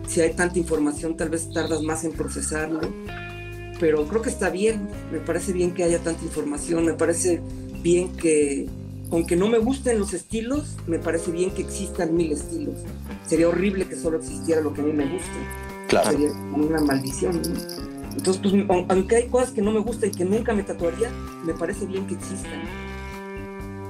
[0.08, 2.82] si hay tanta información tal vez tardas más en procesarlo,
[3.80, 4.88] pero creo que está bien.
[5.12, 7.42] Me parece bien que haya tanta información, me parece
[7.82, 8.68] bien que,
[9.14, 12.76] aunque no me gusten los estilos, me parece bien que existan mil estilos.
[13.26, 15.32] Sería horrible que solo existiera lo que a mí me gusta.
[15.88, 16.12] Claro.
[16.12, 17.42] Sería una maldición.
[17.42, 17.50] ¿no?
[18.18, 21.10] Entonces, pues, aun- aunque hay cosas que no me gustan y que nunca me tatuaría,
[21.46, 22.62] me parece bien que existan.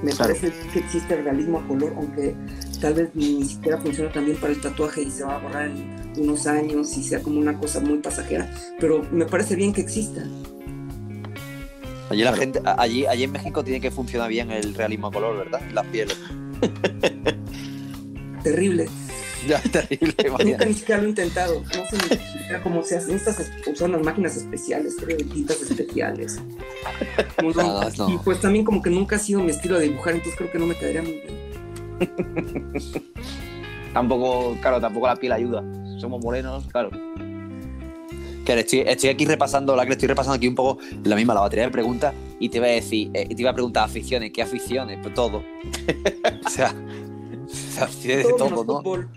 [0.04, 0.34] Me Claro.
[0.36, 2.36] parece que existe el realismo a color, aunque
[2.82, 6.04] tal vez ni siquiera funciona también para el tatuaje y se va a borrar en
[6.18, 10.26] unos años y sea como una cosa muy pasajera, pero me parece bien que exista.
[12.14, 12.42] Allí, la Claro.
[12.42, 15.62] gente, allí, allí en México tiene que funcionar bien el realismo a color, ¿verdad?
[15.74, 16.18] Las pieles.
[18.44, 18.88] Terrible.
[19.48, 20.16] Ya, terrible.
[20.46, 21.62] Nunca ni siquiera lo he intentado.
[21.62, 23.16] No sé ni siquiera cómo se hacen.
[23.16, 26.40] Estas son unas máquinas especiales, creo, tintas especiales.
[27.38, 28.10] Como no- No, no.
[28.14, 30.60] Y pues también como que nunca ha sido mi estilo de dibujar, entonces creo que
[30.60, 31.44] no me quedaría muy bien.
[33.94, 35.64] Tampoco, claro, tampoco la piel ayuda.
[36.00, 36.90] Somos morenos, claro.
[38.46, 41.42] Que estoy, estoy aquí repasando, la que estoy repasando aquí un poco la misma, la
[41.42, 44.42] batería de preguntas, y te iba a decir, eh, te iba a preguntar aficiones, ¿qué
[44.42, 45.00] aficiones?
[45.02, 45.38] Pues todo.
[46.46, 46.76] o sea,
[47.46, 48.82] o sea, de Todo todo, menos ¿no?
[48.82, 49.10] fútbol.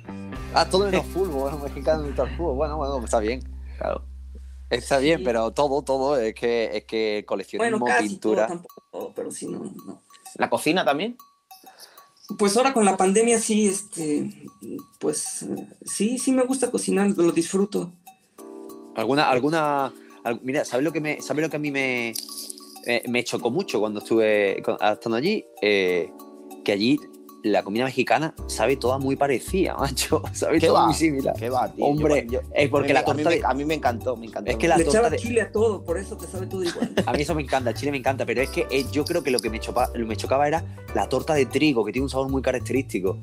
[0.54, 2.54] Ah, todo menos fútbol, bueno, mexicano el fútbol.
[2.56, 3.42] Bueno, bueno, pues está bien.
[3.78, 4.02] claro.
[4.70, 5.24] Está bien, Sí.
[5.24, 8.46] pero todo, todo, es que, es que coleccionismo, Bueno, casi pintura.
[8.48, 10.02] todo, tampoco pero sí, no, no.
[10.36, 11.16] ¿La cocina también?
[12.38, 14.42] Pues ahora con la pandemia sí, este,
[14.98, 17.92] pues eh, sí, sí me gusta cocinar, lo disfruto.
[18.96, 19.92] ¿Alguna, alguna,
[20.24, 22.12] al- mira, ¿sabes lo que me, sabes lo que a mí me,
[22.86, 25.44] eh, me chocó mucho cuando estuve con- estando allí?
[25.62, 26.10] Eh,
[26.64, 26.98] que allí
[27.42, 30.22] la comida mexicana sabe toda muy parecida, macho.
[30.32, 30.86] Sabe ¿Qué toda va?
[30.86, 31.34] muy similar.
[31.38, 31.84] ¿Qué va, tío?
[31.84, 34.16] Hombre, Yo- es porque a la mí, a mí torta me, a mí me encantó,
[34.16, 34.50] me encantó.
[34.50, 36.64] Es que la Le torta echaba de- chile a todo, por eso te sabe todo
[36.64, 36.92] igual.
[37.06, 39.22] A mí eso me encanta, el chile me encanta, pero es que eh, yo creo
[39.22, 39.60] que lo que me,
[40.06, 40.64] me chocaba era
[40.94, 43.18] la torta de trigo, que tiene un sabor muy característico.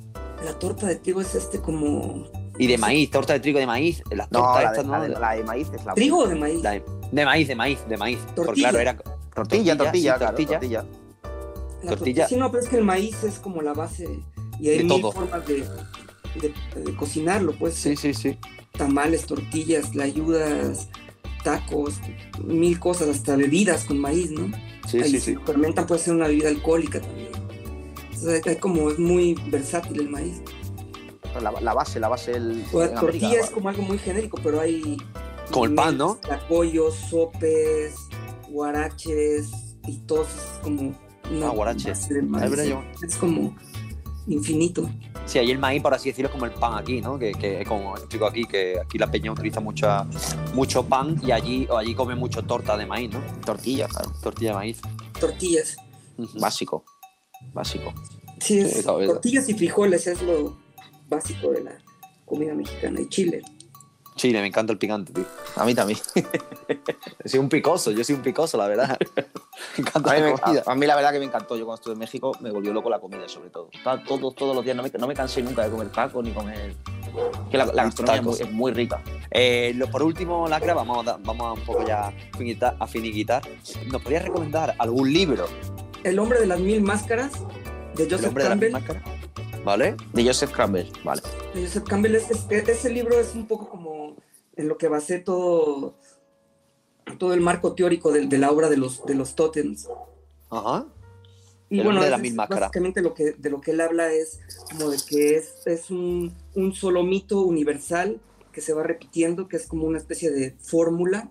[0.46, 2.43] La torta de trigo es este como...
[2.58, 4.04] Y de maíz, torta de trigo de maíz.
[4.12, 4.92] Las no, tortas la de, ¿no?
[4.92, 6.62] la, de, la de maíz es la ¿Trigo o de maíz?
[6.62, 8.20] La de, de maíz, de maíz, de maíz.
[8.20, 8.70] Porque Tortilla.
[8.70, 8.98] claro, era
[9.34, 10.60] Tortilla, tortilla, tortilla, sí, claro, tortilla.
[10.60, 10.86] tortilla.
[11.84, 12.28] La tortilla.
[12.28, 14.08] Sí, no, pero es que el maíz es como la base
[14.60, 15.12] y hay De mil todo.
[15.12, 15.66] formas de,
[16.42, 17.74] de- de cocinarlo, pues.
[17.76, 18.38] Sí, sí, sí.
[18.78, 20.88] Tamales, tortillas, layudas,
[21.44, 21.96] tacos,
[22.44, 24.52] mil cosas, hasta bebidas con maíz, ¿no?
[24.88, 25.34] Sí, Ahí sí, sí.
[25.34, 27.30] lo fermentan puede ser una bebida alcohólica también.
[28.28, 30.42] Hay- hay como es muy versátil el maíz.
[31.42, 34.40] La, la base, la base el, O la tortilla América, es como algo muy genérico,
[34.44, 34.98] pero hay...
[35.52, 36.16] Como el pan, ¿no?
[36.22, 37.96] Tlacoyos, sopes,
[38.50, 39.52] guaraches,
[39.88, 40.94] y todos es como...
[41.32, 42.10] Una Ah, guaraches.
[43.02, 43.56] Es como
[44.28, 44.90] infinito.
[45.26, 47.18] Sí, ahí el maíz, por así decirlo, es como el pan aquí, ¿no?
[47.18, 50.06] Que, que es como explico aquí, que aquí la peña utiliza mucha,
[50.54, 53.22] mucho pan y allí, o allí come mucho torta de maíz, ¿no?
[53.46, 54.12] Tortilla, claro.
[54.22, 54.82] Tortilla de maíz.
[55.20, 55.78] Tortillas.
[56.40, 56.84] Básico.
[57.54, 57.94] Básico.
[58.40, 60.58] Sí, es, tortillas y frijoles es lo
[61.14, 61.78] básico de la
[62.26, 63.00] comida mexicana.
[63.02, 63.42] Y chile.
[64.16, 65.26] Chile, me encanta el picante, tío.
[65.56, 65.98] A mí también.
[67.26, 68.96] Soy un picoso, yo soy un picoso, la verdad.
[69.16, 69.24] me
[69.84, 70.64] encanta A mí, la comida.
[70.68, 71.58] a- a mí la verdad que me encantó.
[71.58, 73.70] Yo cuando estuve en México me volvió loco la comida, sobre todo.
[73.72, 76.32] Estaba todos, todos los días, no me, no me cansé nunca de comer tacos ni
[76.32, 76.76] comer...
[77.50, 78.48] Que la, la gastronomía es muy, Tacos.
[78.48, 79.02] es muy rica.
[79.32, 82.86] Eh, lo- por último, Lacra, vamos a, vamos a un poco ya a finiquitar, a
[82.88, 83.42] finiquitar.
[83.92, 85.48] ¿Nos podrías recomendar algún libro?
[86.04, 87.32] El hombre de las mil máscaras
[87.96, 88.72] de El Joseph hombre de la Campbell.
[88.74, 89.04] máscara.
[89.64, 89.96] ¿Vale?
[90.14, 91.22] De Joseph Campbell, vale.
[91.54, 94.16] de Joseph Campbell es, es- ese libro es un poco como
[94.56, 95.96] en lo que basé todo
[97.18, 99.88] todo el marco teórico de, de la obra de los de los tótems
[100.50, 100.86] Ajá.
[101.70, 104.40] y El bueno de la es- básicamente lo que de lo que él habla es
[104.72, 108.20] como de que es, es un, un solo mito universal
[108.52, 111.30] que se va repitiendo que es como una especie de fórmula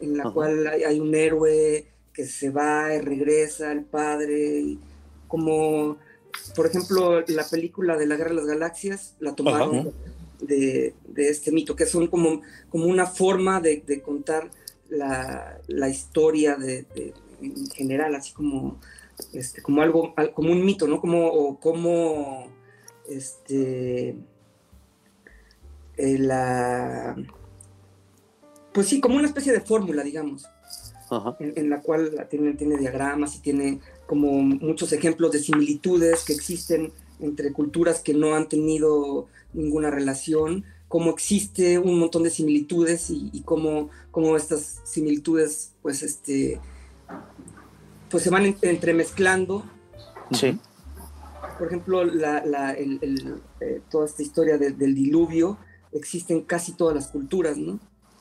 [0.00, 0.32] en la Ajá.
[0.32, 4.80] cual hay, hay un héroe que se va y regresa el padre y
[5.28, 5.96] como
[6.54, 9.92] por ejemplo la película de la guerra de las galaxias la tomaron
[10.40, 14.50] de, de este mito, que son como, como una forma de, de contar
[14.88, 16.86] la, la historia de,
[17.40, 18.78] en general, así como,
[19.32, 21.00] este, como algo, al- como un mito, ¿no?
[21.00, 22.48] Como, o como
[23.08, 24.16] este
[25.96, 27.16] eh, la
[28.72, 30.46] pues sí, como una especie de fórmula, digamos
[31.40, 36.32] en, en la cual tiene, tiene diagramas y tiene como muchos ejemplos de similitudes que
[36.32, 36.90] existen
[37.20, 43.28] entre culturas que no han tenido ninguna relación cómo existe un montón de similitudes y,
[43.32, 46.58] y cómo, cómo estas similitudes pues este
[48.10, 49.64] pues se van en- entremezclando
[50.32, 50.58] Sí.
[51.58, 55.58] por ejemplo, la, la- el- el, eh, toda esta historia de- del diluvio
[55.92, 57.78] existe en casi todas las culturas, ¿no?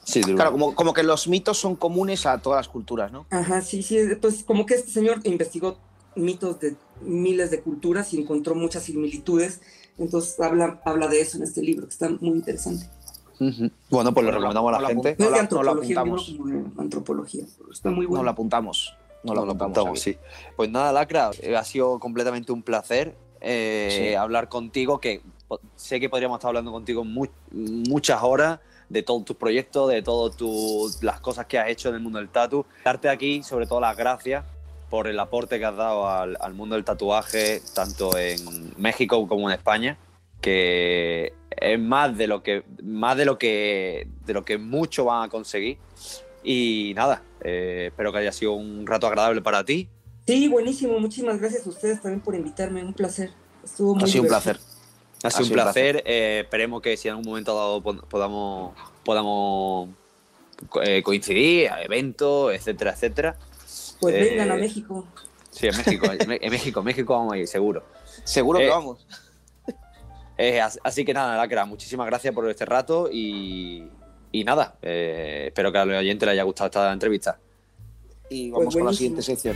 [0.08, 3.26] Sí, de Claro, como, como que los mitos son comunes a todas las culturas, ¿no?
[3.30, 3.98] Ajá, sí, sí.
[3.98, 5.78] Entonces, como que este señor investigó
[6.16, 9.60] mitos de miles de culturas y encontró muchas similitudes.
[9.98, 12.90] Entonces, habla, habla de eso en este libro, que está muy interesante.
[13.90, 15.16] Bueno, pues lo No recomendamos a no la la gente.
[15.20, 16.36] No es de no la un libro apuntamos.
[16.78, 17.44] antropología.
[17.72, 18.24] Está muy No bueno.
[18.24, 18.96] lo apuntamos.
[19.24, 19.78] No lo Nos lo apuntamos.
[19.78, 20.18] apuntamos, sí.
[20.56, 24.16] Pues nada, Lacra, eh, ha sido completamente un placer eh, Sí.
[24.16, 25.22] hablar contigo, que
[25.76, 30.36] sé que podríamos estar hablando contigo mu- muchas horas de todos tus proyectos, de todas
[31.04, 32.66] las cosas que has hecho en el mundo del tatu.
[32.84, 34.46] Darte aquí, sobre todo, las gracias
[34.90, 39.50] por el aporte que has dado al, al mundo del tatuaje, tanto en México como
[39.50, 39.98] en España,
[40.42, 45.24] que es más de lo que, más de lo que, de lo que muchos van
[45.24, 45.78] a conseguir.
[46.44, 49.90] Y nada, eh, espero que haya sido un rato agradable para ti.
[50.26, 51.00] Sí, buenísimo.
[51.00, 52.84] Muchísimas gracias a ustedes también por invitarme.
[52.84, 53.32] Un placer.
[53.64, 54.54] Estuvo muy Ha sido un divertido.
[54.54, 54.77] placer.
[55.24, 56.04] Ha sido un sido un placer.
[56.06, 59.90] eh, esperemos que si en algún momento dado pod- podamos, podamos
[60.84, 63.36] eh, coincidir a eventos, etcétera, etcétera.
[64.00, 65.06] Pues Eh, vengan a México.
[65.50, 67.84] Sí, en México, en México, México vamos a ir, seguro.
[68.24, 69.08] Seguro Eh, que vamos.
[70.38, 73.88] Eh, as- así que nada, Lacra, muchísimas gracias por este rato y,
[74.32, 77.40] y nada, eh, espero que al oyente le haya gustado esta entrevista.
[78.30, 79.56] Y vamos pues con la siguiente sección.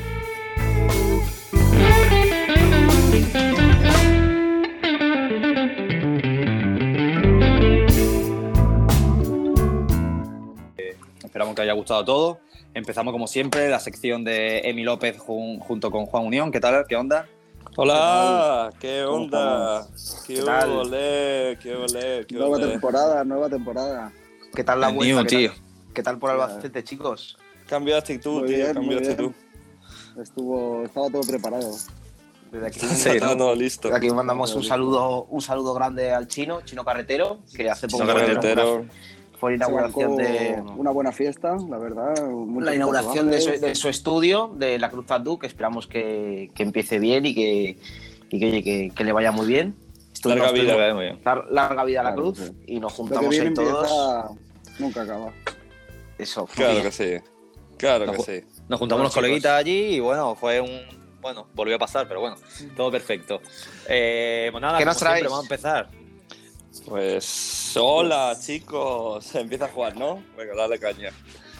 [11.31, 12.39] Esperamos que haya gustado todo.
[12.73, 16.51] Empezamos como siempre la sección de Emi López jun- junto con Juan Unión.
[16.51, 16.83] ¿Qué tal?
[16.89, 17.25] ¿Qué onda?
[17.77, 19.87] Hola, ¿qué ¿Cómo onda?
[20.27, 20.69] ¿Qué, ¿Qué tal?
[20.71, 21.57] ole?
[21.63, 22.25] ¿Qué ole?
[22.27, 24.11] ¿Qué Nueva temporada, nueva temporada.
[24.53, 25.13] ¿Qué tal la El vuelta?
[25.15, 25.51] New, ¿Qué, tío.
[25.51, 27.37] tal, ¿Qué tal por Albacete, chicos?
[27.65, 29.31] Cambio de actitud, Muy tío, bien, cambio de actitud.
[30.21, 31.71] Estuvo, estaba todo preparado.
[32.51, 33.37] Desde aquí, Sí, ¿no?
[33.37, 33.87] todo listo.
[33.87, 38.03] desde aquí mandamos un saludo, un saludo grande al chino, chino carretero, que hace poco
[38.03, 38.85] Chino Carretero.
[39.41, 42.13] Fue la inauguración de una buena fiesta, la verdad.
[42.59, 43.61] la inauguración de su, tatuajes.
[43.61, 47.77] de su estudio, de la Cruz Tattoo, que esperamos que, que empiece bien y que,
[48.30, 49.76] y que, oye, que, que le vaya muy bien.
[50.13, 50.93] Estuvimos Larga vida.
[50.93, 51.23] Muy bien.
[51.23, 52.51] lar- larga vida a la Claro, cruz sí.
[52.68, 53.89] y nos juntamos en todos.
[54.77, 55.34] nunca acaba.
[56.19, 57.13] Eso, Claro que sí.
[57.77, 58.47] Claro que sí.
[58.69, 60.69] Nos juntamos Bueno, los coleguitas allí y bueno, fue un.
[61.19, 62.35] Bueno, volvió a pasar, pero bueno,
[62.77, 63.41] todo perfecto.
[63.89, 65.15] Eh, pues nada, ¿Qué como nos traéis?
[65.22, 66.01] siempre, vamos a empezar.
[66.88, 70.23] Pues hola chicos, empieza a jugar, ¿no?
[70.38, 71.10] Venga, dale caña.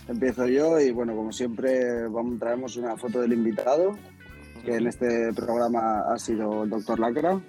[0.08, 3.98] Empiezo yo y bueno, como siempre, vamos, traemos una foto del invitado,
[4.64, 7.42] que en este programa ha sido el doctor Lacra,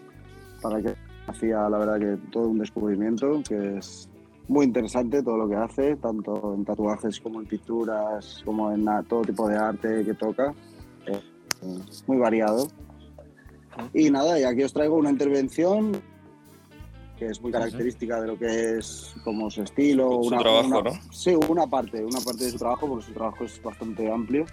[0.60, 0.94] para que
[1.28, 4.08] hacía la verdad que todo un descubrimiento, que es
[4.48, 9.22] muy interesante todo lo que hace, tanto en tatuajes como en pinturas, como en todo
[9.22, 10.52] tipo de arte que toca,
[11.06, 11.20] eh,
[12.08, 12.66] muy variado.
[13.94, 15.92] Y nada, y aquí os traigo una intervención
[17.22, 20.10] que es muy característica de lo que es como su estilo.
[20.22, 20.90] Su una, trabajo, una- ¿no?
[21.12, 24.44] Sí, una parte, una parte de su trabajo, porque su trabajo es bastante amplio.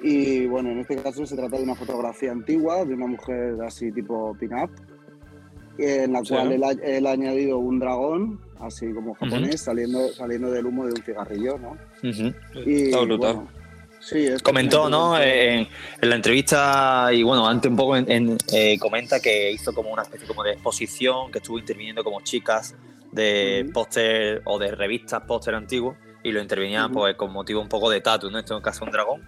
[0.00, 3.90] Y bueno, en este caso se trata de una fotografía antigua de una mujer así
[3.90, 4.70] tipo pin-up,
[5.78, 6.54] en la Sí, cual ¿no?
[6.54, 10.92] él, ha, él ha añadido un dragón, así como japonés, saliendo, saliendo del humo de
[10.92, 11.70] un cigarrillo, ¿no?
[12.08, 12.32] Ujú.
[12.64, 13.34] Y, Está brutal.
[13.34, 13.48] bueno,
[14.08, 15.18] sí, es Comentó, ¿no?
[15.18, 15.68] Eh, En,
[16.02, 19.90] en la entrevista, y bueno, antes un poco en- en, eh, comenta que hizo como
[19.92, 22.74] una especie como de exposición, que estuvo interviniendo como chicas
[23.12, 26.94] de póster o de revistas póster antiguos y lo intervenían Ujú.
[27.00, 28.38] pues con motivo un poco de tatu, ¿no?
[28.38, 29.22] En este caso un dragón.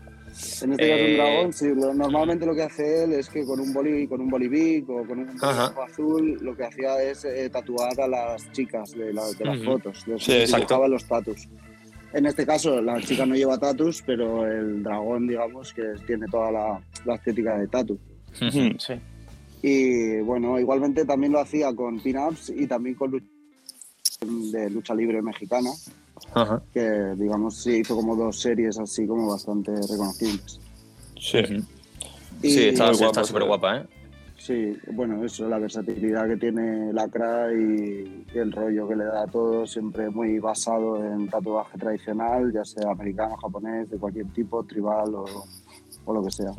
[0.62, 3.44] En este caso Eh, un dragón, sí, lo- normalmente lo que hace él es que
[3.44, 7.48] con un boli, con un bolivic o con un azul, lo que hacía es eh,
[7.50, 10.86] tatuar a las chicas de, la- de las fotos, les Sí, exacto.
[10.88, 11.48] los tatus.
[12.12, 16.50] En este caso, la chica no lleva tatus, pero el dragón, digamos, que tiene toda
[16.50, 17.98] la, la estética de tatu.
[18.32, 18.74] Sí.
[19.62, 23.26] Y bueno, igualmente también lo hacía con pin-ups y también con lucha,
[24.52, 25.70] de lucha libre mexicana,
[26.34, 26.62] Ajá.
[26.72, 30.58] que digamos sí hizo como dos series así como bastante reconocibles.
[31.20, 31.38] Sí.
[32.42, 33.86] Y- Sí, está súper guapa, ¿eh?
[34.40, 39.24] Sí, bueno, eso, la versatilidad que tiene Lacra y, y el rollo que le da
[39.24, 44.64] a todo, siempre muy basado en tatuaje tradicional, ya sea americano, japonés, de cualquier tipo,
[44.64, 46.52] tribal o, lo que sea.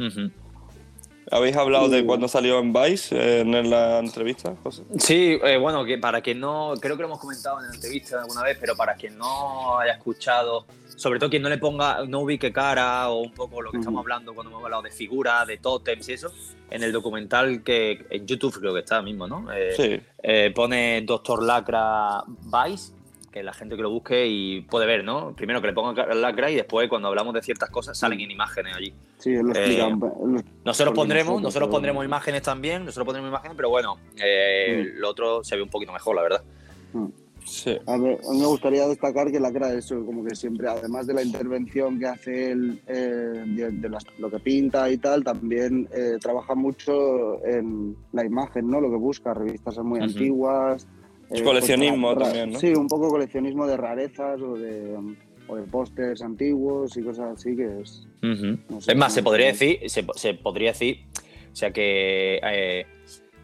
[1.32, 2.06] ¿Habéis hablado de Sí.
[2.06, 4.84] cuándo salió en Vice eh, en la entrevista, José?
[5.00, 8.20] Sí, eh, bueno, que para quien no, creo que lo hemos comentado en la entrevista
[8.22, 10.66] alguna vez, pero para quien no haya escuchado,
[10.98, 14.02] sobre todo quien no le ponga, no ubique cara o un poco lo que estamos
[14.02, 16.34] hablando cuando hemos hablado de figuras, de tótems y eso,
[16.70, 19.48] en el documental que en YouTube creo que está mismo, ¿no?
[19.54, 19.74] Eh,
[20.22, 20.52] Sí.
[20.54, 22.92] pone Doctor Lacra Vice,
[23.32, 25.34] que la gente que lo busque y puede ver, ¿no?
[25.36, 28.30] Primero que le ponga ca- lacra y después cuando hablamos de ciertas cosas salen en
[28.32, 28.94] imágenes allí.
[29.20, 29.88] Sí, él lo Eh, explica.
[29.88, 35.00] él lo- Nosotros pondremos, nosotros, pondremos imágenes también, nosotros pondremos imágenes, pero bueno, eh, Mm.
[35.00, 36.44] lo otro se ve un poquito mejor, la verdad.
[37.46, 37.76] Sí.
[37.88, 41.08] A, ver, a mí me gustaría destacar que la cara eso, como que siempre, además
[41.08, 45.24] de la intervención que hace él, eh, de, de las- lo que pinta y tal,
[45.24, 48.80] también eh, trabaja mucho en la imagen, ¿no?
[48.80, 50.86] Lo que busca, revistas muy antiguas.
[51.32, 52.60] Es coleccionismo pues, también, ¿no?
[52.60, 54.98] Sí, un poco coleccionismo de rarezas o de,
[55.48, 58.06] o de pósters antiguos y cosas así que es...
[58.22, 58.58] Ujú.
[58.70, 61.06] No sé, es más, se podría decir, se, se podría decir,
[61.52, 62.86] o sea que eh,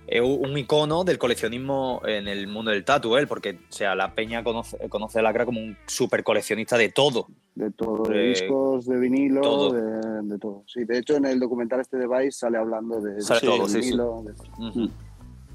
[0.07, 4.13] es un icono del coleccionismo en el mundo del tatu, él, porque o sea, la
[4.13, 7.27] peña conoce, conoce a Lacra como un super coleccionista de todo.
[7.55, 9.71] De todo, de De discos, de vinilo, todo.
[9.71, 10.63] De, de todo.
[10.67, 13.67] Sí, de hecho en el documental este de Vice sale hablando de, Sale de todo,
[13.67, 13.79] sí, sí.
[13.81, 14.89] vinilo, de- Ujú.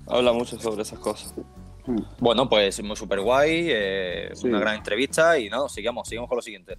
[0.08, 1.32] Habla mucho sobre esas cosas.
[2.20, 4.46] Bueno, pues muy super guay, eh, Sí.
[4.46, 6.78] una gran entrevista y no, sigamos, sigamos con lo siguiente.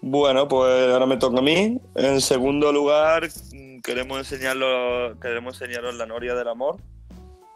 [0.00, 1.80] Bueno, pues ahora me toca a mí.
[1.96, 6.76] En segundo lugar, mm, queremos enseñarlo, queremos enseñaros la Noria del Amor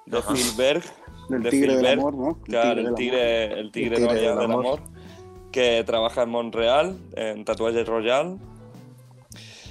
[0.07, 0.33] de Ajá.
[0.35, 0.83] Phil Berg.
[1.29, 2.41] del de tigre del Filbert, amor, ¿no?
[2.43, 3.59] Claro, el del tigre, amor.
[3.59, 4.67] el tigre, El tigre Noria del del amor.
[4.67, 4.81] amor,
[5.53, 8.39] que trabaja en Montreal, en Tatuajes Royal.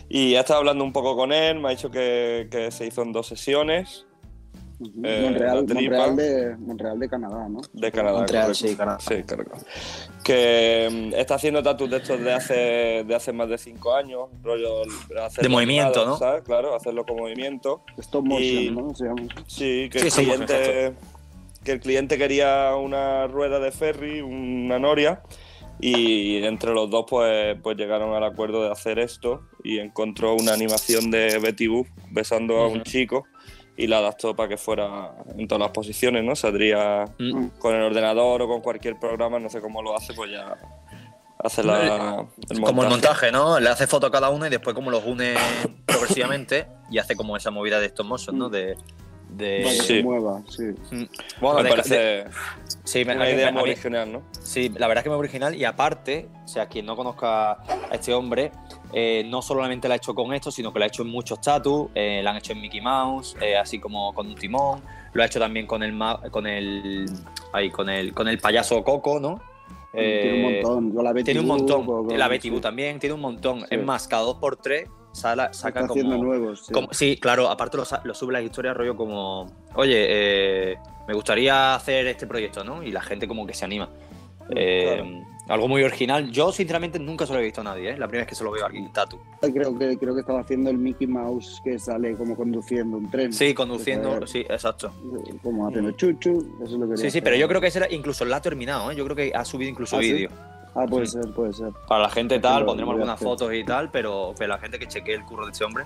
[0.07, 3.01] Y he estado hablando un poco con él, me ha dicho que, que se hizo
[3.01, 4.05] en dos sesiones
[4.81, 5.01] Ujú.
[5.03, 5.55] eh, Montreal.
[5.67, 7.61] Montreal, de, Montreal de Canadá, ¿no?
[7.71, 8.17] de Canadá.
[8.17, 8.67] Montreal, correcto.
[8.67, 8.99] sí, Canadá.
[8.99, 9.45] Sí, claro.
[10.23, 12.53] Que mm, está haciendo tatus de estos de hace,
[13.07, 14.81] de hace más de cinco años, rollo
[15.39, 16.17] De movimiento, animado, ¿no?
[16.17, 16.41] ¿sabes?
[16.43, 17.83] Claro, hacerlo con movimiento.
[17.97, 18.95] Stop motion, Y- ¿no?
[18.95, 19.21] Se llama.
[19.47, 20.93] Sí, que Sí, el cliente
[21.63, 25.21] que el cliente quería una rueda de ferry, una noria,
[25.79, 30.53] y entre los dos pues, pues llegaron al acuerdo de hacer esto y encontró una
[30.53, 33.25] animación de Betty Boop besando a un chico
[33.77, 36.35] y la adaptó para que fuera en todas las posiciones, ¿no?
[36.35, 37.47] Saldría Mm.
[37.59, 40.55] con el ordenador o con cualquier programa, no sé cómo lo hace, pues ya
[41.43, 43.31] hace la, el Como el montaje.
[43.31, 43.59] ¿no?
[43.59, 45.33] Le hace foto a cada uno y después como los une
[45.85, 48.49] progresivamente y hace como esa movida de stop motion, ¿no?
[48.49, 48.75] De,
[49.29, 49.83] de- que Sí.
[49.97, 50.63] se mueva, sí.
[51.39, 52.25] Bueno, me de- parece de-
[52.83, 54.21] sí, me- una idea a muy original, ¿no?
[54.41, 57.89] Sí, la verdad es que muy original y aparte, o sea, quien no conozca a
[57.93, 58.51] este hombre,
[58.93, 61.39] eh, no solamente lo ha hecho con esto, sino que lo ha hecho en muchos
[61.41, 64.81] tatus, eh, lo han hecho en Mickey Mouse, eh, así como con un timón,
[65.13, 65.97] lo ha hecho también con el
[66.31, 67.05] con el
[67.53, 69.41] ahí, con el con el payaso Coco, ¿no?
[69.93, 70.91] tiene un Eh, montón.
[70.91, 72.17] Con la Betty tiene un montón.
[72.17, 72.61] la Betty sí.
[72.61, 73.59] También tiene un montón.
[73.61, 73.65] Sí.
[73.71, 76.65] Es más, cada dos por tres sala- saca como, nuevos.
[76.67, 76.73] Sí.
[76.73, 80.77] como- sí, claro, aparte lo, sube las historias rollo como, oye,
[81.09, 82.81] me gustaría hacer este proyecto, ¿no?
[82.83, 83.89] Y la gente como que se anima.
[84.55, 85.21] Eh,
[85.51, 86.31] Algo muy original.
[86.31, 87.97] Yo, sinceramente, nunca se lo he visto a nadie, ¿eh?
[87.97, 89.19] La primera vez que se lo veo aquí, Tatu.
[89.41, 93.33] Creo que, creo que estaba haciendo el Mickey Mouse que sale como conduciendo un tren.
[93.33, 94.93] Sí, conduciendo, sí, exacto.
[95.43, 96.55] Como haciendo chuchu.
[96.63, 97.23] Eso es lo que Sí, sí, hacer.
[97.23, 98.95] pero yo creo que ese era, incluso lo ha terminado, ¿eh?
[98.95, 100.13] Yo creo que ha subido incluso ¿Ah, sí?
[100.13, 100.29] vídeo.
[100.73, 101.17] Ah, puede Sí.
[101.21, 101.71] ser, puede ser.
[101.85, 103.27] Para la gente tal, pondremos a algunas hacer.
[103.27, 105.83] fotos y tal, pero que la gente que chequee el curro de este hombre,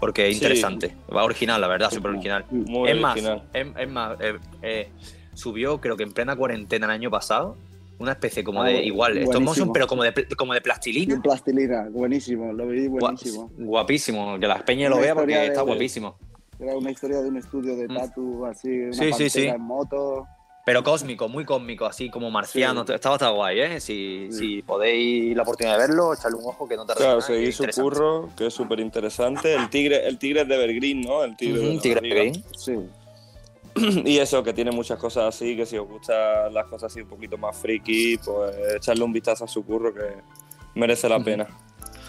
[0.00, 0.42] porque es Sí.
[0.42, 0.92] interesante.
[1.14, 2.44] Va original, la verdad, súper original.
[2.50, 2.68] Mm.
[2.68, 3.42] Muy es más, original.
[3.52, 4.88] es, es más eh, eh,
[5.34, 7.56] subió, creo que en plena cuarentena el año pasado,
[7.98, 11.14] una especie como Ah, de, igual, stop motion, pero como de, pl- como de plastilina.
[11.14, 13.50] en plastilina, buenísimo, lo vi buenísimo.
[13.56, 16.16] Guapísimo, que las peñas lo vea porque historia está de- guapísimo.
[16.58, 17.94] Era una historia de un estudio de Mm.
[17.96, 19.42] tatu, así, una Sí, sí, sí.
[19.46, 20.26] en moto.
[20.66, 22.86] Pero cósmico, muy cósmico, así como marciano.
[22.86, 22.94] Sí.
[22.94, 23.80] Estaba, guay, ¿eh?
[23.80, 24.38] Si, Sí.
[24.56, 27.66] si podéis la oportunidad de verlo, echarle un ojo que no te Claro, seguir su
[27.66, 29.54] curro, que es súper interesante.
[29.54, 31.22] El tigre, el tigre es de Evergreen, ¿no?
[31.22, 32.14] El tigre de Tigre barriga.
[32.16, 32.44] Green.
[32.56, 32.72] Sí.
[34.04, 37.08] Y eso, que tiene muchas cosas así, que si os gustan las cosas así un
[37.08, 40.00] poquito más friki, pues echarle un vistazo a su curro que
[40.74, 41.46] merece la pena.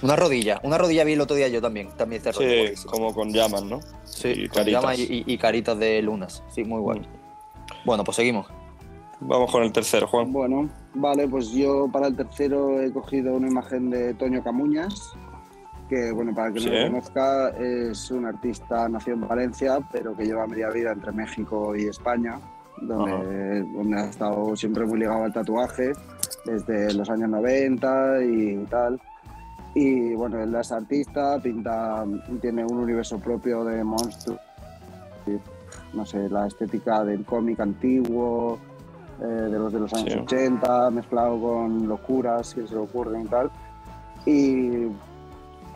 [0.02, 3.32] Una rodilla, una rodilla vi el otro día yo también, también este Sí, como con
[3.34, 3.80] llamas, ¿no?
[4.04, 4.82] Sí, y con caritas.
[4.84, 6.44] llamas y, y- y caritas de lunas.
[6.54, 7.02] Sí, muy guay.
[7.86, 8.46] Bueno, pues seguimos.
[9.22, 10.32] Vamos con el tercero, Juan.
[10.34, 15.14] Bueno, vale, pues yo para el tercero he cogido una imagen de Toño Camuñas,
[15.90, 16.70] que bueno, para que Sí.
[16.70, 21.12] no lo conozca, es un artista nacido en Valencia, pero que lleva media vida entre
[21.12, 22.40] México y España,
[22.82, 25.94] donde, donde ha estado siempre muy ligado al tatuaje,
[26.46, 29.00] desde los años 90 y tal.
[29.74, 32.06] Y bueno, él es artista, pinta,
[32.42, 34.40] tiene un universo propio de monstruos,
[35.94, 38.58] no sé, la estética del cómic antiguo,
[39.22, 40.20] eh, de los de los años Sí.
[40.20, 43.52] 80, mezclado con locuras que se le ocurren y tal.
[44.26, 44.88] Y,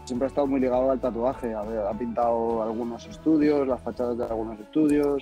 [0.09, 1.53] siempre ha estado muy ligado al tatuaje.
[1.53, 5.21] A ver, ha pintado algunos estudios, las fachadas de algunos estudios.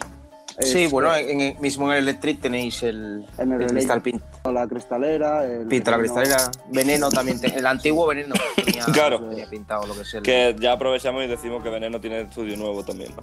[0.59, 4.01] Sí, Es- bueno, en, en- mismo en el Electric tenéis el, En el el cristal
[4.01, 4.51] pintado.
[4.51, 5.45] la cristalera.
[5.45, 6.15] El Pinta la veneno.
[6.15, 6.51] cristalera.
[6.71, 7.39] Veneno también.
[7.39, 9.19] te- el antiguo veneno tenía, Claro.
[9.29, 12.57] tenía pintado lo que es el Que ya aprovechamos y decimos que Veneno tiene estudio
[12.57, 13.21] nuevo también, ¿no?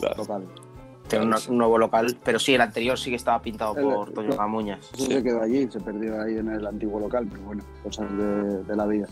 [0.00, 0.16] Claro.
[0.18, 0.44] local.
[1.08, 2.14] tiene un nuevo local.
[2.24, 4.80] Pero sí, el anterior sí que estaba pintado El- por Toño Camuñas.
[4.92, 8.62] Eso se quedó allí, se perdió ahí en el antiguo local, pero bueno, cosas de,
[8.64, 9.06] de la vida.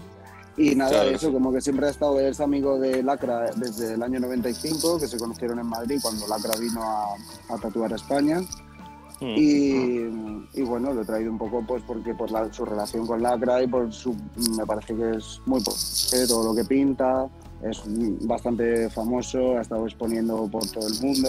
[0.57, 4.03] Y nada, Claro, eso, como que siempre ha estado, es amigo de Lacra desde el
[4.03, 7.15] año 95, que se conocieron en Madrid cuando Lacra vino a,
[7.55, 8.41] a tatuar a España.
[9.21, 9.35] Mm.
[9.37, 13.23] Y, y bueno, lo he traído un poco pues porque por la- su relación con
[13.23, 14.15] Lacra y por su,
[14.57, 17.29] me parece que es muy potente todo lo que pinta,
[17.63, 17.81] es
[18.27, 21.29] bastante famoso, ha estado exponiendo por todo el mundo,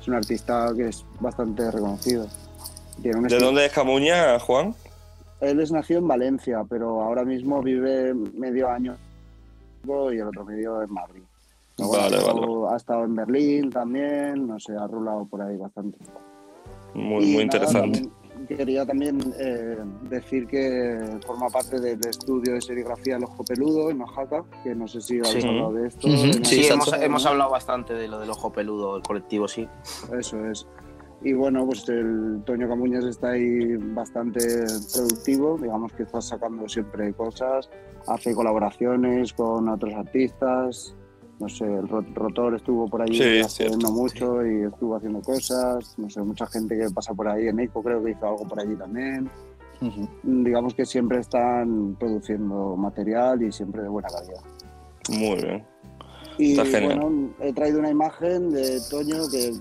[0.00, 2.28] es un artista que es bastante reconocido.
[3.02, 4.74] Tiene un ¿De dónde es Camuña, Juan?
[5.40, 8.96] Él es nació en Valencia, pero ahora mismo vive medio año
[9.86, 11.22] y el otro medio en Madrid.
[11.76, 15.56] Bueno, Vale, ha, estado, ha estado en Berlín también, no sé, ha rulado por ahí
[15.56, 15.98] bastante.
[16.94, 17.98] Muy, Y muy nada, interesante.
[18.00, 18.12] también
[18.46, 24.00] quería también eh, decir que forma parte del estudio de serigrafía El Ojo Peludo en
[24.02, 25.48] Oaxaca, que no sé si habéis Sí.
[25.48, 26.08] hablado de esto.
[26.44, 26.68] Sí,
[27.00, 29.66] hemos hablado bastante de lo del ojo peludo, el colectivo, sí.
[30.18, 30.66] Eso es.
[31.24, 34.40] Y bueno, pues el Toño Camuñas está ahí bastante
[34.92, 37.70] productivo, digamos que está sacando siempre cosas,
[38.06, 40.94] hace colaboraciones con otros artistas,
[41.40, 43.78] no sé, el Ro- Rotor estuvo por allí Sí, hace cierto.
[43.78, 47.58] no mucho y estuvo haciendo cosas, no sé, mucha gente que pasa por ahí, en
[47.58, 49.30] Eco creo que hizo algo por allí también.
[50.22, 54.40] Digamos que siempre están produciendo material y siempre de buena calidad.
[55.10, 55.64] Muy bien.
[56.38, 59.52] Y Está bueno, he traído una imagen de Toño que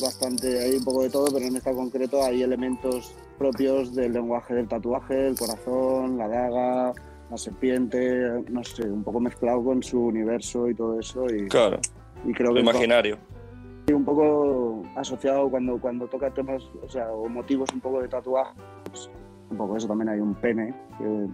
[0.00, 4.54] bastante, hay un poco de todo, pero en esta concreto hay elementos propios del lenguaje
[4.54, 6.92] del tatuaje, el corazón, la daga,
[7.30, 11.26] la serpiente, no sé, un poco mezclado con su universo y todo eso.
[11.26, 11.78] Y, Claro,
[12.24, 13.18] y creo que imaginario.
[13.92, 18.52] un poco asociado cuando, cuando toca temas, o sea, o motivos un poco de tatuaje.
[18.90, 19.10] pues,
[19.50, 21.26] un poco eso también hay un pene que,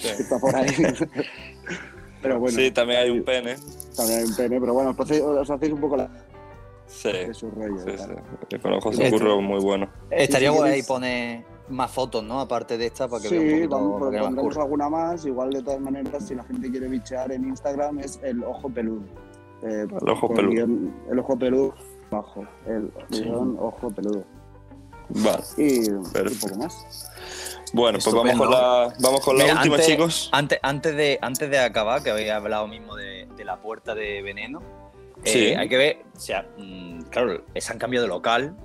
[0.00, 0.68] que está por ahí.
[2.22, 3.56] pero bueno, Sí, también hay un pene.
[3.96, 6.10] también hay un pene, pero bueno, pues, os hacéis un poco la,
[6.88, 7.78] Sí, de su rollo.
[7.78, 7.92] sí,
[8.50, 8.58] sí.
[8.58, 9.88] Con ojos Este- de curro muy bueno.
[10.10, 12.40] Estaría guay queréis- poner más fotos, ¿no?
[12.40, 14.56] Aparte de esta, para que Sí, vea un poquito vamos, lo pero que más pondremos
[14.56, 15.24] alguna más.
[15.26, 19.02] Igual, de todas maneras, si la gente quiere bichear en Instagram, es el ojo peludo.
[19.62, 20.52] Eh, El ojo peludo.
[20.52, 21.74] guión- el ojo peludo
[22.10, 22.46] bajo.
[22.66, 23.22] El Sí.
[23.22, 24.24] guion ojo peludo.
[25.10, 25.42] Vale.
[25.56, 26.02] Y, un
[26.40, 27.10] poco más.
[27.74, 30.30] Bueno, pues vamos con la, vamos con la Mira, última, antes- chicos.
[30.32, 34.22] Antes, antes, de, antes de acabar, que habéis hablado mismo de, de la puerta de
[34.22, 34.60] veneno,
[35.24, 35.38] eh, Sí.
[35.54, 38.56] hay que ver, o sea, mm, claro, se han cambiado de local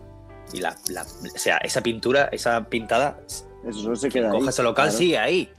[0.54, 3.20] y la, la- o sea, esa pintura, esa pintada,
[3.68, 4.38] Eso se queda ahí.
[4.38, 4.98] coge ese local, claro.
[4.98, 5.50] sigue ahí.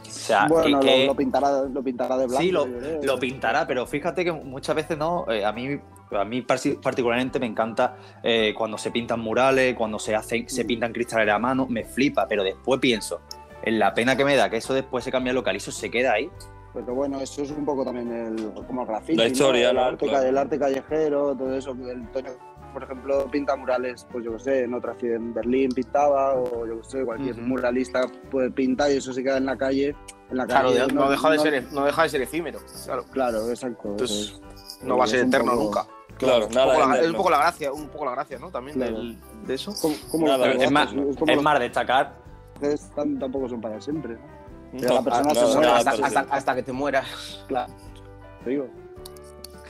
[0.00, 2.42] O sea, Bueno, que- lo, que- lo pintará, lo pintará de blanco.
[2.42, 5.78] sí, lo, pintará, pero fíjate que muchas veces no, eh, a mí
[6.10, 10.92] a mí particularmente me encanta eh, cuando se pintan murales, cuando se hacen, se pintan
[10.92, 13.20] cristales a mano, me flipa, pero después pienso
[13.62, 15.72] en la pena que me da que eso después se cambia de local y eso
[15.72, 16.30] se queda ahí.
[16.74, 19.16] Pero bueno, eso es un poco también el, como el graffiti.
[19.16, 19.70] La historia, ¿no?
[19.70, 19.82] el, ¿no?
[19.84, 20.26] arte, Claro.
[20.28, 21.70] el arte callejero, todo eso.
[21.70, 22.30] El Toño,
[22.72, 26.66] por ejemplo, pinta murales, pues yo qué sé, en otra ciudad, en Berlín pintaba, o
[26.66, 29.94] yo qué sé, cualquier muralista puede pintar y eso se queda en la calle.
[30.30, 32.58] En la Claro, calle, no, deja de ser, no deja de ser efímero.
[32.84, 33.88] Claro, Claro, exacto.
[33.90, 34.40] Entonces,
[34.80, 34.82] es.
[34.84, 35.86] no va a ser eterno poco- nunca.
[36.18, 36.86] Claro, nada.
[36.88, 38.50] la- es un poco la gracia, un poco la gracia, ¿no?
[38.50, 38.96] También Claro.
[38.96, 39.72] del- de eso.
[39.80, 42.14] Como, como Nada, Es más, es es más destacar.
[43.20, 44.14] tampoco son para siempre.
[44.14, 44.33] ¿no?
[44.74, 47.44] No, la persona nada, se muere nada, hasta, que te mueras.
[47.48, 47.72] Claro.
[48.44, 48.68] Digo.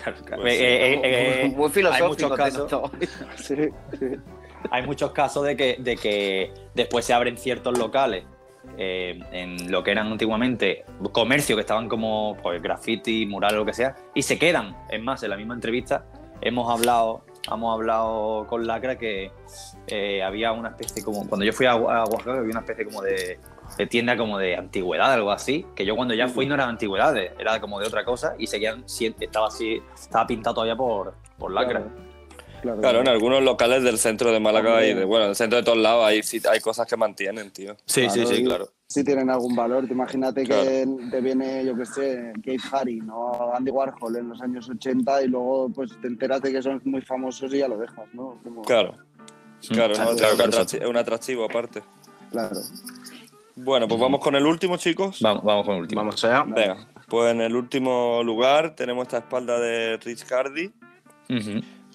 [0.03, 0.43] Claro, claro.
[0.43, 0.65] Pues sí.
[0.65, 2.05] Eh, eh, eh, eh, Muy filosófico.
[2.05, 2.71] hay muchos casos.
[2.71, 2.91] todo.
[3.37, 3.57] Sí,
[3.99, 4.07] sí.
[4.71, 8.25] hay muchos casos de que, de que después se abren ciertos locales
[8.79, 13.73] eh, en lo que eran antiguamente comercios que estaban como pues, graffiti, mural, lo que
[13.73, 14.77] sea, y se quedan.
[14.91, 16.07] Es más, en la misma entrevista
[16.41, 19.31] hemos hablado, hemos hablado con Lacra que
[19.87, 21.27] eh, había una especie como.
[21.29, 23.39] Cuando yo fui a, a Oaxaca, había una especie como de,
[23.79, 27.33] de tienda como de antigüedad, algo así, que yo cuando ya fui no eran antigüedades,
[27.39, 31.53] era como de otra cosa, y seguían, si- estaba así, estaba pintado todavía por, por
[31.53, 31.83] Lacra.
[32.63, 34.99] Claro, Claro, en algunos locales del centro de Málaga y También.
[35.01, 37.77] de, bueno, del centro de todos lados hay, sí- hay cosas que mantienen, tío.
[37.85, 38.69] Sí, sí, sí, y- claro.
[38.87, 39.87] Sí tienen algún valor.
[39.87, 40.63] Te imagínate Claro.
[40.65, 45.23] que te viene, yo qué sé, Kate Haring o Andy Warhol en los años 80
[45.23, 48.39] y luego pues te enteras de que son muy famosos y ya lo dejas, ¿no?
[48.43, 48.93] Como- Claro,
[49.69, 51.83] claro, Claro, claro, claro, es un atractivo aparte.
[52.31, 52.57] Claro.
[53.57, 55.21] Bueno, pues vamos con el último, chicos.
[55.21, 56.01] Vamos, vamos con el último.
[56.01, 56.43] Vamos allá.
[56.45, 60.71] Venga, pues en el último lugar tenemos esta espalda de Rich Hardy.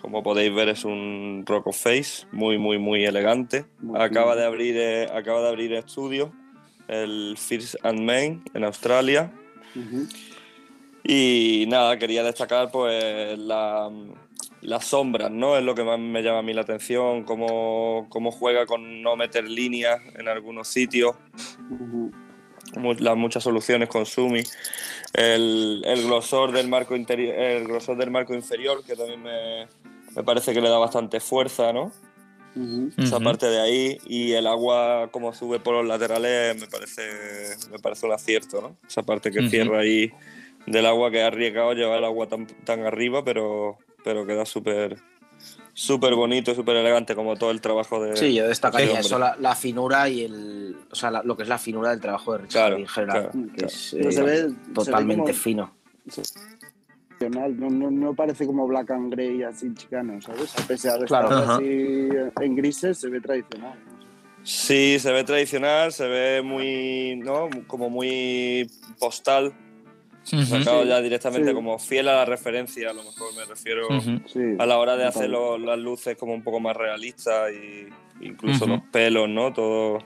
[0.01, 3.65] Como podéis ver es un rock of face, muy muy muy elegante.
[3.79, 6.31] Muy acaba de abrir eh, acaba de abrir estudio
[6.87, 9.31] el First and Main en Australia.
[11.03, 13.89] Y nada, quería destacar pues la-
[14.61, 15.57] las sombras, ¿no?
[15.57, 19.15] Es lo que más me llama a mí la atención, cómo, cómo juega con no
[19.15, 21.15] meter líneas en algunos sitios,
[22.99, 24.43] las muchas soluciones con Sumi,
[25.13, 29.67] el, el grosor del marco interior, el grosor del marco inferior, que también me,
[30.15, 31.91] me parece que le da bastante fuerza, ¿no?
[32.97, 37.03] Esa parte de ahí y el agua como sube por los laterales me parece
[37.71, 38.75] me parece un acierto ¿no?
[38.87, 40.11] esa parte que cierra ahí
[40.65, 44.97] del agua que ha arriesgado llevar el agua tan, tan arriba pero pero queda súper
[45.73, 49.55] súper bonito súper elegante como todo el trabajo de Sí, yo destacaría eso, la, la
[49.55, 50.75] finura y el.
[50.91, 53.29] O sea, la- lo que es la finura del trabajo de Richard Claro, en general,
[53.31, 53.67] claro, que claro.
[53.67, 55.73] es Pero eh, se ve- se ve totalmente como- fino.
[57.19, 60.57] No, no, no parece como black and grey así chicano, ¿sabes?
[60.57, 62.09] A pesar de estar así
[62.41, 63.77] en grises, se ve tradicional.
[64.43, 69.53] sí se ve tradicional se ve muy no como muy postal
[70.23, 71.53] sacado ya directamente Sí.
[71.55, 73.87] como fiel a la referencia a lo mejor me refiero.
[74.27, 74.39] Sí.
[74.59, 75.19] a la hora de Total.
[75.19, 77.87] hacer lo- las luces como un poco más realistas y
[78.25, 79.51] incluso los pelos, ¿no?
[79.53, 79.99] Todo,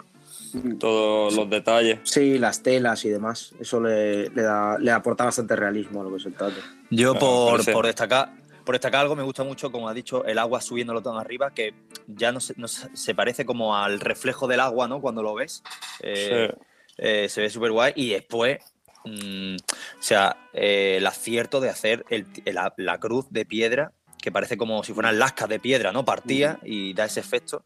[0.79, 1.99] todos los detalles.
[2.03, 3.53] Sí, las telas y demás.
[3.59, 6.55] Eso le, le, da, le aporta bastante realismo a lo que es el tato.
[6.89, 8.31] Yo por, por destacar
[8.63, 11.73] por destacar algo me gusta mucho, como ha dicho, el agua subiéndolo tan arriba, que
[12.07, 15.01] ya no se, no se se parece como al reflejo del agua, ¿no?
[15.01, 15.63] Cuando lo ves.
[16.01, 16.61] Eh, Sí.
[16.99, 17.91] eh, se ve súper guay.
[17.97, 18.59] Y después,
[19.05, 24.31] mm, o sea, eh, el acierto de hacer el- la, la cruz de piedra, que
[24.31, 26.05] parece como si fueran lascas de piedra, ¿no?
[26.05, 27.63] Partía y da ese efecto.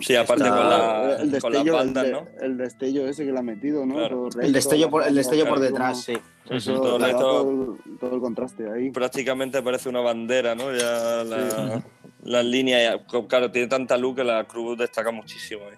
[0.00, 2.26] Sí, aparte Está- con, la- el con las destello, bandas, el, ¿no?
[2.40, 3.94] el destello ese que le ha metido, ¿no?
[3.96, 4.16] Claro.
[4.16, 5.70] Todo El recto, destello por, el destello por Claro.
[5.72, 6.14] detrás, sí.
[6.48, 7.20] Eso Todo le da recto.
[7.22, 8.90] todo, el, todo el contraste ahí.
[8.90, 10.72] Prácticamente parece una bandera, ¿no?
[10.74, 11.82] Ya la-
[12.22, 15.62] las líneas, ya- claro, tiene tanta luz que la cruz destaca muchísimo.
[15.70, 15.76] ahí.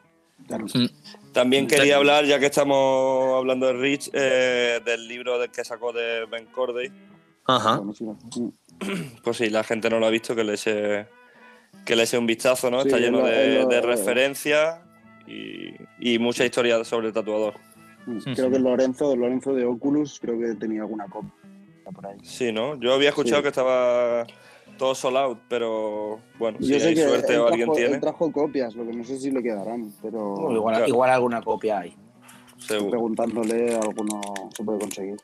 [0.48, 0.86] Mm.
[1.36, 5.92] También quería hablar, ya que estamos hablando de Rich, eh, del libro del que sacó
[5.92, 6.90] de Ben Corday.
[7.44, 7.80] Ajá.
[7.82, 8.48] Mm.
[9.22, 11.06] Pues sí, la gente no lo ha visto, que le eche,
[11.84, 12.80] que le eche un vistazo, ¿no?
[12.80, 14.80] Sí, Está lleno de, lo- de referencias
[15.26, 17.54] y, y mucha historia sobre el tatuador.
[18.06, 18.18] Mm.
[18.34, 21.30] Creo que Lorenzo, Lorenzo de Oculus, creo que tenía alguna copia
[21.94, 22.16] por ahí.
[22.22, 22.80] Sí, ¿no?
[22.80, 23.42] Yo había escuchado Sí.
[23.42, 24.26] que estaba
[24.76, 27.76] todo sold out, pero bueno, si Yo sé hay que suerte él o alguien trajo,
[27.76, 30.88] tiene, él trajo copias, lo que no sé si le quedarán, pero igual, Claro.
[30.88, 31.96] igual alguna copia hay.
[32.58, 32.90] seguro.
[32.90, 34.20] preguntándole alguno
[34.56, 35.16] se puede conseguir.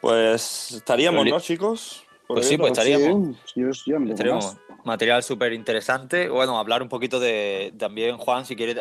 [0.00, 2.04] Pues estaríamos, Oli- ¿no, chicos?
[2.26, 3.36] Por Pues sí, pues estaríamos.
[3.52, 4.56] Sí, yo, yo más.
[4.84, 6.28] material súper interesante.
[6.28, 7.72] Bueno, hablar un poquito de.
[7.78, 8.76] También, Juan, si quieres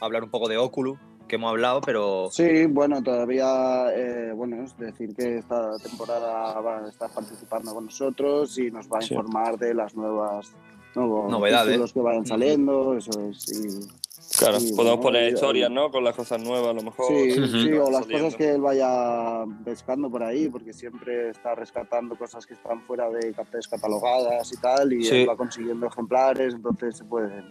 [0.00, 2.28] hablar un poco de Oculus, que hemos hablado, pero.
[2.30, 7.86] Sí, bueno, todavía, eh, bueno, es decir que esta temporada va a estar participando con
[7.86, 9.14] nosotros y nos va a Sí.
[9.14, 10.52] informar de las nuevas
[10.94, 11.72] nuevos Novedades.
[11.72, 13.52] títulos que vayan saliendo, eso es.
[13.52, 14.06] y-
[14.38, 15.90] Claro, podemos bueno, poner historias, ¿no?
[15.90, 17.06] Con las cosas nuevas, a lo mejor.
[17.06, 18.24] Sí, sí, que o las saliendo.
[18.24, 23.08] cosas que él vaya pescando por ahí, porque siempre está rescatando cosas que están fuera
[23.08, 25.16] de cartas catalogadas y tal, y Sí.
[25.22, 27.44] él va consiguiendo ejemplares, entonces se puede.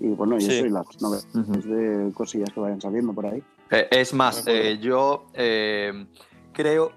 [0.00, 0.52] Y bueno, y Sí.
[0.58, 3.42] eso y las novedades de cosillas que vayan saliendo por ahí.
[3.70, 6.06] Eh, es más, eh, yo eh,
[6.52, 6.92] creo,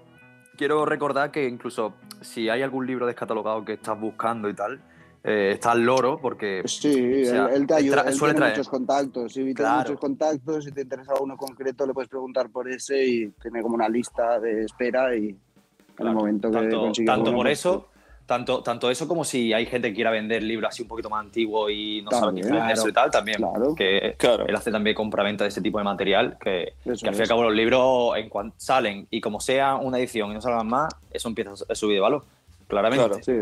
[0.56, 4.80] quiero recordar que incluso si hay algún libro descatalogado que estás buscando y tal,
[5.24, 8.46] eh, está el loro, porque Sí, o sea, él, él te ayuda, él suele tiene
[8.46, 8.52] traer.
[8.58, 9.78] muchos contactos, tiene Claro.
[9.78, 13.74] muchos contactos, si te interesa uno concreto le puedes preguntar por ese y tiene como
[13.74, 17.46] una lista de espera y en el Claro, momento que tanto, consigue tanto uno, por
[17.46, 17.88] pues, eso,
[18.30, 21.20] tanto, tanto eso como si hay gente que quiera vender libros así un poquito más
[21.24, 22.88] antiguos y no sabe También, qué venderse claro.
[22.90, 23.38] y tal, también.
[23.38, 23.74] Claro.
[23.74, 24.46] Que Claro.
[24.46, 27.22] él hace también compraventa de ese tipo de material, que, Eso que al fin y
[27.22, 30.68] al cabo los libros en cuanto salen y como sea una edición y no salgan
[30.68, 32.22] más, eso empieza a subir de valor,
[32.68, 33.04] claramente.
[33.04, 33.20] Claro.
[33.24, 33.32] Sí,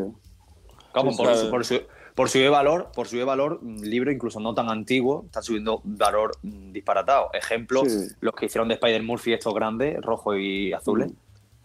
[0.94, 1.80] Vamos, Sí, por, su, por, su,
[2.14, 5.42] por su de valor, por su de valor, mm, libro incluso no tan antiguo, está
[5.42, 7.28] subiendo valor mm, disparatado.
[7.34, 8.08] Ejemplo, Sí.
[8.22, 11.12] los que hicieron de Spider Murphy estos grandes, rojos y azules.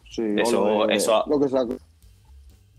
[0.09, 0.23] sí.
[0.37, 1.47] Eso- lo, de- eso- lo que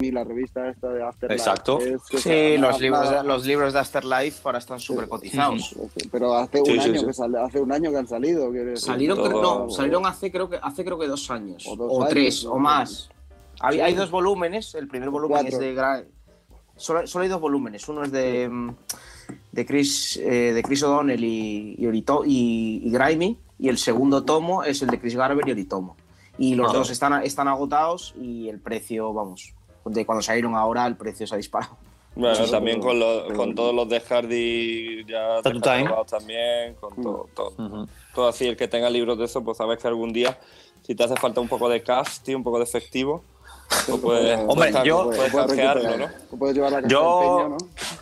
[0.01, 1.41] y la revista esta de Afterlife.
[1.41, 1.79] Exacto.
[1.81, 5.75] es Sí, los libros, de, los libros de Afterlife ahora están súper cotizados.
[6.11, 7.07] Pero hace un Sí, sí, año sí.
[7.07, 8.51] que sale- hace un año que han salido.
[8.77, 11.65] Salieron, creo- no, salieron hace creo que hace creo que dos años.
[11.67, 13.09] O O, dos años, tres, o más.
[13.61, 14.75] Hay, hay dos volúmenes.
[14.75, 15.53] El primer volumen Cuatro.
[15.53, 16.05] es de Gra-
[16.77, 17.89] Solo, solo hay dos volúmenes.
[17.89, 18.75] Uno es de, mm,
[19.53, 23.39] de Chris, eh, de Chris O'Donnell y, y, Orito- y, y Grimy.
[23.61, 25.97] Y el segundo tomo es el de Chris Garber y Oritomo.
[26.37, 29.55] Y los dos están, están agotados y el precio, vamos,
[29.85, 31.77] de cuando salieron ahora, el precio se ha disparado.
[32.17, 35.43] Bueno, también con, los- con todos los de Hardy ya
[36.05, 37.89] también, con todo, todo, Ujú.
[38.15, 40.39] todo así, el que tenga libros de eso, pues sabes que algún día,
[40.83, 43.25] si te hace falta un poco de cast, tío, un poco de efectivo,
[43.89, 46.39] pues puedes, Hombre, puedes, yo- puedes Puedes ¿no?
[46.39, 47.57] puedes llevar la Yo- empeño, ¿no?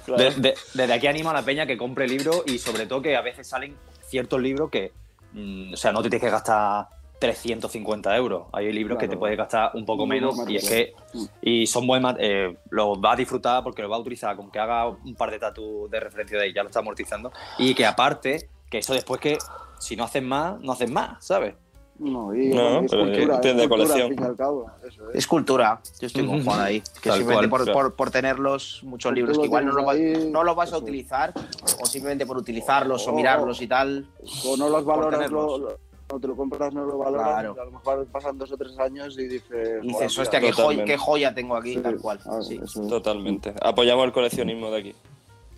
[0.04, 0.22] Claro.
[0.22, 3.16] De- de- desde aquí animo a la peña que compre libros y sobre todo que
[3.16, 3.74] a veces salen
[4.08, 4.92] ciertos libros que,
[5.32, 6.86] mm, o sea, no te tienes que gastar
[7.26, 8.46] 350 euros.
[8.52, 11.24] Hay libros que te puedes gastar un poco menos y es que Mm.
[11.42, 14.50] y son buen mat- eh, los va a disfrutar porque los va a utilizar con
[14.50, 17.74] que haga un par de tatu de referencia de ahí, ya lo está amortizando y
[17.74, 19.38] que aparte que eso después que
[19.78, 21.54] si no haces más, no haces más, ¿sabes?
[21.98, 24.00] No, y No, es pero cultura, es cultura, colección.
[24.02, 24.66] al fin y al cabo.
[24.88, 25.16] Eso es.
[25.16, 25.80] Es cultura.
[26.00, 26.42] Yo estoy con.
[26.44, 26.80] Juan ahí.
[26.80, 29.84] Que Tal simplemente cual, por, por- por tenerlos muchos Tú libros que igual no, lo
[29.84, 31.32] va- ahí, no los vas a utilizar
[31.80, 34.06] o simplemente por utilizarlos o O- mirarlos y tal.
[34.46, 35.60] O no los valoras, tenerlos.
[35.60, 37.26] lo- lo- no te lo compras, no lo valoras.
[37.26, 37.54] Claro.
[37.56, 39.42] y a lo mejor pasan dos o tres años y dices.
[39.50, 42.20] Y "Joder, dices, hostia, qué, joya, qué joya tengo aquí, Sí, tal cual.
[42.26, 42.60] ah, Sí.
[42.62, 42.72] es.
[42.74, 43.54] Totalmente.
[43.62, 44.94] Apoyamos el coleccionismo de aquí.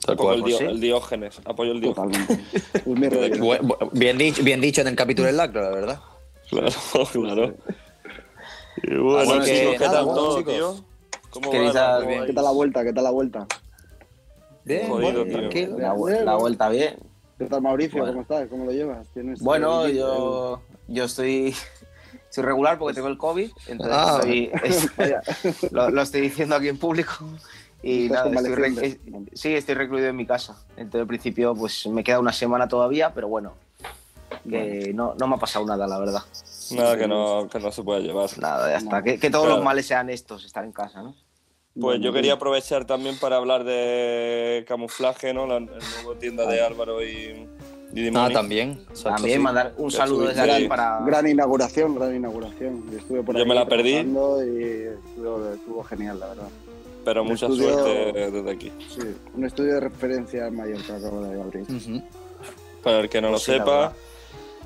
[0.06, 0.64] Tal Apoyo cual, el, pues dio- sí.
[0.74, 1.40] el Diógenes.
[1.44, 2.28] Apoyo el Diógenes.
[3.92, 6.00] Bien dicho, bien dicho en el capítulo del lacro, la verdad.
[6.50, 6.68] Claro,
[7.12, 7.54] claro.
[8.82, 10.54] Y bueno, Así que chicos, ¿qué nada, tal bueno, todo, chicos.
[10.54, 10.74] tío?
[11.30, 11.72] ¿Cómo ¿Qué va?
[11.72, 11.96] tal?
[12.00, 12.20] ¿Cómo Bien.
[12.20, 12.30] vais?
[12.30, 12.84] ¿Qué tal la vuelta?
[12.84, 13.46] ¿Qué tal la vuelta?
[14.64, 15.32] Bien, Jodido, bueno, tío.
[15.38, 15.78] tranquilo.
[15.78, 16.96] La, la vuelta bien.
[17.38, 17.98] ¿Qué tal Mauricio?
[17.98, 18.12] Bueno.
[18.12, 18.48] ¿Cómo estás?
[18.48, 19.06] ¿Cómo lo llevas?
[19.08, 21.54] ¿Tienes Bueno, el- yo, yo estoy,
[22.30, 24.18] estoy regular porque tengo el COVID, entonces Ah.
[24.20, 27.12] estoy- es- lo, lo estoy diciendo aquí en público.
[27.82, 28.86] Y nada, estoy re- convaleciente.
[29.34, 30.56] es- sí, estoy recluido en mi casa.
[30.76, 33.52] Entonces, al principio, pues me queda una semana todavía, pero bueno,
[34.48, 36.22] que no, no me ha pasado nada, la verdad.
[36.70, 38.30] Nada que no, que no se pueda llevar.
[38.38, 39.02] Nada, ya está.
[39.02, 39.56] Que, que todos Claro.
[39.56, 41.14] los males sean estos, estar en casa, ¿no?
[41.80, 45.46] Pues yo quería aprovechar también para hablar de camuflaje, ¿no?
[45.46, 48.34] La, el nuevo tienda de Álvaro y, y Ah, Dimoni.
[48.34, 48.70] también.
[48.90, 49.42] exacto, También sí.
[49.42, 51.00] mandar un Que saludo desde aquí para.
[51.04, 52.84] Gran inauguración, gran inauguración.
[52.92, 53.90] Yo estuve por Yo ahí me la perdí.
[53.92, 56.48] Y estuvo, estuvo genial, la verdad.
[57.04, 58.72] Pero Un mucha estudio- suerte desde aquí.
[58.88, 59.00] Sí,
[59.34, 61.66] un estudio de referencia en Mallorca acabo de abrir.
[62.82, 63.92] Para el que no lo sí, la sepa.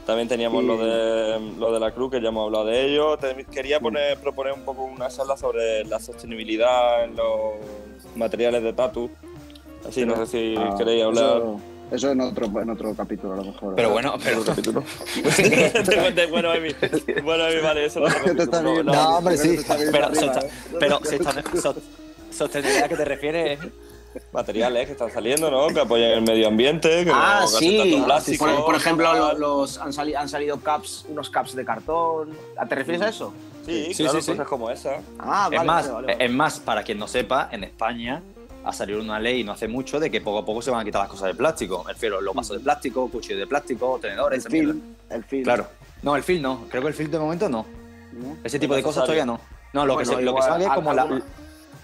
[0.09, 3.19] También teníamos Y- lo de lo de la cruz, que ya hemos hablado de ello.
[3.19, 8.73] Te- Quería poner, proponer un poco una charla sobre la sostenibilidad en los materiales de
[8.73, 9.11] tatu.
[9.87, 11.37] Así, no sé si Ah, queréis hablar.
[11.37, 11.61] Eso,
[11.93, 13.75] eso en, otro, en otro capítulo, a lo mejor.
[13.77, 14.43] Pero bueno, pero.
[14.45, 16.71] De- de- bueno, Emi,
[17.23, 19.59] bueno, Emi, vale, eso no no, viendo- no, No, hombre, sí.
[19.93, 20.51] Pero, arriba, sosta- ¿eh?
[20.81, 21.01] pero
[22.31, 23.59] sostenibilidad que te refieres
[24.33, 25.69] materiales que están saliendo, ¿no?
[25.69, 27.79] Que apoyan el medio ambiente, que Ah, no sí.
[27.79, 32.31] tanto plástico, Por, por ejemplo, los, han, sali- han salido caps, unos caps de cartón.
[32.69, 33.33] ¿Te refieres a eso?
[33.67, 34.31] Sí, Sí, claro, sí, sí.
[34.33, 35.01] cosas como esa.
[35.19, 36.25] Ah, es vale, más, vale, vale, vale.
[36.25, 38.23] es más, para quien no sepa, en España
[38.65, 40.85] ha salido una ley no hace mucho de que poco a poco se van a
[40.85, 41.85] quitar las cosas de plástico.
[41.85, 44.81] Me refiero los vasos de plástico, cuchillos de plástico, tenedores, El film,
[45.11, 45.45] el film.
[45.45, 45.67] Claro.
[46.03, 46.65] No, el film no.
[46.69, 47.65] Creo que el film de momento no.
[48.13, 48.37] ¿no?
[48.45, 49.41] Ese tipo de Es cosas todavía no.
[49.73, 51.23] No, lo, Bueno, que, se, lo que sale es como la, alguna-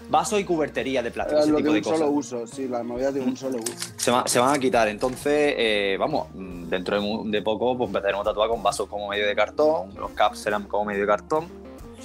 [0.09, 1.99] vaso y cubertería de plástico, Era ese lo tipo de de un cosas.
[1.99, 3.73] solo uso, sí, la movida de un solo uso.
[3.97, 4.87] Se, va- se van a quitar.
[4.87, 9.07] Entonces, eh, vamos, mm, dentro de, de poco pues empezaremos a tatuar con vasos como
[9.07, 11.47] medio de cartón, los caps serán como medio de cartón.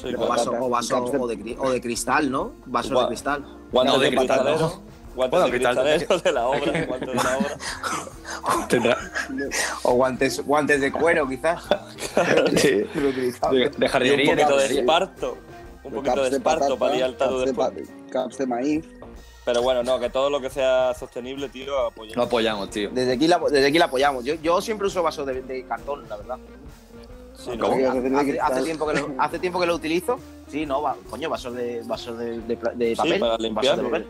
[0.00, 0.28] Sí, O claro.
[0.28, 2.52] vaso, o, vaso o, de, cri- o de cristal, ¿no?
[2.66, 3.44] Vasos Gua- de cristal.
[3.70, 4.90] Guantes No, de, de cristal, no.
[5.14, 6.86] Guantes Bueno, de cristal- cristalero de la obra.
[6.86, 7.56] Guantes de la obra.
[9.82, 11.62] O guantes, guantes de cuero, quizás.
[12.52, 12.86] de, de
[13.52, 14.34] Y un jardinería.
[14.36, 15.38] poquito de de- esparto.
[15.82, 18.84] Un poquito Caps de esparto patata, para ir al caps de Caps de maíz.
[19.44, 22.16] Pero bueno, no, que todo lo que sea sostenible, tío, apoyemos.
[22.16, 22.90] Lo apoyamos, tío.
[22.92, 24.24] Desde aquí la, desde aquí la apoyamos.
[24.24, 26.38] Yo, yo siempre uso vasos de, de cartón, la verdad.
[27.36, 27.74] Sí, ¿Cómo?
[27.76, 28.18] ¿no?
[28.42, 30.18] Hace- tiempo que lo, hace tiempo que lo utilizo.
[30.48, 33.20] Sí, no, va, coño, vasos de, vasos de, de Sí, papel.
[33.20, 33.76] para vasos limpiar.
[33.78, 34.06] de papel.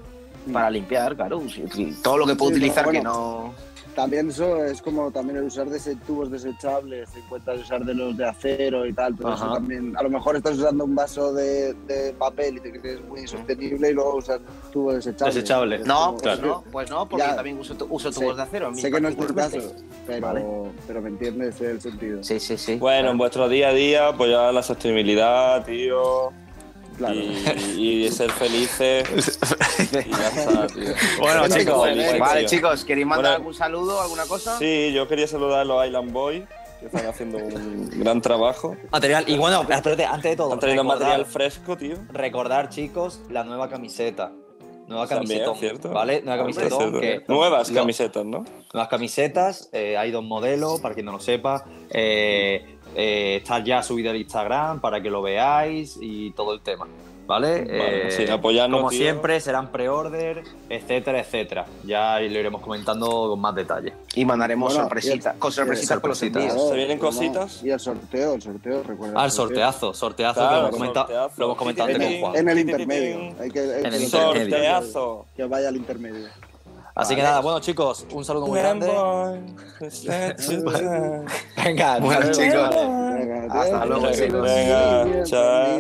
[0.53, 1.41] Para limpiar, claro.
[1.49, 1.97] sí, sí.
[2.03, 3.55] Todo lo que puedo Sí, utilizar no, que no.
[3.95, 7.93] También eso es como también el usar de ese tubos desechables, te cuentas usar de
[7.95, 11.33] los de acero y tal, pero eso también, a lo mejor estás usando un vaso
[11.33, 14.41] de, de papel y te crees muy sostenible y luego usas
[14.73, 15.35] tubos desechables.
[15.35, 15.77] Desechable.
[15.77, 16.47] Es No, como- pues Claro.
[16.49, 17.31] no, pues no, porque Ya.
[17.31, 18.75] yo también uso, tu- uso Sé- tubos de acero.
[18.75, 19.59] Sé que no es tu caso,
[20.07, 20.45] pero, Vale.
[20.87, 22.23] pero me entiendes el sentido.
[22.23, 22.77] Sí, sí, sí.
[22.77, 26.33] Bueno, en vuestro día a día, apoyar la sostenibilidad, tío.
[27.01, 27.15] Claro.
[27.15, 29.09] Y, y ser felices.
[30.07, 30.93] y ya está, tío.
[31.19, 31.79] Bueno, chicos,
[32.19, 32.49] Vale, tío.
[32.49, 33.37] chicos, ¿queréis mandar Bueno.
[33.39, 34.59] algún saludo, alguna cosa?
[34.59, 36.43] Sí, yo quería saludar a los Island Boys,
[36.79, 38.77] que están haciendo un gran trabajo.
[38.93, 39.25] material.
[39.27, 41.97] Y bueno, espérate, antes de todo, Han traído recordar, material fresco, tío.
[42.13, 44.33] recordar, chicos, la nueva camiseta.
[44.87, 45.91] Nueva camiseta, cierto.
[45.91, 46.21] ¿vale?
[46.21, 48.45] Nueva camiseta que Nuevas camisetas, ¿no?
[48.75, 51.65] Nuevas camisetas, eh, hay dos modelos, para quien no lo sepa.
[51.91, 56.87] Eh, eh, está ya subido al Instagram para que lo veáis y todo el tema.
[57.27, 57.61] ¿Vale?
[57.61, 58.99] Vale, Eh, apoyarnos, como tío.
[58.99, 61.65] siempre, serán pre-order, etcétera, etcétera.
[61.85, 63.93] Ya lo iremos comentando con más detalle.
[64.17, 66.69] Y mandaremos Bueno, sorpresitas, con sorpresitas sorpresitas.
[66.69, 67.63] ¿Se vienen cositas?
[67.63, 69.15] Y el sorteo, el sorteo, recuerda.
[69.23, 71.35] Ah, el sorteazo, sorteazo Claro, que lo hemos comentado, sorteazo.
[71.39, 72.37] lo hemos comentado antes En con Juan.
[72.41, 73.35] En el intermedio.
[73.41, 74.51] Hay que, hay En el intermedio.
[74.51, 75.27] Sorteazo.
[75.37, 76.29] Que vaya al intermedio.
[76.95, 77.31] Así que Vale.
[77.31, 78.87] nada, bueno chicos, un saludo muy grande.
[81.65, 82.77] Venga, Bueno, hasta chicos.
[83.51, 84.43] Hasta luego, chicos.
[84.43, 85.79] Venga, Bien, chao.